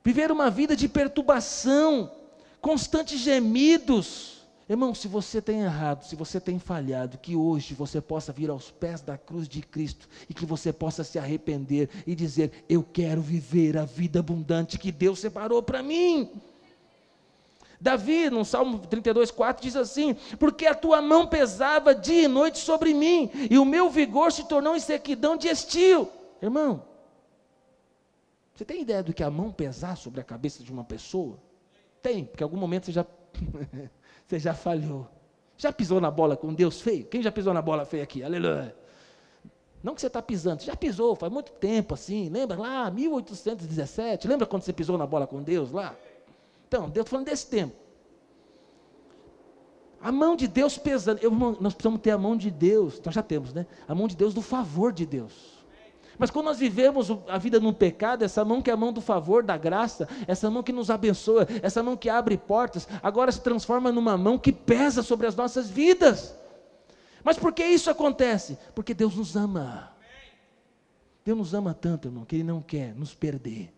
Viver 0.03 0.31
uma 0.31 0.49
vida 0.49 0.75
de 0.75 0.87
perturbação, 0.87 2.11
constantes 2.59 3.19
gemidos. 3.19 4.41
Irmão, 4.67 4.95
se 4.95 5.07
você 5.07 5.41
tem 5.41 5.61
errado, 5.61 6.05
se 6.05 6.15
você 6.15 6.39
tem 6.39 6.57
falhado, 6.57 7.17
que 7.17 7.35
hoje 7.35 7.73
você 7.73 7.99
possa 7.99 8.31
vir 8.31 8.49
aos 8.49 8.71
pés 8.71 9.01
da 9.01 9.17
cruz 9.17 9.47
de 9.47 9.61
Cristo 9.61 10.07
e 10.29 10.33
que 10.33 10.45
você 10.45 10.71
possa 10.71 11.03
se 11.03 11.19
arrepender 11.19 11.89
e 12.07 12.15
dizer: 12.15 12.63
Eu 12.69 12.81
quero 12.81 13.21
viver 13.21 13.77
a 13.77 13.85
vida 13.85 14.19
abundante 14.19 14.79
que 14.79 14.91
Deus 14.91 15.19
separou 15.19 15.61
para 15.61 15.83
mim. 15.83 16.29
Davi, 17.81 18.29
no 18.29 18.45
Salmo 18.45 18.77
32, 18.77 19.31
4, 19.31 19.63
diz 19.63 19.75
assim: 19.75 20.13
Porque 20.37 20.67
a 20.67 20.75
tua 20.75 21.01
mão 21.01 21.25
pesava 21.25 21.95
dia 21.95 22.25
e 22.25 22.27
noite 22.27 22.59
sobre 22.59 22.93
mim, 22.93 23.31
e 23.49 23.57
o 23.57 23.65
meu 23.65 23.89
vigor 23.89 24.31
se 24.31 24.47
tornou 24.47 24.75
em 24.75 24.79
sequidão 24.79 25.35
de 25.35 25.47
estio. 25.47 26.07
Irmão, 26.39 26.83
você 28.53 28.63
tem 28.63 28.81
ideia 28.81 29.01
do 29.01 29.11
que 29.11 29.23
a 29.23 29.31
mão 29.31 29.51
pesar 29.51 29.97
sobre 29.97 30.21
a 30.21 30.23
cabeça 30.23 30.63
de 30.63 30.71
uma 30.71 30.83
pessoa? 30.83 31.39
Tem, 32.03 32.23
porque 32.23 32.43
em 32.43 32.45
algum 32.45 32.57
momento 32.57 32.85
você 32.85 32.91
já, 32.91 33.05
você 34.27 34.37
já 34.37 34.53
falhou. 34.53 35.07
Já 35.57 35.73
pisou 35.73 35.99
na 35.99 36.11
bola 36.11 36.37
com 36.37 36.53
Deus 36.53 36.81
feio? 36.81 37.05
Quem 37.05 37.23
já 37.23 37.31
pisou 37.31 37.51
na 37.51 37.63
bola 37.63 37.83
feia 37.83 38.03
aqui? 38.03 38.23
Aleluia. 38.23 38.75
Não 39.81 39.95
que 39.95 40.01
você 40.01 40.07
está 40.07 40.21
pisando, 40.21 40.61
você 40.61 40.67
já 40.67 40.75
pisou, 40.75 41.15
faz 41.15 41.33
muito 41.33 41.51
tempo 41.53 41.95
assim. 41.95 42.29
Lembra 42.29 42.57
lá, 42.57 42.91
1817? 42.91 44.27
Lembra 44.27 44.45
quando 44.45 44.61
você 44.61 44.71
pisou 44.71 44.99
na 44.99 45.07
bola 45.07 45.25
com 45.25 45.41
Deus 45.41 45.71
lá? 45.71 45.95
Então, 46.71 46.89
Deus 46.89 47.09
falando 47.09 47.25
desse 47.25 47.47
tempo. 47.47 47.75
A 49.99 50.09
mão 50.09 50.37
de 50.37 50.47
Deus 50.47 50.77
pesando. 50.77 51.19
Eu, 51.21 51.29
nós 51.29 51.73
precisamos 51.73 51.99
ter 51.99 52.11
a 52.11 52.17
mão 52.17 52.37
de 52.37 52.49
Deus, 52.49 53.01
nós 53.03 53.13
já 53.13 53.21
temos, 53.21 53.53
né? 53.53 53.67
A 53.89 53.93
mão 53.93 54.07
de 54.07 54.15
Deus 54.15 54.33
do 54.33 54.41
favor 54.41 54.93
de 54.93 55.05
Deus. 55.05 55.65
Mas 56.17 56.31
quando 56.31 56.45
nós 56.45 56.57
vivemos 56.57 57.11
a 57.27 57.37
vida 57.37 57.59
no 57.59 57.73
pecado, 57.73 58.23
essa 58.23 58.45
mão 58.45 58.61
que 58.61 58.69
é 58.69 58.73
a 58.73 58.77
mão 58.77 58.93
do 58.93 59.01
favor, 59.01 59.43
da 59.43 59.57
graça, 59.57 60.07
essa 60.25 60.49
mão 60.49 60.63
que 60.63 60.71
nos 60.71 60.89
abençoa, 60.89 61.45
essa 61.61 61.83
mão 61.83 61.97
que 61.97 62.07
abre 62.07 62.37
portas, 62.37 62.87
agora 63.03 63.33
se 63.33 63.41
transforma 63.41 63.91
numa 63.91 64.17
mão 64.17 64.37
que 64.37 64.53
pesa 64.53 65.03
sobre 65.03 65.27
as 65.27 65.35
nossas 65.35 65.69
vidas. 65.69 66.33
Mas 67.21 67.37
por 67.37 67.51
que 67.51 67.65
isso 67.65 67.91
acontece? 67.91 68.57
Porque 68.73 68.93
Deus 68.93 69.17
nos 69.17 69.35
ama. 69.35 69.91
Deus 71.25 71.37
nos 71.37 71.53
ama 71.53 71.73
tanto, 71.73 72.07
irmão, 72.07 72.23
que 72.23 72.37
Ele 72.37 72.45
não 72.45 72.61
quer 72.61 72.95
nos 72.95 73.13
perder. 73.13 73.73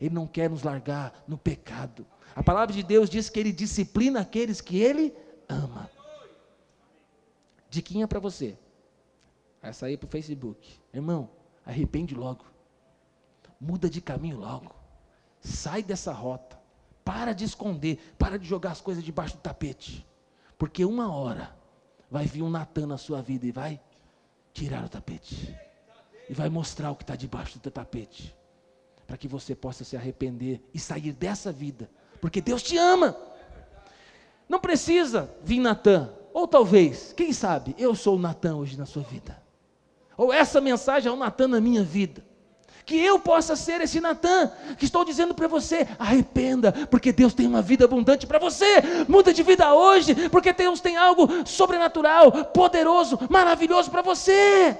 Ele 0.00 0.14
não 0.14 0.28
quer 0.28 0.48
nos 0.48 0.62
largar 0.62 1.24
no 1.26 1.36
pecado. 1.36 2.06
A 2.38 2.42
palavra 2.44 2.72
de 2.72 2.84
Deus 2.84 3.10
diz 3.10 3.28
que 3.28 3.40
ele 3.40 3.50
disciplina 3.50 4.20
aqueles 4.20 4.60
que 4.60 4.78
ele 4.78 5.12
ama. 5.48 5.90
Diquinha 7.68 8.06
para 8.06 8.20
você. 8.20 8.56
Vai 9.60 9.74
sair 9.74 9.96
para 9.96 10.06
o 10.06 10.08
Facebook. 10.08 10.78
Irmão, 10.94 11.28
arrepende 11.66 12.14
logo. 12.14 12.44
Muda 13.60 13.90
de 13.90 14.00
caminho 14.00 14.38
logo. 14.38 14.72
Sai 15.40 15.82
dessa 15.82 16.12
rota. 16.12 16.56
Para 17.04 17.32
de 17.32 17.44
esconder. 17.44 17.98
Para 18.16 18.38
de 18.38 18.46
jogar 18.46 18.70
as 18.70 18.80
coisas 18.80 19.02
debaixo 19.02 19.34
do 19.34 19.40
tapete. 19.40 20.06
Porque 20.56 20.84
uma 20.84 21.12
hora 21.12 21.52
vai 22.08 22.24
vir 22.24 22.42
um 22.42 22.50
Natan 22.50 22.86
na 22.86 22.98
sua 22.98 23.20
vida 23.20 23.46
e 23.46 23.50
vai 23.50 23.80
tirar 24.52 24.84
o 24.84 24.88
tapete. 24.88 25.58
E 26.30 26.34
vai 26.34 26.48
mostrar 26.48 26.92
o 26.92 26.94
que 26.94 27.02
está 27.02 27.16
debaixo 27.16 27.58
do 27.58 27.68
tapete. 27.68 28.32
Para 29.08 29.16
que 29.16 29.26
você 29.26 29.56
possa 29.56 29.82
se 29.82 29.96
arrepender 29.96 30.62
e 30.72 30.78
sair 30.78 31.12
dessa 31.12 31.50
vida 31.50 31.90
porque 32.20 32.40
Deus 32.40 32.62
te 32.62 32.76
ama. 32.76 33.16
Não 34.48 34.58
precisa 34.58 35.30
vir 35.42 35.60
Natan, 35.60 36.10
ou 36.32 36.46
talvez, 36.46 37.12
quem 37.16 37.32
sabe, 37.32 37.74
eu 37.78 37.94
sou 37.94 38.16
o 38.16 38.18
Natan 38.18 38.56
hoje 38.56 38.78
na 38.78 38.86
sua 38.86 39.02
vida. 39.02 39.42
Ou 40.16 40.32
essa 40.32 40.60
mensagem 40.60 41.08
é 41.08 41.12
o 41.12 41.16
Natan 41.16 41.48
na 41.48 41.60
minha 41.60 41.82
vida. 41.82 42.26
Que 42.84 42.96
eu 42.96 43.18
possa 43.18 43.54
ser 43.54 43.82
esse 43.82 44.00
Natan 44.00 44.50
que 44.78 44.86
estou 44.86 45.04
dizendo 45.04 45.34
para 45.34 45.46
você: 45.46 45.86
arrependa, 45.98 46.72
porque 46.90 47.12
Deus 47.12 47.34
tem 47.34 47.46
uma 47.46 47.60
vida 47.60 47.84
abundante 47.84 48.26
para 48.26 48.38
você. 48.38 48.82
Muda 49.06 49.32
de 49.32 49.42
vida 49.42 49.74
hoje, 49.74 50.28
porque 50.30 50.52
Deus 50.54 50.80
tem 50.80 50.96
algo 50.96 51.28
sobrenatural, 51.46 52.32
poderoso, 52.46 53.18
maravilhoso 53.28 53.90
para 53.90 54.00
você. 54.00 54.76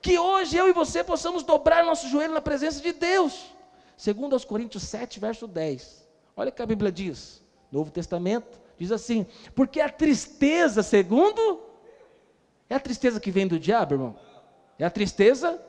Que 0.00 0.18
hoje 0.18 0.56
eu 0.56 0.68
e 0.68 0.72
você 0.72 1.04
possamos 1.04 1.42
dobrar 1.42 1.84
nosso 1.84 2.08
joelho 2.08 2.32
na 2.32 2.40
presença 2.40 2.80
de 2.80 2.92
Deus. 2.92 3.44
Segundo 3.96 4.32
aos 4.32 4.44
Coríntios 4.44 4.82
7, 4.84 5.20
verso 5.20 5.46
10. 5.46 6.01
Olha 6.36 6.48
o 6.48 6.52
que 6.52 6.62
a 6.62 6.66
Bíblia 6.66 6.90
diz, 6.90 7.42
Novo 7.70 7.90
Testamento, 7.90 8.60
diz 8.78 8.90
assim: 8.90 9.26
porque 9.54 9.80
a 9.80 9.88
tristeza, 9.88 10.82
segundo, 10.82 11.60
é 12.68 12.74
a 12.74 12.80
tristeza 12.80 13.20
que 13.20 13.30
vem 13.30 13.46
do 13.46 13.58
diabo, 13.58 13.94
irmão? 13.94 14.16
É 14.78 14.84
a 14.84 14.90
tristeza, 14.90 15.60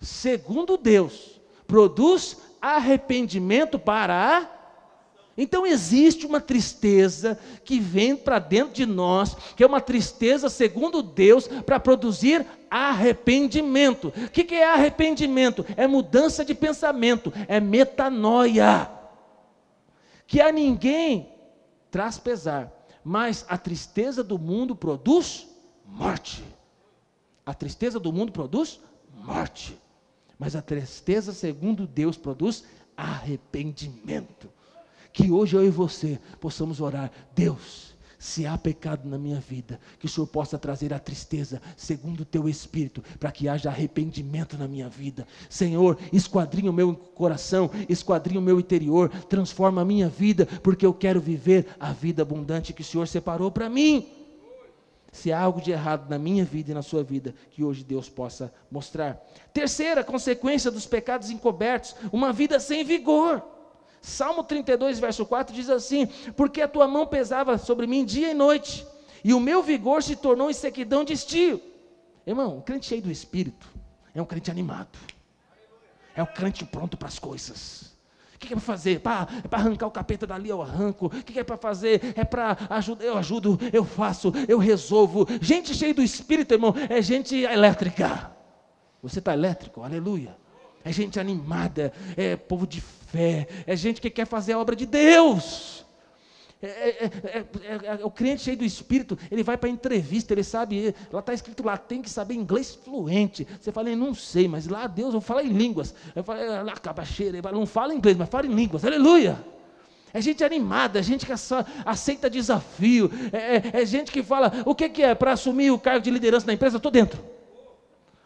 segundo 0.00 0.76
Deus, 0.76 1.40
produz 1.66 2.36
arrependimento 2.60 3.78
para 3.78 4.38
a 4.38 4.54
então 5.36 5.66
existe 5.66 6.26
uma 6.26 6.40
tristeza 6.40 7.38
que 7.64 7.80
vem 7.80 8.16
para 8.16 8.38
dentro 8.38 8.72
de 8.72 8.86
nós, 8.86 9.36
que 9.56 9.64
é 9.64 9.66
uma 9.66 9.80
tristeza 9.80 10.48
segundo 10.48 11.02
Deus, 11.02 11.48
para 11.48 11.80
produzir 11.80 12.46
arrependimento. 12.70 14.12
O 14.16 14.30
que, 14.30 14.44
que 14.44 14.54
é 14.54 14.70
arrependimento? 14.70 15.66
É 15.76 15.86
mudança 15.86 16.44
de 16.44 16.54
pensamento, 16.54 17.32
é 17.48 17.58
metanoia 17.58 18.88
que 20.26 20.40
a 20.40 20.50
ninguém 20.50 21.32
traz 21.90 22.18
pesar, 22.18 22.72
mas 23.04 23.44
a 23.48 23.58
tristeza 23.58 24.24
do 24.24 24.38
mundo 24.38 24.74
produz 24.74 25.46
morte. 25.86 26.42
A 27.44 27.52
tristeza 27.52 28.00
do 28.00 28.12
mundo 28.12 28.32
produz 28.32 28.80
morte, 29.14 29.78
mas 30.38 30.56
a 30.56 30.62
tristeza, 30.62 31.32
segundo 31.32 31.86
Deus, 31.86 32.16
produz 32.16 32.64
arrependimento. 32.96 34.50
Que 35.12 35.30
hoje 35.30 35.56
eu 35.56 35.64
e 35.64 35.70
você 35.70 36.18
possamos 36.40 36.80
orar, 36.80 37.10
Deus, 37.34 37.93
se 38.24 38.46
há 38.46 38.56
pecado 38.56 39.06
na 39.06 39.18
minha 39.18 39.38
vida, 39.38 39.78
que 39.98 40.06
o 40.06 40.08
Senhor 40.08 40.26
possa 40.26 40.56
trazer 40.58 40.94
a 40.94 40.98
tristeza, 40.98 41.60
segundo 41.76 42.20
o 42.20 42.24
teu 42.24 42.48
espírito, 42.48 43.04
para 43.20 43.30
que 43.30 43.50
haja 43.50 43.68
arrependimento 43.68 44.56
na 44.56 44.66
minha 44.66 44.88
vida. 44.88 45.28
Senhor, 45.46 45.98
esquadrinha 46.10 46.70
o 46.70 46.74
meu 46.74 46.94
coração, 46.94 47.70
esquadrinha 47.86 48.40
o 48.40 48.42
meu 48.42 48.58
interior, 48.58 49.10
transforma 49.28 49.82
a 49.82 49.84
minha 49.84 50.08
vida, 50.08 50.46
porque 50.62 50.86
eu 50.86 50.94
quero 50.94 51.20
viver 51.20 51.66
a 51.78 51.92
vida 51.92 52.22
abundante 52.22 52.72
que 52.72 52.80
o 52.80 52.84
Senhor 52.84 53.06
separou 53.06 53.50
para 53.50 53.68
mim. 53.68 54.08
Se 55.12 55.30
há 55.30 55.38
algo 55.38 55.60
de 55.60 55.72
errado 55.72 56.08
na 56.08 56.18
minha 56.18 56.46
vida 56.46 56.70
e 56.70 56.74
na 56.74 56.82
sua 56.82 57.04
vida, 57.04 57.34
que 57.50 57.62
hoje 57.62 57.84
Deus 57.84 58.08
possa 58.08 58.50
mostrar. 58.70 59.22
Terceira 59.52 60.02
consequência 60.02 60.70
dos 60.70 60.86
pecados 60.86 61.28
encobertos: 61.28 61.94
uma 62.10 62.32
vida 62.32 62.58
sem 62.58 62.84
vigor. 62.84 63.53
Salmo 64.04 64.44
32, 64.44 64.98
verso 64.98 65.24
4 65.24 65.54
diz 65.54 65.70
assim: 65.70 66.06
Porque 66.36 66.60
a 66.60 66.68
tua 66.68 66.86
mão 66.86 67.06
pesava 67.06 67.56
sobre 67.56 67.86
mim 67.86 68.04
dia 68.04 68.32
e 68.32 68.34
noite, 68.34 68.86
e 69.24 69.32
o 69.32 69.40
meu 69.40 69.62
vigor 69.62 70.02
se 70.02 70.14
tornou 70.14 70.50
em 70.50 70.52
sequidão 70.52 71.04
de 71.04 71.14
estio. 71.14 71.58
Irmão, 72.26 72.58
um 72.58 72.60
crente 72.60 72.84
cheio 72.84 73.00
do 73.00 73.10
espírito 73.10 73.66
é 74.14 74.20
um 74.20 74.26
crente 74.26 74.50
animado, 74.50 74.98
é 76.14 76.22
um 76.22 76.26
crente 76.26 76.66
pronto 76.66 76.98
para 76.98 77.08
as 77.08 77.18
coisas. 77.18 77.94
O 78.34 78.38
que 78.38 78.52
é 78.52 78.56
para 78.56 78.60
fazer? 78.60 78.96
É 78.96 78.98
para 78.98 79.58
arrancar 79.58 79.86
o 79.86 79.90
capeta 79.90 80.26
dali, 80.26 80.50
eu 80.50 80.60
arranco. 80.60 81.06
O 81.06 81.10
que 81.10 81.38
é 81.38 81.44
para 81.44 81.56
fazer? 81.56 82.12
É 82.14 82.24
para 82.24 82.58
ajudar, 82.68 83.06
eu 83.06 83.16
ajudo, 83.16 83.58
eu 83.72 83.86
faço, 83.86 84.30
eu 84.46 84.58
resolvo. 84.58 85.26
Gente 85.40 85.72
cheia 85.72 85.94
do 85.94 86.02
espírito, 86.02 86.52
irmão, 86.52 86.74
é 86.90 87.00
gente 87.00 87.34
elétrica. 87.36 88.30
Você 89.02 89.20
está 89.20 89.32
elétrico? 89.32 89.82
Aleluia. 89.82 90.36
É 90.84 90.92
gente 90.92 91.18
animada, 91.18 91.90
é 92.14 92.36
povo 92.36 92.66
de 92.66 92.82
fé, 93.14 93.46
é 93.64 93.76
gente 93.76 94.00
que 94.00 94.10
quer 94.10 94.26
fazer 94.26 94.54
a 94.54 94.58
obra 94.58 94.74
de 94.74 94.86
Deus. 94.86 95.84
É, 96.60 96.66
é, 96.66 97.10
é, 97.24 98.00
é 98.00 98.04
o 98.04 98.10
crente 98.10 98.42
cheio 98.42 98.56
do 98.56 98.64
Espírito, 98.64 99.18
ele 99.30 99.42
vai 99.42 99.56
para 99.56 99.68
a 99.68 99.72
entrevista, 99.72 100.32
ele 100.32 100.42
sabe, 100.42 100.94
lá 101.12 101.20
está 101.20 101.34
escrito 101.34 101.62
lá, 101.62 101.76
tem 101.76 102.00
que 102.00 102.10
saber 102.10 102.34
inglês 102.34 102.74
fluente. 102.74 103.46
Você 103.60 103.70
fala, 103.70 103.90
eu 103.90 103.96
não 103.96 104.14
sei, 104.14 104.48
mas 104.48 104.66
lá 104.66 104.86
Deus, 104.86 105.14
eu 105.14 105.20
falo 105.20 105.40
em 105.40 105.52
línguas. 105.52 105.94
Eu 106.16 106.24
falo, 106.24 106.40
lá 106.40 107.52
não 107.52 107.66
fala 107.66 107.94
inglês, 107.94 108.16
mas 108.16 108.28
fala 108.28 108.46
em 108.46 108.54
línguas, 108.54 108.84
aleluia. 108.84 109.38
É 110.12 110.20
gente 110.20 110.42
animada, 110.42 111.00
é 111.00 111.02
gente 111.02 111.26
que 111.26 111.32
aceita 111.84 112.30
desafio, 112.30 113.10
é, 113.32 113.56
é, 113.56 113.82
é 113.82 113.86
gente 113.86 114.10
que 114.10 114.22
fala: 114.22 114.52
o 114.64 114.74
que, 114.74 114.88
que 114.88 115.02
é 115.02 115.14
para 115.14 115.32
assumir 115.32 115.70
o 115.70 115.78
cargo 115.78 116.02
de 116.02 116.10
liderança 116.10 116.46
na 116.46 116.54
empresa? 116.54 116.76
Estou 116.76 116.90
dentro. 116.90 117.22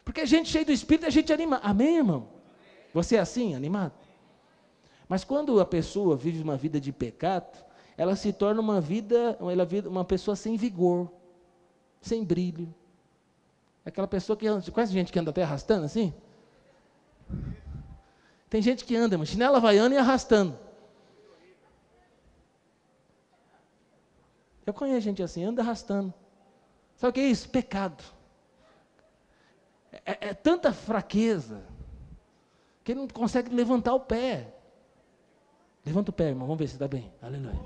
Porque 0.04 0.20
é 0.20 0.26
gente 0.26 0.48
cheia 0.48 0.64
do 0.64 0.72
espírito, 0.72 1.06
é 1.06 1.10
gente 1.10 1.32
animada. 1.32 1.62
Amém, 1.64 1.96
irmão? 1.96 2.28
Você 2.94 3.16
é 3.16 3.20
assim, 3.20 3.54
animado? 3.54 4.07
Mas 5.08 5.24
quando 5.24 5.58
a 5.60 5.64
pessoa 5.64 6.16
vive 6.16 6.42
uma 6.42 6.56
vida 6.56 6.80
de 6.80 6.92
pecado, 6.92 7.64
ela 7.96 8.14
se 8.14 8.32
torna 8.32 8.60
uma 8.60 8.80
vida, 8.80 9.38
uma 9.86 10.04
pessoa 10.04 10.36
sem 10.36 10.56
vigor, 10.56 11.10
sem 12.00 12.22
brilho. 12.24 12.72
Aquela 13.84 14.06
pessoa 14.06 14.36
que 14.36 14.46
anda, 14.46 14.70
conhece 14.70 14.92
gente 14.92 15.10
que 15.10 15.18
anda 15.18 15.30
até 15.30 15.42
arrastando 15.42 15.86
assim? 15.86 16.12
Tem 18.50 18.60
gente 18.60 18.84
que 18.84 18.94
anda, 18.94 19.16
mas 19.16 19.28
chinela 19.28 19.58
vaiana 19.60 19.94
e 19.94 19.98
arrastando. 19.98 20.58
Eu 24.66 24.74
conheço 24.74 25.00
gente 25.00 25.22
assim, 25.22 25.42
anda 25.42 25.62
arrastando. 25.62 26.12
Sabe 26.96 27.10
o 27.10 27.12
que 27.14 27.20
é 27.20 27.26
isso? 27.26 27.48
Pecado. 27.48 28.04
É, 30.04 30.28
é 30.28 30.34
tanta 30.34 30.72
fraqueza 30.72 31.64
que 32.84 32.92
ele 32.92 33.00
não 33.00 33.08
consegue 33.08 33.54
levantar 33.54 33.94
o 33.94 34.00
pé. 34.00 34.57
Levanta 35.88 36.10
o 36.10 36.12
pé, 36.12 36.24
irmão, 36.28 36.46
vamos 36.46 36.58
ver 36.58 36.68
se 36.68 36.74
está 36.74 36.86
bem. 36.86 37.10
Aleluia. 37.22 37.58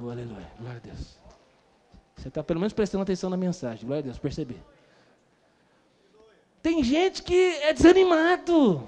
Oh, 0.00 0.10
aleluia. 0.10 0.50
Glória 0.58 0.78
a 0.78 0.80
Deus. 0.80 1.16
Você 2.16 2.26
está 2.26 2.42
pelo 2.42 2.58
menos 2.58 2.72
prestando 2.72 3.02
atenção 3.02 3.30
na 3.30 3.36
mensagem. 3.36 3.86
Glória 3.86 4.00
a 4.00 4.02
Deus, 4.02 4.18
perceber. 4.18 4.60
Tem 6.60 6.82
gente 6.82 7.22
que 7.22 7.52
é 7.62 7.72
desanimado. 7.72 8.82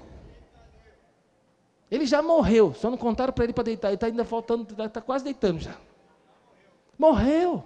Ele 1.89 2.05
já 2.05 2.21
morreu, 2.21 2.73
só 2.73 2.89
não 2.89 2.97
contaram 2.97 3.31
para 3.31 3.45
ele 3.45 3.53
para 3.53 3.63
deitar. 3.63 3.87
Ele 3.87 3.95
está 3.95 4.07
ainda 4.07 4.25
faltando, 4.25 4.69
está 4.69 4.89
tá 4.89 4.99
quase 4.99 5.23
deitando 5.23 5.61
já. 5.61 5.77
Morreu. 6.97 7.63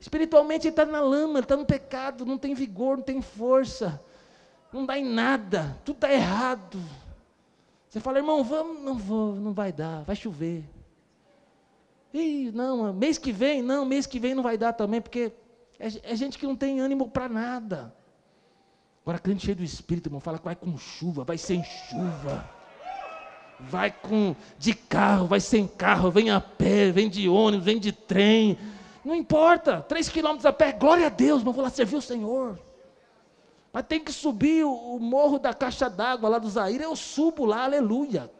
Espiritualmente 0.00 0.66
ele 0.66 0.72
está 0.72 0.86
na 0.86 1.02
lama, 1.02 1.34
ele 1.34 1.44
está 1.44 1.58
no 1.58 1.66
pecado, 1.66 2.24
não 2.24 2.38
tem 2.38 2.54
vigor, 2.54 2.96
não 2.96 3.04
tem 3.04 3.20
força, 3.20 4.02
não 4.72 4.86
dá 4.86 4.98
em 4.98 5.04
nada, 5.04 5.78
tudo 5.84 5.96
está 5.96 6.10
errado. 6.10 6.80
Você 7.90 7.98
fala, 7.98 8.18
irmão, 8.18 8.44
vamos, 8.44 8.80
não 8.84 8.94
vou, 8.94 9.34
não 9.34 9.52
vai 9.52 9.72
dar, 9.72 10.04
vai 10.04 10.14
chover. 10.14 10.64
Ih, 12.14 12.52
não, 12.52 12.92
mês 12.92 13.18
que 13.18 13.32
vem, 13.32 13.62
não, 13.62 13.84
mês 13.84 14.06
que 14.06 14.20
vem 14.20 14.32
não 14.32 14.44
vai 14.44 14.56
dar 14.56 14.72
também, 14.72 15.00
porque 15.00 15.32
é, 15.76 15.88
é 16.04 16.14
gente 16.14 16.38
que 16.38 16.46
não 16.46 16.54
tem 16.54 16.78
ânimo 16.78 17.10
para 17.10 17.28
nada. 17.28 17.92
Agora, 19.02 19.18
crente 19.18 19.44
cheio 19.44 19.56
do 19.56 19.64
Espírito, 19.64 20.06
irmão, 20.06 20.20
fala 20.20 20.38
que 20.38 20.44
vai 20.44 20.54
com 20.54 20.78
chuva, 20.78 21.24
vai 21.24 21.36
sem 21.36 21.64
chuva. 21.64 22.48
Vai 23.58 23.90
com 23.90 24.36
de 24.56 24.72
carro, 24.72 25.26
vai 25.26 25.40
sem 25.40 25.66
carro, 25.66 26.12
vem 26.12 26.30
a 26.30 26.40
pé, 26.40 26.92
vem 26.92 27.10
de 27.10 27.28
ônibus, 27.28 27.66
vem 27.66 27.80
de 27.80 27.90
trem. 27.90 28.56
Não 29.04 29.16
importa, 29.16 29.80
três 29.82 30.08
quilômetros 30.08 30.46
a 30.46 30.52
pé, 30.52 30.70
glória 30.70 31.08
a 31.08 31.10
Deus, 31.10 31.42
mas 31.42 31.52
vou 31.52 31.64
lá 31.64 31.70
servir 31.70 31.96
o 31.96 32.02
Senhor. 32.02 32.56
Mas 33.72 33.86
tem 33.86 34.00
que 34.00 34.12
subir 34.12 34.64
o, 34.64 34.72
o 34.72 34.98
morro 34.98 35.38
da 35.38 35.54
caixa 35.54 35.88
d'água 35.88 36.28
lá 36.28 36.38
do 36.38 36.50
Zaire, 36.50 36.82
eu 36.82 36.96
subo 36.96 37.44
lá, 37.44 37.64
aleluia. 37.64 38.30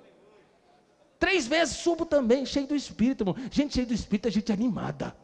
Três 1.19 1.47
vezes 1.47 1.77
subo 1.77 2.05
também, 2.05 2.47
cheio 2.47 2.67
do 2.67 2.75
Espírito, 2.75 3.23
irmão. 3.23 3.37
Gente 3.51 3.75
cheia 3.75 3.87
do 3.87 3.93
Espírito 3.93 4.29
é 4.29 4.31
gente 4.31 4.51
animada. 4.51 5.15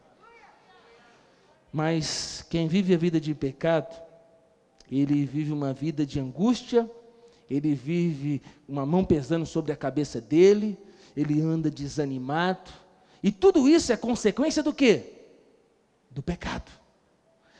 Mas 1.72 2.44
quem 2.48 2.68
vive 2.68 2.94
a 2.94 2.98
vida 2.98 3.20
de 3.20 3.34
pecado, 3.34 4.00
ele 4.90 5.24
vive 5.24 5.52
uma 5.52 5.72
vida 5.72 6.06
de 6.06 6.20
angústia, 6.20 6.88
ele 7.50 7.74
vive 7.74 8.42
uma 8.68 8.86
mão 8.86 9.04
pesando 9.04 9.46
sobre 9.46 9.72
a 9.72 9.76
cabeça 9.76 10.20
dele, 10.20 10.78
ele 11.16 11.40
anda 11.40 11.70
desanimado. 11.70 12.70
E 13.22 13.32
tudo 13.32 13.68
isso 13.68 13.92
é 13.92 13.96
consequência 13.96 14.62
do 14.62 14.72
quê? 14.72 15.14
Do 16.10 16.22
pecado. 16.22 16.70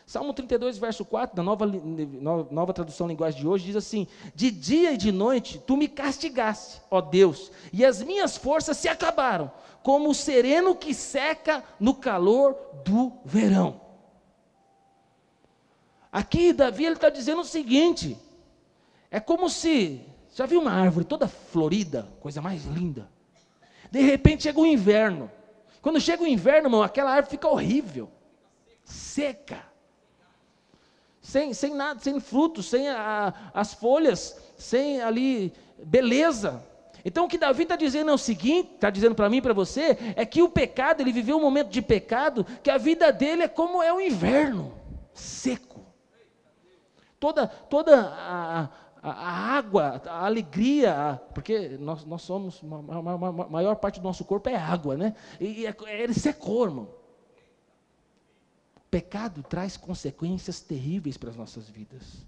Salmo 0.07 0.33
32, 0.33 0.79
verso 0.79 1.05
4, 1.05 1.35
da 1.35 1.43
nova, 1.43 1.67
nova 1.67 2.73
tradução 2.73 3.09
linguagem 3.09 3.41
de 3.41 3.49
hoje, 3.49 3.67
diz 3.67 3.75
assim: 3.75 4.07
De 4.37 4.53
dia 4.53 4.93
e 4.93 4.97
de 4.97 5.11
noite 5.11 5.59
tu 5.59 5.77
me 5.77 5.89
castigaste, 5.89 6.81
ó 6.89 7.01
Deus, 7.01 7.51
e 7.73 7.85
as 7.85 8.01
minhas 8.01 8.37
forças 8.37 8.77
se 8.77 8.89
acabaram, 8.89 9.51
como 9.83 10.09
o 10.09 10.15
sereno 10.15 10.77
que 10.77 10.95
seca 10.95 11.65
no 11.81 11.93
calor 11.93 12.57
do 12.85 13.15
verão. 13.25 13.81
Aqui, 16.13 16.53
Davi 16.53 16.85
está 16.85 17.11
dizendo 17.11 17.41
o 17.41 17.45
seguinte: 17.45 18.17
é 19.11 19.19
como 19.19 19.51
se, 19.51 20.01
já 20.33 20.47
viu 20.47 20.61
uma 20.61 20.71
árvore 20.71 21.05
toda 21.05 21.27
florida, 21.27 22.07
coisa 22.21 22.41
mais 22.41 22.65
linda? 22.65 23.11
De 23.91 24.01
repente 24.03 24.45
chega 24.45 24.61
o 24.61 24.67
inverno. 24.67 25.29
Quando 25.83 26.01
chega 26.01 26.23
o 26.23 26.27
inverno, 26.29 26.69
irmão, 26.69 26.83
aquela 26.83 27.11
árvore 27.11 27.31
fica 27.33 27.49
horrível, 27.49 28.09
seca, 28.85 29.75
sem, 31.27 31.53
sem 31.53 31.75
nada, 31.75 31.99
sem 31.99 32.21
frutos, 32.21 32.67
sem 32.67 32.89
a, 32.89 33.35
as 33.53 33.75
folhas, 33.75 34.41
sem 34.57 35.03
ali 35.03 35.53
beleza. 35.77 36.65
Então 37.05 37.25
o 37.25 37.29
que 37.29 37.37
Davi 37.37 37.65
está 37.65 37.75
dizendo 37.75 38.13
é 38.13 38.15
o 38.15 38.19
seguinte, 38.19 38.75
está 38.75 38.91
dizendo 38.91 39.15
para 39.17 39.29
mim 39.29 39.39
e 39.39 39.43
para 39.43 39.53
você, 39.53 39.99
é 40.15 40.25
que 40.25 40.41
o 40.41 40.49
pecado, 40.49 41.01
ele 41.01 41.13
viveu 41.13 41.37
um 41.37 41.43
momento 41.43 41.69
de 41.69 41.83
pecado, 41.83 42.47
que 42.63 42.71
a 42.71 42.79
vida 42.79 43.13
dele 43.13 43.43
é 43.43 43.49
como 43.49 43.83
é 43.83 43.93
o 43.93 44.01
inverno, 44.01 44.73
seco 45.13 45.85
toda, 47.19 47.49
toda 47.49 48.09
a, 48.09 48.69
a, 49.03 49.57
água, 49.57 50.01
a 50.07 50.27
alegria, 50.27 51.21
porque 51.35 51.77
nós, 51.81 52.05
nós 52.05 52.23
somos, 52.23 52.63
a 52.63 53.49
maior 53.49 53.75
parte 53.77 53.99
do 53.99 54.05
nosso 54.05 54.25
corpo 54.25 54.49
é 54.49 54.55
água, 54.55 54.97
né? 54.97 55.13
E, 55.41 55.63
e 55.63 55.67
é, 55.67 55.75
ele 56.03 56.15
secou, 56.15 56.67
irmão. 56.67 56.89
Pecado 58.97 59.43
traz 59.43 59.77
consequências 59.77 60.59
terríveis 60.59 61.19
para 61.19 61.29
as 61.29 61.37
nossas 61.37 61.69
vidas. 61.69 62.25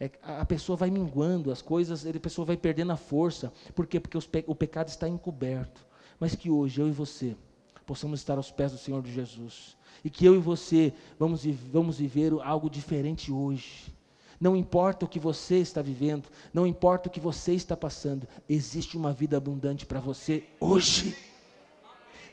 É, 0.00 0.10
a 0.22 0.46
pessoa 0.46 0.78
vai 0.78 0.88
minguando 0.88 1.52
as 1.52 1.60
coisas, 1.60 2.06
a 2.06 2.18
pessoa 2.18 2.46
vai 2.46 2.56
perdendo 2.56 2.90
a 2.90 2.96
força. 2.96 3.52
Por 3.74 3.86
quê? 3.86 4.00
Porque 4.00 4.18
pe, 4.18 4.44
o 4.46 4.54
pecado 4.54 4.88
está 4.88 5.06
encoberto. 5.06 5.84
Mas 6.18 6.34
que 6.34 6.48
hoje 6.48 6.80
eu 6.80 6.88
e 6.88 6.90
você 6.90 7.36
possamos 7.84 8.20
estar 8.20 8.38
aos 8.38 8.50
pés 8.50 8.72
do 8.72 8.78
Senhor 8.78 9.02
de 9.02 9.12
Jesus 9.12 9.76
e 10.02 10.08
que 10.08 10.24
eu 10.24 10.34
e 10.34 10.38
você 10.38 10.90
vamos, 11.18 11.44
vamos 11.70 11.98
viver 11.98 12.32
algo 12.42 12.70
diferente 12.70 13.30
hoje. 13.30 13.94
Não 14.40 14.56
importa 14.56 15.04
o 15.04 15.08
que 15.08 15.20
você 15.20 15.56
está 15.56 15.82
vivendo, 15.82 16.30
não 16.50 16.66
importa 16.66 17.10
o 17.10 17.12
que 17.12 17.20
você 17.20 17.52
está 17.52 17.76
passando, 17.76 18.26
existe 18.48 18.96
uma 18.96 19.12
vida 19.12 19.36
abundante 19.36 19.84
para 19.84 20.00
você 20.00 20.44
hoje. 20.58 21.14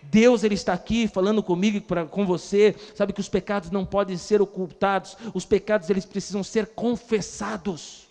Deus 0.04 0.44
ele 0.44 0.56
está 0.56 0.74
aqui 0.74 1.08
falando 1.08 1.44
comigo 1.44 1.78
e 1.78 1.82
pra, 1.82 2.06
com 2.06 2.26
você, 2.26 2.76
sabe 2.96 3.14
que 3.14 3.22
os 3.22 3.30
pecados 3.30 3.72
não 3.72 3.86
podem 3.86 4.18
ser 4.18 4.42
ocultados, 4.42 5.16
os 5.34 5.46
pecados 5.46 5.90
eles 5.90 6.06
precisam 6.06 6.44
ser 6.44 6.68
confessados. 6.68 8.09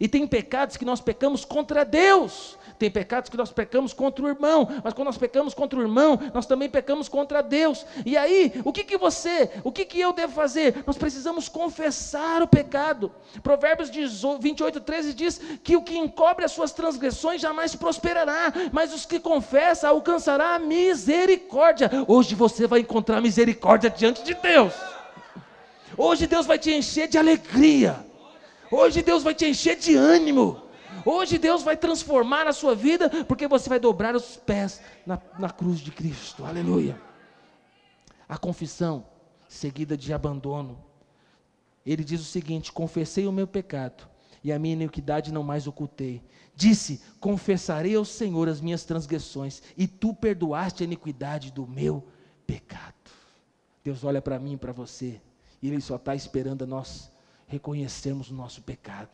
E 0.00 0.08
tem 0.08 0.26
pecados 0.26 0.76
que 0.76 0.84
nós 0.84 1.00
pecamos 1.00 1.44
contra 1.44 1.84
Deus, 1.84 2.58
tem 2.78 2.90
pecados 2.90 3.30
que 3.30 3.36
nós 3.36 3.52
pecamos 3.52 3.92
contra 3.92 4.24
o 4.24 4.28
irmão, 4.28 4.68
mas 4.82 4.92
quando 4.92 5.06
nós 5.06 5.16
pecamos 5.16 5.54
contra 5.54 5.78
o 5.78 5.82
irmão, 5.82 6.18
nós 6.34 6.46
também 6.46 6.68
pecamos 6.68 7.08
contra 7.08 7.40
Deus. 7.40 7.86
E 8.04 8.16
aí, 8.16 8.60
o 8.64 8.72
que, 8.72 8.82
que 8.82 8.98
você, 8.98 9.50
o 9.62 9.70
que, 9.70 9.84
que 9.84 10.00
eu 10.00 10.12
devo 10.12 10.32
fazer? 10.32 10.82
Nós 10.84 10.96
precisamos 10.96 11.48
confessar 11.48 12.42
o 12.42 12.48
pecado. 12.48 13.12
Provérbios 13.40 13.88
28, 13.88 14.80
13 14.80 15.14
diz 15.14 15.40
que 15.62 15.76
o 15.76 15.82
que 15.82 15.96
encobre 15.96 16.44
as 16.44 16.50
suas 16.50 16.72
transgressões 16.72 17.40
jamais 17.40 17.76
prosperará, 17.76 18.52
mas 18.72 18.92
os 18.92 19.06
que 19.06 19.20
confessam 19.20 19.90
alcançará 19.90 20.56
a 20.56 20.58
misericórdia. 20.58 21.88
Hoje 22.08 22.34
você 22.34 22.66
vai 22.66 22.80
encontrar 22.80 23.20
misericórdia 23.20 23.90
diante 23.90 24.24
de 24.24 24.34
Deus. 24.34 24.74
Hoje 25.96 26.26
Deus 26.26 26.46
vai 26.46 26.58
te 26.58 26.72
encher 26.72 27.06
de 27.06 27.16
alegria. 27.16 28.11
Hoje 28.72 29.02
Deus 29.02 29.22
vai 29.22 29.34
te 29.34 29.44
encher 29.44 29.76
de 29.76 29.94
ânimo. 29.94 30.62
Hoje 31.04 31.36
Deus 31.36 31.62
vai 31.62 31.76
transformar 31.76 32.46
a 32.46 32.54
sua 32.54 32.74
vida, 32.74 33.10
porque 33.26 33.46
você 33.46 33.68
vai 33.68 33.78
dobrar 33.78 34.16
os 34.16 34.36
pés 34.36 34.80
na, 35.04 35.20
na 35.38 35.50
cruz 35.50 35.78
de 35.78 35.90
Cristo. 35.90 36.42
Aleluia. 36.42 36.98
A 38.26 38.38
confissão, 38.38 39.04
seguida 39.46 39.94
de 39.94 40.10
abandono. 40.14 40.82
Ele 41.84 42.02
diz 42.02 42.22
o 42.22 42.24
seguinte: 42.24 42.72
confessei 42.72 43.26
o 43.26 43.32
meu 43.32 43.46
pecado 43.46 44.08
e 44.42 44.50
a 44.50 44.58
minha 44.58 44.72
iniquidade 44.72 45.30
não 45.30 45.42
mais 45.42 45.66
ocultei. 45.66 46.22
Disse: 46.56 47.02
Confessarei 47.20 47.94
ao 47.94 48.06
Senhor 48.06 48.48
as 48.48 48.62
minhas 48.62 48.84
transgressões, 48.84 49.62
e 49.76 49.86
tu 49.86 50.14
perdoaste 50.14 50.82
a 50.82 50.86
iniquidade 50.86 51.52
do 51.52 51.66
meu 51.66 52.08
pecado. 52.46 52.94
Deus 53.84 54.02
olha 54.02 54.22
para 54.22 54.38
mim 54.38 54.54
e 54.54 54.56
para 54.56 54.72
você, 54.72 55.20
e 55.60 55.68
Ele 55.68 55.80
só 55.82 55.96
está 55.96 56.14
esperando 56.14 56.62
a 56.62 56.66
nós 56.66 57.11
reconhecermos 57.52 58.30
o 58.30 58.34
nosso 58.34 58.62
pecado 58.62 59.10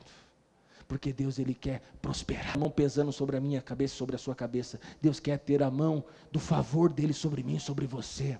porque 0.86 1.12
Deus 1.12 1.38
ele 1.38 1.52
quer 1.52 1.82
prosperar. 2.00 2.54
A 2.54 2.58
mão 2.58 2.70
pesando 2.70 3.12
sobre 3.12 3.36
a 3.36 3.40
minha 3.40 3.60
cabeça, 3.60 3.94
sobre 3.94 4.16
a 4.16 4.18
sua 4.18 4.34
cabeça. 4.34 4.80
Deus 5.02 5.20
quer 5.20 5.38
ter 5.38 5.62
a 5.62 5.70
mão 5.70 6.02
do 6.32 6.40
favor 6.40 6.90
dele 6.90 7.12
sobre 7.12 7.42
mim, 7.42 7.58
sobre 7.58 7.86
você. 7.86 8.38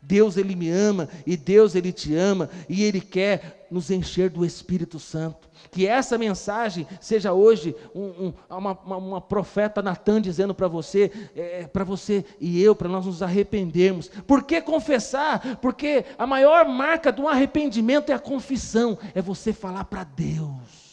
Deus 0.00 0.36
ele 0.36 0.54
me 0.54 0.70
ama 0.70 1.08
e 1.26 1.36
Deus 1.36 1.74
ele 1.74 1.92
te 1.92 2.14
ama 2.14 2.48
e 2.68 2.84
ele 2.84 3.00
quer 3.00 3.66
nos 3.70 3.90
encher 3.90 4.30
do 4.30 4.44
Espírito 4.44 4.98
Santo. 4.98 5.48
Que 5.70 5.86
essa 5.86 6.16
mensagem 6.16 6.86
seja 7.00 7.32
hoje 7.32 7.74
um, 7.94 8.26
um, 8.26 8.34
uma, 8.48 8.72
uma, 8.72 8.96
uma, 8.96 9.20
profeta 9.20 9.82
Natan 9.82 10.20
dizendo 10.20 10.54
para 10.54 10.68
você, 10.68 11.10
é, 11.36 11.66
para 11.66 11.84
você 11.84 12.24
e 12.40 12.62
eu, 12.62 12.74
para 12.74 12.88
nós 12.88 13.04
nos 13.04 13.22
arrependermos. 13.22 14.08
Por 14.26 14.44
que 14.44 14.60
confessar? 14.60 15.58
Porque 15.60 16.04
a 16.16 16.26
maior 16.26 16.66
marca 16.66 17.14
um 17.20 17.28
arrependimento 17.28 18.10
é 18.10 18.14
a 18.14 18.18
confissão, 18.18 18.96
é 19.14 19.20
você 19.20 19.52
falar 19.52 19.84
para 19.84 20.04
Deus 20.04 20.88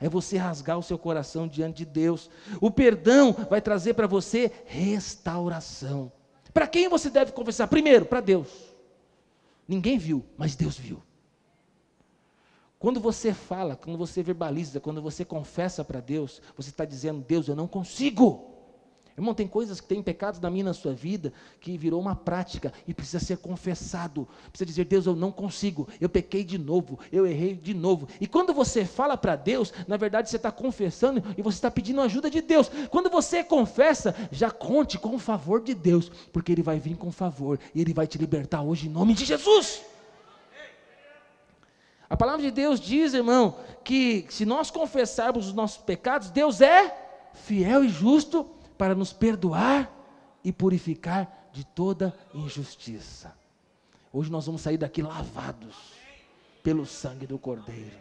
é 0.00 0.08
você 0.08 0.36
rasgar 0.36 0.76
o 0.78 0.82
seu 0.82 0.98
coração 0.98 1.48
diante 1.48 1.78
de 1.78 1.86
Deus. 1.86 2.28
O 2.60 2.70
perdão 2.70 3.34
vai 3.48 3.62
trazer 3.62 3.94
para 3.94 4.06
você 4.06 4.52
restauração. 4.66 6.12
Para 6.54 6.68
quem 6.68 6.88
você 6.88 7.10
deve 7.10 7.32
confessar? 7.32 7.66
Primeiro, 7.66 8.06
para 8.06 8.20
Deus. 8.20 8.48
Ninguém 9.66 9.98
viu, 9.98 10.24
mas 10.38 10.54
Deus 10.54 10.78
viu. 10.78 11.02
Quando 12.78 13.00
você 13.00 13.34
fala, 13.34 13.74
quando 13.74 13.98
você 13.98 14.22
verbaliza, 14.22 14.78
quando 14.78 15.02
você 15.02 15.24
confessa 15.24 15.84
para 15.84 16.00
Deus, 16.00 16.40
você 16.56 16.70
está 16.70 16.84
dizendo: 16.84 17.24
Deus, 17.26 17.48
eu 17.48 17.56
não 17.56 17.66
consigo. 17.66 18.53
Irmão, 19.16 19.32
tem 19.32 19.46
coisas 19.46 19.80
que 19.80 19.86
tem 19.86 20.02
pecados 20.02 20.40
na 20.40 20.50
minha 20.50 20.62
e 20.62 20.64
na 20.64 20.74
sua 20.74 20.92
vida 20.92 21.32
que 21.60 21.78
virou 21.78 22.00
uma 22.00 22.16
prática 22.16 22.72
e 22.86 22.92
precisa 22.92 23.20
ser 23.20 23.38
confessado. 23.38 24.26
Precisa 24.48 24.66
dizer, 24.66 24.84
Deus, 24.86 25.06
eu 25.06 25.14
não 25.14 25.30
consigo, 25.30 25.88
eu 26.00 26.08
pequei 26.08 26.42
de 26.42 26.58
novo, 26.58 26.98
eu 27.12 27.24
errei 27.24 27.54
de 27.54 27.72
novo. 27.72 28.08
E 28.20 28.26
quando 28.26 28.52
você 28.52 28.84
fala 28.84 29.16
para 29.16 29.36
Deus, 29.36 29.72
na 29.86 29.96
verdade 29.96 30.28
você 30.28 30.36
está 30.36 30.50
confessando 30.50 31.22
e 31.38 31.42
você 31.42 31.58
está 31.58 31.70
pedindo 31.70 32.00
ajuda 32.00 32.28
de 32.28 32.40
Deus. 32.40 32.68
Quando 32.90 33.08
você 33.08 33.44
confessa, 33.44 34.16
já 34.32 34.50
conte 34.50 34.98
com 34.98 35.14
o 35.14 35.18
favor 35.18 35.62
de 35.62 35.74
Deus, 35.74 36.10
porque 36.32 36.50
Ele 36.50 36.62
vai 36.62 36.80
vir 36.80 36.96
com 36.96 37.12
favor 37.12 37.60
e 37.72 37.80
Ele 37.80 37.94
vai 37.94 38.08
te 38.08 38.18
libertar 38.18 38.62
hoje 38.62 38.88
em 38.88 38.90
nome 38.90 39.14
de 39.14 39.24
Jesus. 39.24 39.80
A 42.10 42.16
palavra 42.16 42.42
de 42.42 42.50
Deus 42.50 42.80
diz, 42.80 43.14
irmão, 43.14 43.58
que 43.84 44.26
se 44.28 44.44
nós 44.44 44.72
confessarmos 44.72 45.46
os 45.46 45.52
nossos 45.52 45.78
pecados, 45.78 46.30
Deus 46.30 46.60
é 46.60 46.92
fiel 47.32 47.84
e 47.84 47.88
justo 47.88 48.53
para 48.76 48.94
nos 48.94 49.12
perdoar 49.12 49.90
e 50.42 50.52
purificar 50.52 51.48
de 51.52 51.64
toda 51.64 52.14
injustiça. 52.34 53.34
Hoje 54.12 54.30
nós 54.30 54.46
vamos 54.46 54.60
sair 54.60 54.76
daqui 54.76 55.02
lavados 55.02 55.92
pelo 56.62 56.86
sangue 56.86 57.26
do 57.26 57.38
Cordeiro. 57.38 57.96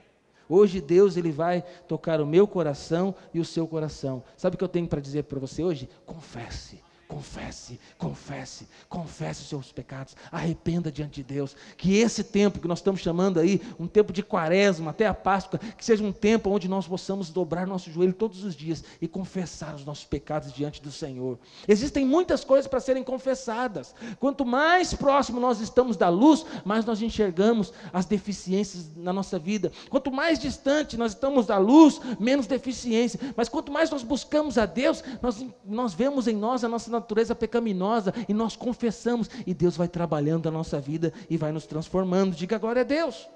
Hoje 0.48 0.82
Deus 0.82 1.18
ele 1.18 1.32
vai 1.32 1.62
tocar 1.88 2.22
o 2.22 2.26
meu 2.26 2.48
coração 2.48 3.16
e 3.34 3.40
o 3.40 3.46
seu 3.46 3.68
coração. 3.68 4.24
Sabe 4.38 4.56
o 4.56 4.58
que 4.58 4.64
eu 4.64 4.70
tenho 4.70 4.88
para 4.88 5.02
dizer 5.02 5.24
para 5.24 5.40
você 5.40 5.64
hoje? 5.64 5.90
Confesse 6.06 6.82
Confesse, 7.14 7.80
confesse, 7.96 8.68
confesse 8.90 9.44
os 9.44 9.50
seus 9.50 9.72
pecados, 9.72 10.16
arrependa 10.32 10.92
diante 10.92 11.22
de 11.22 11.24
Deus. 11.24 11.56
Que 11.78 11.98
esse 11.98 12.24
tempo 12.24 12.60
que 12.60 12.68
nós 12.68 12.80
estamos 12.80 13.02
chamando 13.02 13.40
aí, 13.40 13.62
um 13.80 13.86
tempo 13.86 14.12
de 14.12 14.24
quaresma 14.24 14.90
até 14.90 15.06
a 15.06 15.14
Páscoa, 15.14 15.60
que 15.60 15.86
seja 15.86 16.04
um 16.04 16.12
tempo 16.12 16.50
onde 16.50 16.68
nós 16.68 16.88
possamos 16.88 17.30
dobrar 17.30 17.68
nosso 17.68 17.92
joelho 17.92 18.14
todos 18.14 18.44
os 18.44 18.56
dias 18.56 18.84
e 19.00 19.08
confessar 19.08 19.76
os 19.76 19.86
nossos 19.86 20.06
pecados 20.06 20.52
diante 20.52 20.82
do 20.82 20.92
Senhor. 20.92 21.38
Existem 21.68 22.04
muitas 22.04 22.44
coisas 22.44 22.68
para 22.68 22.80
serem 22.80 23.04
confessadas. 23.04 23.94
Quanto 24.20 24.44
mais 24.44 24.96
próximo 24.96 25.40
nós 25.40 25.60
estamos 25.60 25.96
da 25.96 26.10
luz, 26.10 26.44
mais 26.66 26.84
nós 26.84 27.00
enxergamos 27.00 27.72
as 27.94 28.08
deficiências 28.08 28.90
na 28.96 29.14
nossa 29.14 29.38
vida. 29.38 29.72
Quanto 29.88 30.12
mais 30.12 30.40
distante 30.40 30.98
nós 30.98 31.12
estamos 31.12 31.46
da 31.46 31.60
luz, 31.60 32.02
menos 32.20 32.48
deficiência. 32.48 33.20
Mas 33.38 33.50
quanto 33.50 33.72
mais 33.72 33.92
nós 33.92 34.02
buscamos 34.02 34.58
a 34.58 34.66
Deus, 34.66 35.04
nós, 35.22 35.46
nós 35.64 35.94
vemos 35.94 36.28
em 36.28 36.36
nós 36.36 36.64
a 36.64 36.68
nossa 36.68 36.90
natureza 37.04 37.36
pecaminosa 37.36 38.14
e 38.30 38.34
nós 38.34 38.56
confessamos 38.56 39.30
e 39.46 39.54
Deus 39.54 39.76
vai 39.76 39.90
trabalhando 39.90 40.48
a 40.48 40.52
nossa 40.52 40.80
vida 40.80 41.14
e 41.30 41.36
vai 41.36 41.52
nos 41.52 41.66
transformando. 41.66 42.36
Diga 42.36 42.58
glória 42.58 42.82
a 42.82 42.86
Deus. 42.86 43.28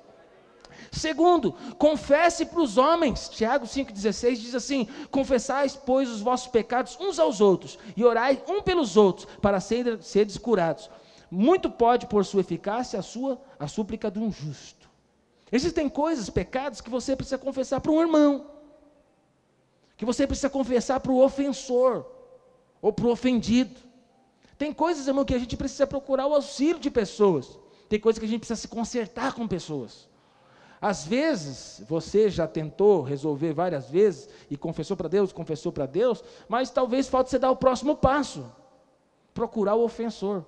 Segundo, 0.91 1.53
confesse 1.77 2.45
para 2.45 2.61
os 2.61 2.77
homens. 2.77 3.27
Tiago 3.27 3.65
5,16 3.65 4.35
diz 4.35 4.55
assim: 4.55 4.87
Confessais, 5.11 5.75
pois, 5.75 6.09
os 6.09 6.21
vossos 6.21 6.47
pecados 6.47 6.97
uns 6.99 7.19
aos 7.19 7.41
outros, 7.41 7.77
e 7.95 8.05
orai 8.05 8.41
um 8.47 8.61
pelos 8.61 8.95
outros, 8.95 9.27
para 9.41 9.59
serem 9.59 10.01
seres 10.01 10.37
curados. 10.37 10.89
Muito 11.29 11.69
pode, 11.69 12.05
por 12.05 12.23
sua 12.23 12.41
eficácia, 12.41 12.99
a 12.99 13.03
sua 13.03 13.41
a 13.59 13.67
súplica 13.67 14.09
de 14.09 14.19
um 14.19 14.31
justo. 14.31 14.87
Existem 15.51 15.89
coisas, 15.89 16.29
pecados, 16.29 16.79
que 16.79 16.89
você 16.89 17.15
precisa 17.15 17.37
confessar 17.37 17.81
para 17.81 17.91
um 17.91 17.99
irmão, 17.99 18.45
que 19.97 20.05
você 20.05 20.25
precisa 20.25 20.49
confessar 20.49 20.99
para 20.99 21.11
o 21.11 21.21
ofensor 21.23 22.16
ou 22.87 22.93
para 22.93 23.05
o 23.05 23.11
ofendido. 23.11 23.77
Tem 24.57 24.71
coisas, 24.71 25.07
irmão, 25.07 25.25
que 25.25 25.35
a 25.35 25.39
gente 25.39 25.57
precisa 25.57 25.85
procurar 25.85 26.25
o 26.25 26.33
auxílio 26.33 26.79
de 26.79 26.89
pessoas. 26.89 27.59
Tem 27.89 27.99
coisas 27.99 28.17
que 28.17 28.25
a 28.25 28.29
gente 28.29 28.39
precisa 28.39 28.61
se 28.61 28.67
consertar 28.69 29.33
com 29.33 29.45
pessoas. 29.45 30.07
Às 30.79 31.05
vezes, 31.05 31.83
você 31.85 32.29
já 32.29 32.47
tentou 32.47 33.01
resolver 33.01 33.51
várias 33.51 33.89
vezes 33.89 34.29
e 34.49 34.55
confessou 34.55 34.95
para 34.95 35.09
Deus, 35.09 35.33
confessou 35.33 35.69
para 35.69 35.85
Deus, 35.85 36.23
mas 36.47 36.69
talvez 36.69 37.09
falte 37.09 37.29
você 37.29 37.37
dar 37.37 37.51
o 37.51 37.57
próximo 37.57 37.97
passo. 37.97 38.49
Procurar 39.33 39.75
o 39.75 39.83
ofensor. 39.83 40.45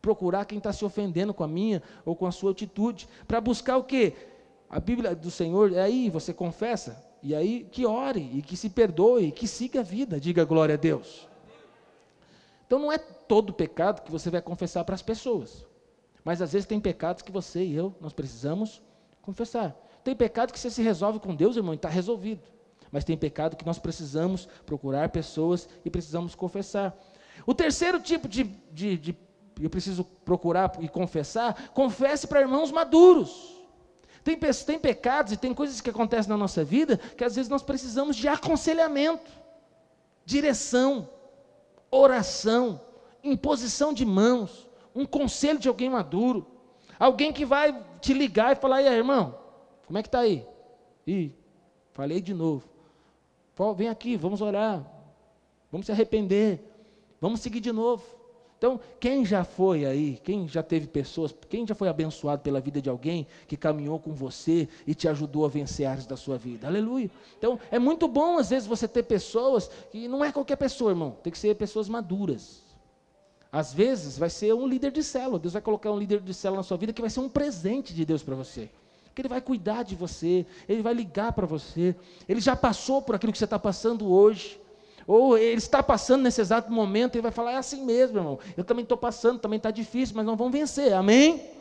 Procurar 0.00 0.44
quem 0.44 0.58
está 0.58 0.72
se 0.72 0.84
ofendendo 0.84 1.34
com 1.34 1.42
a 1.42 1.48
minha 1.48 1.82
ou 2.04 2.14
com 2.14 2.26
a 2.26 2.30
sua 2.30 2.52
atitude. 2.52 3.08
Para 3.26 3.40
buscar 3.40 3.78
o 3.78 3.82
quê? 3.82 4.12
A 4.70 4.78
Bíblia 4.78 5.12
do 5.12 5.30
Senhor, 5.30 5.72
é 5.72 5.80
aí 5.80 6.08
você 6.08 6.32
confessa, 6.32 7.04
e 7.20 7.34
aí 7.34 7.66
que 7.70 7.84
ore, 7.84 8.30
e 8.32 8.42
que 8.42 8.56
se 8.56 8.70
perdoe, 8.70 9.26
e 9.26 9.32
que 9.32 9.48
siga 9.48 9.80
a 9.80 9.82
vida. 9.82 10.20
Diga 10.20 10.44
glória 10.44 10.74
a 10.74 10.78
Deus. 10.78 11.33
Então 12.66 12.78
não 12.78 12.92
é 12.92 12.98
todo 12.98 13.52
pecado 13.52 14.02
que 14.02 14.10
você 14.10 14.30
vai 14.30 14.40
confessar 14.40 14.84
para 14.84 14.94
as 14.94 15.02
pessoas. 15.02 15.64
Mas 16.24 16.40
às 16.40 16.52
vezes 16.52 16.66
tem 16.66 16.80
pecados 16.80 17.22
que 17.22 17.30
você 17.30 17.62
e 17.62 17.74
eu 17.74 17.94
nós 18.00 18.12
precisamos 18.12 18.82
confessar. 19.20 19.76
Tem 20.02 20.14
pecado 20.14 20.52
que 20.52 20.58
você 20.58 20.70
se 20.70 20.82
resolve 20.82 21.18
com 21.18 21.34
Deus, 21.34 21.56
irmão, 21.56 21.74
e 21.74 21.76
está 21.76 21.88
resolvido. 21.88 22.42
Mas 22.90 23.04
tem 23.04 23.16
pecado 23.16 23.56
que 23.56 23.66
nós 23.66 23.78
precisamos 23.78 24.48
procurar 24.64 25.08
pessoas 25.08 25.68
e 25.84 25.90
precisamos 25.90 26.34
confessar. 26.34 26.96
O 27.46 27.54
terceiro 27.54 28.00
tipo 28.00 28.28
de, 28.28 28.44
de, 28.44 28.96
de 28.96 29.16
eu 29.60 29.70
preciso 29.70 30.04
procurar 30.04 30.72
e 30.80 30.88
confessar, 30.88 31.70
confesse 31.70 32.26
para 32.26 32.40
irmãos 32.40 32.70
maduros. 32.70 33.54
Tem, 34.22 34.38
tem 34.38 34.78
pecados 34.78 35.32
e 35.32 35.36
tem 35.36 35.52
coisas 35.52 35.80
que 35.80 35.90
acontecem 35.90 36.30
na 36.30 36.36
nossa 36.36 36.64
vida 36.64 36.96
que 36.96 37.24
às 37.24 37.34
vezes 37.34 37.50
nós 37.50 37.62
precisamos 37.62 38.16
de 38.16 38.26
aconselhamento, 38.26 39.30
direção 40.24 41.08
oração, 41.94 42.80
imposição 43.22 43.92
de 43.92 44.04
mãos, 44.04 44.68
um 44.94 45.06
conselho 45.06 45.58
de 45.58 45.68
alguém 45.68 45.90
maduro, 45.90 46.46
alguém 46.98 47.32
que 47.32 47.44
vai 47.44 47.84
te 48.00 48.12
ligar 48.12 48.52
e 48.52 48.60
falar: 48.60 48.82
e 48.82 48.88
aí, 48.88 48.96
irmão, 48.96 49.38
como 49.86 49.98
é 49.98 50.02
que 50.02 50.08
está 50.08 50.20
aí? 50.20 50.46
Ih, 51.06 51.32
falei 51.92 52.20
de 52.20 52.34
novo. 52.34 52.68
Vem 53.76 53.88
aqui, 53.88 54.16
vamos 54.16 54.40
orar, 54.40 54.84
vamos 55.70 55.86
se 55.86 55.92
arrepender, 55.92 56.60
vamos 57.20 57.40
seguir 57.40 57.60
de 57.60 57.72
novo. 57.72 58.04
Então, 58.64 58.80
quem 58.98 59.26
já 59.26 59.44
foi 59.44 59.84
aí, 59.84 60.18
quem 60.24 60.48
já 60.48 60.62
teve 60.62 60.86
pessoas, 60.86 61.34
quem 61.50 61.66
já 61.66 61.74
foi 61.74 61.86
abençoado 61.86 62.40
pela 62.40 62.62
vida 62.62 62.80
de 62.80 62.88
alguém 62.88 63.26
que 63.46 63.58
caminhou 63.58 63.98
com 63.98 64.14
você 64.14 64.66
e 64.86 64.94
te 64.94 65.06
ajudou 65.06 65.44
a 65.44 65.50
vencer 65.50 65.84
áreas 65.84 66.06
da 66.06 66.16
sua 66.16 66.38
vida? 66.38 66.66
Aleluia. 66.66 67.10
Então, 67.36 67.60
é 67.70 67.78
muito 67.78 68.08
bom 68.08 68.38
às 68.38 68.48
vezes 68.48 68.66
você 68.66 68.88
ter 68.88 69.02
pessoas, 69.02 69.70
que 69.92 70.08
não 70.08 70.24
é 70.24 70.32
qualquer 70.32 70.56
pessoa, 70.56 70.92
irmão, 70.92 71.14
tem 71.22 71.30
que 71.30 71.38
ser 71.38 71.54
pessoas 71.56 71.90
maduras. 71.90 72.62
Às 73.52 73.70
vezes 73.70 74.16
vai 74.16 74.30
ser 74.30 74.54
um 74.54 74.66
líder 74.66 74.92
de 74.92 75.02
célula, 75.02 75.38
Deus 75.38 75.52
vai 75.52 75.60
colocar 75.60 75.92
um 75.92 75.98
líder 75.98 76.20
de 76.20 76.32
célula 76.32 76.60
na 76.60 76.64
sua 76.64 76.78
vida 76.78 76.90
que 76.90 77.02
vai 77.02 77.10
ser 77.10 77.20
um 77.20 77.28
presente 77.28 77.92
de 77.92 78.02
Deus 78.06 78.22
para 78.22 78.34
você. 78.34 78.70
Que 79.14 79.20
ele 79.20 79.28
vai 79.28 79.42
cuidar 79.42 79.82
de 79.82 79.94
você, 79.94 80.46
ele 80.66 80.80
vai 80.80 80.94
ligar 80.94 81.34
para 81.34 81.46
você, 81.46 81.94
ele 82.26 82.40
já 82.40 82.56
passou 82.56 83.02
por 83.02 83.14
aquilo 83.14 83.30
que 83.30 83.36
você 83.36 83.44
está 83.44 83.58
passando 83.58 84.10
hoje. 84.10 84.58
Ou 85.06 85.36
ele 85.36 85.58
está 85.58 85.82
passando 85.82 86.22
nesse 86.22 86.40
exato 86.40 86.72
momento 86.72 87.16
e 87.16 87.20
vai 87.20 87.30
falar: 87.30 87.52
é 87.52 87.56
assim 87.56 87.84
mesmo, 87.84 88.18
irmão. 88.18 88.38
Eu 88.56 88.64
também 88.64 88.82
estou 88.82 88.96
passando, 88.96 89.38
também 89.38 89.58
está 89.58 89.70
difícil, 89.70 90.16
mas 90.16 90.24
nós 90.24 90.36
vamos 90.36 90.52
vencer. 90.52 90.92
Amém? 90.92 91.54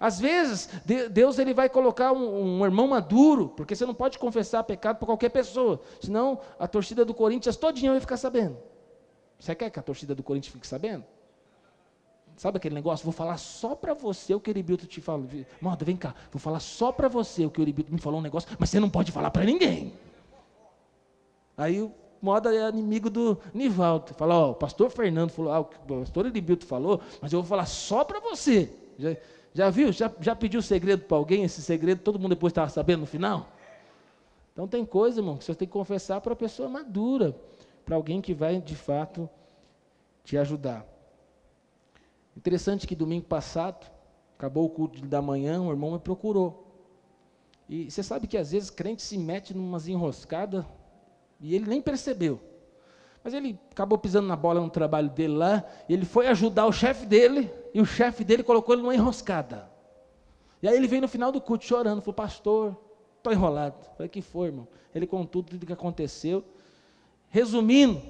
Às 0.00 0.20
vezes, 0.20 0.68
Deus 1.10 1.38
ele 1.38 1.54
vai 1.54 1.68
colocar 1.68 2.12
um, 2.12 2.58
um, 2.60 2.64
irmão 2.64 2.88
maduro, 2.88 3.48
porque 3.56 3.74
você 3.74 3.86
não 3.86 3.94
pode 3.94 4.18
confessar 4.18 4.62
pecado 4.64 4.98
para 4.98 5.06
qualquer 5.06 5.30
pessoa, 5.30 5.80
senão 6.00 6.40
a 6.58 6.66
torcida 6.66 7.04
do 7.04 7.14
Corinthians 7.14 7.56
todinha 7.56 7.92
vai 7.92 8.00
ficar 8.00 8.16
sabendo. 8.16 8.56
Você 9.38 9.54
quer 9.54 9.70
que 9.70 9.78
a 9.78 9.82
torcida 9.82 10.14
do 10.14 10.22
Corinthians 10.22 10.52
fique 10.52 10.66
sabendo? 10.66 11.04
Sabe 12.36 12.56
aquele 12.56 12.74
negócio? 12.74 13.04
Vou 13.04 13.12
falar 13.12 13.36
só 13.36 13.74
para 13.76 13.94
você 13.94 14.34
o 14.34 14.40
que 14.40 14.50
o 14.50 14.52
Eribilto 14.52 14.86
te 14.86 15.00
falou. 15.00 15.28
Moda, 15.60 15.84
vem 15.84 15.96
cá, 15.96 16.14
vou 16.32 16.40
falar 16.40 16.60
só 16.60 16.90
para 16.90 17.08
você 17.08 17.46
o 17.46 17.50
que 17.50 17.60
o 17.60 17.62
Eribilto 17.62 17.92
me 17.92 18.00
falou 18.00 18.18
um 18.18 18.22
negócio, 18.22 18.48
mas 18.58 18.70
você 18.70 18.80
não 18.80 18.90
pode 18.90 19.12
falar 19.12 19.30
para 19.30 19.44
ninguém. 19.44 19.94
Aí 21.56 21.88
Moda 22.24 22.54
é 22.54 22.68
inimigo 22.70 23.10
do 23.10 23.38
Nivaldo. 23.52 24.14
Fala, 24.14 24.34
ó, 24.34 24.50
o 24.52 24.54
pastor 24.54 24.90
Fernando 24.90 25.28
falou, 25.28 25.52
ah, 25.52 25.60
o 25.60 25.64
pastor 26.00 26.24
Elibilto 26.24 26.64
falou, 26.64 26.98
mas 27.20 27.30
eu 27.30 27.42
vou 27.42 27.46
falar 27.46 27.66
só 27.66 28.02
para 28.02 28.18
você. 28.18 28.72
Já, 28.98 29.16
já 29.52 29.68
viu? 29.68 29.92
Já, 29.92 30.10
já 30.18 30.34
pediu 30.34 30.62
segredo 30.62 31.04
para 31.04 31.18
alguém? 31.18 31.44
Esse 31.44 31.60
segredo 31.60 32.00
todo 32.00 32.18
mundo 32.18 32.30
depois 32.30 32.50
estava 32.50 32.70
sabendo 32.70 33.00
no 33.00 33.06
final? 33.06 33.50
Então 34.54 34.66
tem 34.66 34.86
coisa, 34.86 35.20
irmão, 35.20 35.36
que 35.36 35.44
você 35.44 35.54
tem 35.54 35.68
que 35.68 35.72
confessar 35.72 36.22
para 36.22 36.32
a 36.32 36.36
pessoa 36.36 36.66
madura, 36.66 37.36
para 37.84 37.94
alguém 37.94 38.22
que 38.22 38.32
vai 38.32 38.58
de 38.58 38.74
fato 38.74 39.28
te 40.24 40.38
ajudar. 40.38 40.86
Interessante 42.34 42.86
que 42.86 42.96
domingo 42.96 43.26
passado, 43.26 43.86
acabou 44.38 44.64
o 44.64 44.70
culto 44.70 45.04
da 45.04 45.20
manhã, 45.20 45.60
o 45.60 45.70
irmão 45.70 45.90
me 45.90 45.98
procurou. 45.98 46.72
E 47.68 47.90
você 47.90 48.02
sabe 48.02 48.26
que 48.26 48.38
às 48.38 48.52
vezes 48.52 48.70
crente 48.70 49.02
se 49.02 49.18
mete 49.18 49.52
numas 49.52 49.86
enroscadas 49.88 50.64
e 51.40 51.54
ele 51.54 51.66
nem 51.66 51.80
percebeu. 51.80 52.40
Mas 53.22 53.32
ele 53.32 53.58
acabou 53.70 53.96
pisando 53.96 54.28
na 54.28 54.36
bola 54.36 54.60
no 54.60 54.68
trabalho 54.68 55.08
dele 55.08 55.34
lá, 55.34 55.64
e 55.88 55.94
ele 55.94 56.04
foi 56.04 56.26
ajudar 56.26 56.66
o 56.66 56.72
chefe 56.72 57.06
dele, 57.06 57.50
e 57.72 57.80
o 57.80 57.86
chefe 57.86 58.22
dele 58.22 58.42
colocou 58.42 58.74
ele 58.74 58.82
numa 58.82 58.94
enroscada. 58.94 59.70
E 60.62 60.68
aí 60.68 60.76
ele 60.76 60.86
veio 60.86 61.02
no 61.02 61.08
final 61.08 61.32
do 61.32 61.40
culto 61.40 61.64
chorando, 61.64 62.00
falou, 62.00 62.14
pastor, 62.14 62.76
estou 63.16 63.32
enrolado. 63.32 63.76
Eu 63.80 63.94
falei, 63.96 64.08
que 64.08 64.20
foi, 64.20 64.48
irmão? 64.48 64.68
Ele 64.94 65.06
contou 65.06 65.42
tudo 65.42 65.62
o 65.62 65.66
que 65.66 65.72
aconteceu. 65.72 66.44
Resumindo, 67.28 68.00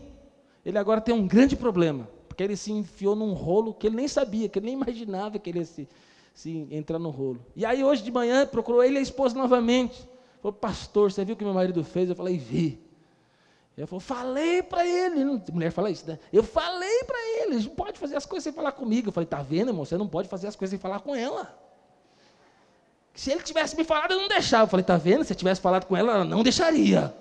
ele 0.64 0.78
agora 0.78 1.00
tem 1.00 1.14
um 1.14 1.26
grande 1.26 1.56
problema, 1.56 2.08
porque 2.28 2.42
ele 2.42 2.56
se 2.56 2.72
enfiou 2.72 3.14
num 3.14 3.32
rolo 3.32 3.72
que 3.72 3.86
ele 3.86 3.96
nem 3.96 4.08
sabia, 4.08 4.48
que 4.48 4.58
ele 4.58 4.66
nem 4.66 4.74
imaginava 4.74 5.38
que 5.38 5.50
ele 5.50 5.60
ia 5.60 5.64
se, 5.64 5.88
se 6.34 6.66
entrar 6.70 6.98
no 6.98 7.10
rolo. 7.10 7.40
E 7.56 7.64
aí 7.64 7.82
hoje 7.82 8.02
de 8.02 8.10
manhã 8.10 8.46
procurou 8.46 8.82
ele 8.82 8.96
e 8.96 8.98
a 8.98 9.02
esposa 9.02 9.36
novamente. 9.36 10.08
Falou, 10.42 10.52
pastor, 10.52 11.10
você 11.10 11.24
viu 11.24 11.34
o 11.34 11.38
que 11.38 11.44
meu 11.44 11.54
marido 11.54 11.82
fez? 11.82 12.10
Eu 12.10 12.16
falei, 12.16 12.36
vi. 12.36 12.83
Ele 13.76 13.86
falou, 13.86 14.00
falei 14.00 14.62
para 14.62 14.86
ele. 14.86 15.24
Mulher 15.52 15.70
fala 15.72 15.90
isso, 15.90 16.06
né? 16.06 16.18
Eu 16.32 16.44
falei 16.44 17.02
para 17.04 17.18
ele, 17.18 17.56
não 17.64 17.74
pode 17.74 17.98
fazer 17.98 18.16
as 18.16 18.24
coisas 18.24 18.44
sem 18.44 18.52
falar 18.52 18.72
comigo. 18.72 19.08
Eu 19.08 19.12
falei, 19.12 19.26
tá 19.26 19.42
vendo, 19.42 19.68
irmão? 19.70 19.84
Você 19.84 19.96
não 19.96 20.06
pode 20.06 20.28
fazer 20.28 20.46
as 20.46 20.54
coisas 20.54 20.70
sem 20.70 20.78
falar 20.78 21.00
com 21.00 21.14
ela. 21.14 21.58
Se 23.14 23.32
ele 23.32 23.42
tivesse 23.42 23.76
me 23.76 23.84
falado, 23.84 24.12
eu 24.12 24.20
não 24.20 24.28
deixava. 24.28 24.64
Eu 24.64 24.68
falei, 24.68 24.84
tá 24.84 24.96
vendo? 24.96 25.24
Se 25.24 25.32
eu 25.32 25.36
tivesse 25.36 25.60
falado 25.60 25.86
com 25.86 25.96
ela, 25.96 26.14
ela 26.14 26.24
não 26.24 26.42
deixaria. 26.42 27.14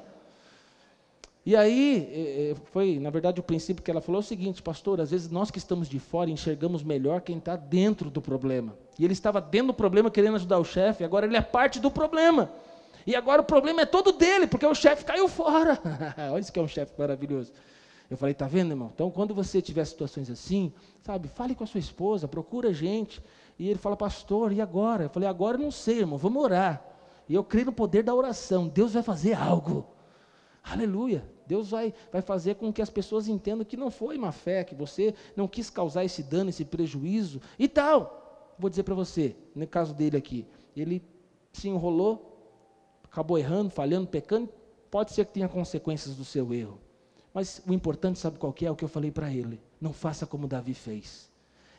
E 1.45 1.55
aí, 1.55 2.09
é, 2.11 2.51
é, 2.51 2.55
foi, 2.71 2.99
na 2.99 3.09
verdade, 3.09 3.39
o 3.39 3.43
princípio 3.43 3.83
que 3.83 3.91
ela 3.91 3.99
falou 3.99 4.21
é 4.21 4.23
o 4.23 4.25
seguinte, 4.25 4.61
pastor, 4.61 5.01
às 5.01 5.11
vezes 5.11 5.29
nós 5.29 5.51
que 5.51 5.57
estamos 5.57 5.89
de 5.89 5.99
fora 5.99 6.29
enxergamos 6.29 6.83
melhor 6.83 7.19
quem 7.19 7.37
está 7.37 7.55
dentro 7.55 8.09
do 8.09 8.21
problema. 8.21 8.77
E 8.97 9.03
ele 9.03 9.11
estava 9.11 9.41
dentro 9.41 9.67
do 9.67 9.73
problema 9.73 10.09
querendo 10.09 10.35
ajudar 10.35 10.57
o 10.57 10.63
chefe, 10.63 11.03
agora 11.03 11.25
ele 11.25 11.35
é 11.35 11.41
parte 11.41 11.81
do 11.81 11.91
problema. 11.91 12.49
E 13.05 13.15
agora 13.15 13.41
o 13.41 13.45
problema 13.45 13.81
é 13.81 13.85
todo 13.85 14.11
dele, 14.11 14.47
porque 14.47 14.65
o 14.65 14.75
chefe 14.75 15.03
caiu 15.05 15.27
fora. 15.27 15.79
Olha 16.31 16.39
isso 16.39 16.51
que 16.51 16.59
é 16.59 16.61
um 16.61 16.67
chefe 16.67 16.93
maravilhoso. 16.97 17.51
Eu 18.09 18.17
falei, 18.17 18.33
tá 18.33 18.47
vendo, 18.47 18.71
irmão? 18.71 18.91
Então, 18.93 19.09
quando 19.09 19.33
você 19.33 19.61
tiver 19.61 19.85
situações 19.85 20.29
assim, 20.29 20.71
sabe, 21.01 21.27
fale 21.27 21.55
com 21.55 21.63
a 21.63 21.67
sua 21.67 21.79
esposa, 21.79 22.27
procura 22.27 22.73
gente. 22.73 23.21
E 23.57 23.69
ele 23.69 23.79
fala, 23.79 23.97
pastor, 23.97 24.51
e 24.51 24.61
agora? 24.61 25.05
Eu 25.05 25.09
falei, 25.09 25.27
agora 25.27 25.57
eu 25.57 25.61
não 25.61 25.71
sei, 25.71 25.99
irmão, 25.99 26.17
vamos 26.17 26.43
orar. 26.43 26.85
E 27.27 27.33
eu 27.33 27.43
creio 27.43 27.67
no 27.67 27.73
poder 27.73 28.03
da 28.03 28.13
oração. 28.13 28.67
Deus 28.67 28.93
vai 28.93 29.03
fazer 29.03 29.33
algo. 29.33 29.87
Aleluia. 30.63 31.23
Deus 31.45 31.71
vai, 31.71 31.93
vai 32.11 32.21
fazer 32.21 32.55
com 32.55 32.71
que 32.71 32.81
as 32.81 32.89
pessoas 32.89 33.27
entendam 33.27 33.65
que 33.65 33.75
não 33.75 33.91
foi 33.91 34.17
má 34.17 34.31
fé, 34.31 34.63
que 34.63 34.75
você 34.75 35.13
não 35.35 35.47
quis 35.47 35.69
causar 35.69 36.05
esse 36.05 36.23
dano, 36.23 36.49
esse 36.49 36.63
prejuízo 36.63 37.41
e 37.59 37.67
tal. 37.67 38.53
Vou 38.57 38.69
dizer 38.69 38.83
para 38.83 38.95
você, 38.95 39.35
no 39.55 39.67
caso 39.67 39.93
dele 39.93 40.15
aqui, 40.15 40.47
ele 40.75 41.03
se 41.51 41.67
enrolou, 41.67 42.32
acabou 43.13 43.37
errando, 43.37 43.69
falhando, 43.69 44.07
pecando, 44.07 44.49
pode 44.89 45.13
ser 45.13 45.25
que 45.25 45.33
tenha 45.33 45.47
consequências 45.47 46.15
do 46.15 46.25
seu 46.25 46.51
erro. 46.51 46.79
Mas 47.31 47.61
o 47.67 47.71
importante, 47.71 48.17
sabe 48.17 48.39
qual 48.39 48.51
que 48.51 48.65
é? 48.65 48.71
O 48.71 48.75
que 48.75 48.83
eu 48.83 48.89
falei 48.89 49.11
para 49.11 49.31
ele. 49.31 49.61
Não 49.79 49.93
faça 49.93 50.25
como 50.25 50.47
Davi 50.47 50.73
fez. 50.73 51.29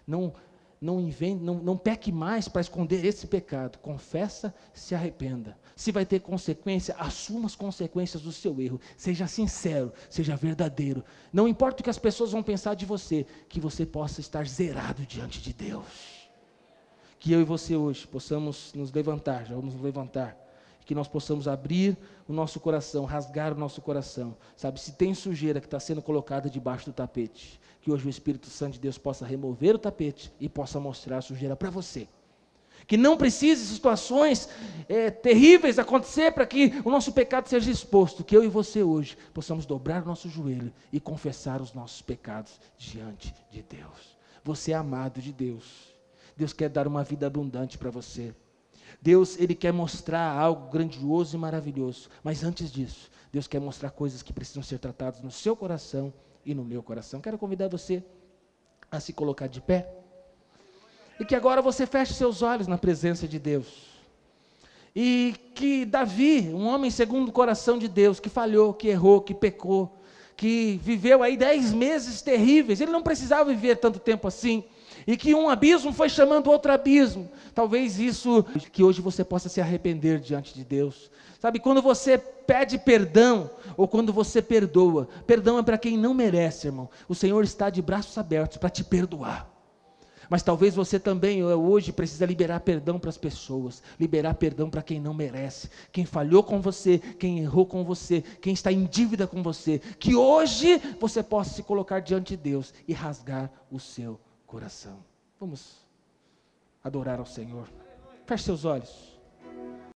Não, 0.06 0.32
não 0.80 1.00
invente, 1.00 1.42
não, 1.42 1.56
não 1.56 1.76
peque 1.76 2.12
mais 2.12 2.46
para 2.46 2.60
esconder 2.60 3.04
esse 3.04 3.26
pecado. 3.26 3.78
Confessa, 3.78 4.54
se 4.72 4.94
arrependa. 4.94 5.58
Se 5.74 5.90
vai 5.90 6.06
ter 6.06 6.20
consequência, 6.20 6.94
assuma 7.00 7.46
as 7.46 7.56
consequências 7.56 8.22
do 8.22 8.30
seu 8.30 8.60
erro. 8.60 8.80
Seja 8.96 9.26
sincero, 9.26 9.92
seja 10.08 10.36
verdadeiro. 10.36 11.04
Não 11.32 11.48
importa 11.48 11.80
o 11.80 11.84
que 11.84 11.90
as 11.90 11.98
pessoas 11.98 12.30
vão 12.30 12.44
pensar 12.44 12.74
de 12.74 12.86
você, 12.86 13.26
que 13.48 13.58
você 13.58 13.84
possa 13.84 14.20
estar 14.20 14.46
zerado 14.46 15.04
diante 15.04 15.42
de 15.42 15.52
Deus. 15.52 16.28
Que 17.18 17.32
eu 17.32 17.40
e 17.40 17.44
você 17.44 17.74
hoje 17.74 18.06
possamos 18.06 18.72
nos 18.72 18.92
levantar, 18.92 19.46
já 19.46 19.56
vamos 19.56 19.74
nos 19.74 19.82
levantar 19.82 20.43
que 20.84 20.94
nós 20.94 21.08
possamos 21.08 21.48
abrir 21.48 21.96
o 22.28 22.32
nosso 22.32 22.60
coração, 22.60 23.04
rasgar 23.04 23.52
o 23.52 23.58
nosso 23.58 23.80
coração. 23.80 24.36
Sabe, 24.56 24.80
se 24.80 24.92
tem 24.92 25.14
sujeira 25.14 25.60
que 25.60 25.66
está 25.66 25.80
sendo 25.80 26.02
colocada 26.02 26.50
debaixo 26.50 26.86
do 26.86 26.92
tapete, 26.92 27.60
que 27.80 27.90
hoje 27.90 28.06
o 28.06 28.10
Espírito 28.10 28.48
Santo 28.48 28.74
de 28.74 28.80
Deus 28.80 28.98
possa 28.98 29.26
remover 29.26 29.74
o 29.74 29.78
tapete 29.78 30.32
e 30.40 30.48
possa 30.48 30.78
mostrar 30.78 31.18
a 31.18 31.22
sujeira 31.22 31.56
para 31.56 31.70
você. 31.70 32.08
Que 32.86 32.96
não 32.96 33.16
precise 33.16 33.64
situações 33.66 34.48
é, 34.88 35.10
terríveis 35.10 35.78
acontecer 35.78 36.32
para 36.32 36.46
que 36.46 36.74
o 36.84 36.90
nosso 36.90 37.12
pecado 37.12 37.48
seja 37.48 37.70
exposto. 37.70 38.22
Que 38.22 38.36
eu 38.36 38.44
e 38.44 38.48
você 38.48 38.82
hoje 38.82 39.16
possamos 39.32 39.64
dobrar 39.64 40.02
o 40.02 40.06
nosso 40.06 40.28
joelho 40.28 40.72
e 40.92 41.00
confessar 41.00 41.62
os 41.62 41.72
nossos 41.72 42.02
pecados 42.02 42.60
diante 42.76 43.34
de 43.50 43.62
Deus. 43.62 44.18
Você 44.44 44.72
é 44.72 44.74
amado 44.74 45.22
de 45.22 45.32
Deus. 45.32 45.94
Deus 46.36 46.52
quer 46.52 46.68
dar 46.68 46.86
uma 46.86 47.02
vida 47.02 47.26
abundante 47.26 47.78
para 47.78 47.90
você. 47.90 48.34
Deus, 49.00 49.38
ele 49.38 49.54
quer 49.54 49.72
mostrar 49.72 50.32
algo 50.32 50.70
grandioso 50.70 51.36
e 51.36 51.38
maravilhoso. 51.38 52.08
Mas 52.22 52.42
antes 52.42 52.70
disso, 52.72 53.10
Deus 53.32 53.46
quer 53.46 53.60
mostrar 53.60 53.90
coisas 53.90 54.22
que 54.22 54.32
precisam 54.32 54.62
ser 54.62 54.78
tratadas 54.78 55.20
no 55.20 55.30
seu 55.30 55.56
coração 55.56 56.12
e 56.44 56.54
no 56.54 56.64
meu 56.64 56.82
coração. 56.82 57.20
Quero 57.20 57.38
convidar 57.38 57.68
você 57.68 58.02
a 58.90 59.00
se 59.00 59.12
colocar 59.12 59.46
de 59.46 59.60
pé. 59.60 59.88
E 61.18 61.24
que 61.24 61.34
agora 61.34 61.62
você 61.62 61.86
feche 61.86 62.14
seus 62.14 62.42
olhos 62.42 62.66
na 62.66 62.78
presença 62.78 63.28
de 63.28 63.38
Deus. 63.38 63.94
E 64.94 65.34
que 65.54 65.84
Davi, 65.84 66.50
um 66.52 66.66
homem 66.66 66.90
segundo 66.90 67.28
o 67.28 67.32
coração 67.32 67.78
de 67.78 67.88
Deus, 67.88 68.20
que 68.20 68.28
falhou, 68.28 68.72
que 68.72 68.88
errou, 68.88 69.20
que 69.20 69.34
pecou, 69.34 69.98
que 70.36 70.80
viveu 70.82 71.22
aí 71.22 71.36
dez 71.36 71.72
meses 71.72 72.22
terríveis, 72.22 72.80
ele 72.80 72.92
não 72.92 73.02
precisava 73.02 73.50
viver 73.50 73.76
tanto 73.76 73.98
tempo 73.98 74.28
assim 74.28 74.64
e 75.06 75.16
que 75.16 75.34
um 75.34 75.48
abismo 75.48 75.92
foi 75.92 76.08
chamando 76.08 76.50
outro 76.50 76.72
abismo. 76.72 77.30
Talvez 77.54 77.98
isso 77.98 78.44
que 78.72 78.82
hoje 78.82 79.00
você 79.00 79.24
possa 79.24 79.48
se 79.48 79.60
arrepender 79.60 80.20
diante 80.20 80.54
de 80.54 80.64
Deus. 80.64 81.10
Sabe, 81.40 81.58
quando 81.58 81.82
você 81.82 82.16
pede 82.16 82.78
perdão 82.78 83.50
ou 83.76 83.86
quando 83.86 84.12
você 84.12 84.40
perdoa, 84.40 85.08
perdão 85.26 85.58
é 85.58 85.62
para 85.62 85.78
quem 85.78 85.96
não 85.96 86.14
merece, 86.14 86.68
irmão. 86.68 86.88
O 87.08 87.14
Senhor 87.14 87.44
está 87.44 87.68
de 87.70 87.82
braços 87.82 88.16
abertos 88.16 88.56
para 88.56 88.70
te 88.70 88.82
perdoar. 88.82 89.54
Mas 90.28 90.42
talvez 90.42 90.74
você 90.74 90.98
também 90.98 91.40
eh, 91.40 91.54
hoje 91.54 91.92
precisa 91.92 92.26
liberar 92.26 92.60
perdão 92.60 92.98
para 92.98 93.10
as 93.10 93.18
pessoas, 93.18 93.82
liberar 93.98 94.34
perdão 94.34 94.70
para 94.70 94.82
quem 94.82 95.00
não 95.00 95.14
merece, 95.14 95.68
quem 95.92 96.04
falhou 96.04 96.42
com 96.42 96.60
você, 96.60 96.98
quem 96.98 97.40
errou 97.40 97.66
com 97.66 97.84
você, 97.84 98.22
quem 98.40 98.52
está 98.52 98.72
em 98.72 98.84
dívida 98.84 99.26
com 99.26 99.42
você, 99.42 99.78
que 99.98 100.14
hoje 100.14 100.80
você 100.98 101.22
possa 101.22 101.54
se 101.54 101.62
colocar 101.62 102.00
diante 102.00 102.36
de 102.36 102.42
Deus 102.42 102.72
e 102.88 102.92
rasgar 102.92 103.50
o 103.70 103.78
seu 103.78 104.18
coração. 104.54 105.04
Vamos 105.40 105.84
adorar 106.84 107.18
ao 107.18 107.26
Senhor. 107.26 107.68
Feche 108.24 108.44
seus 108.44 108.64
olhos. 108.64 109.18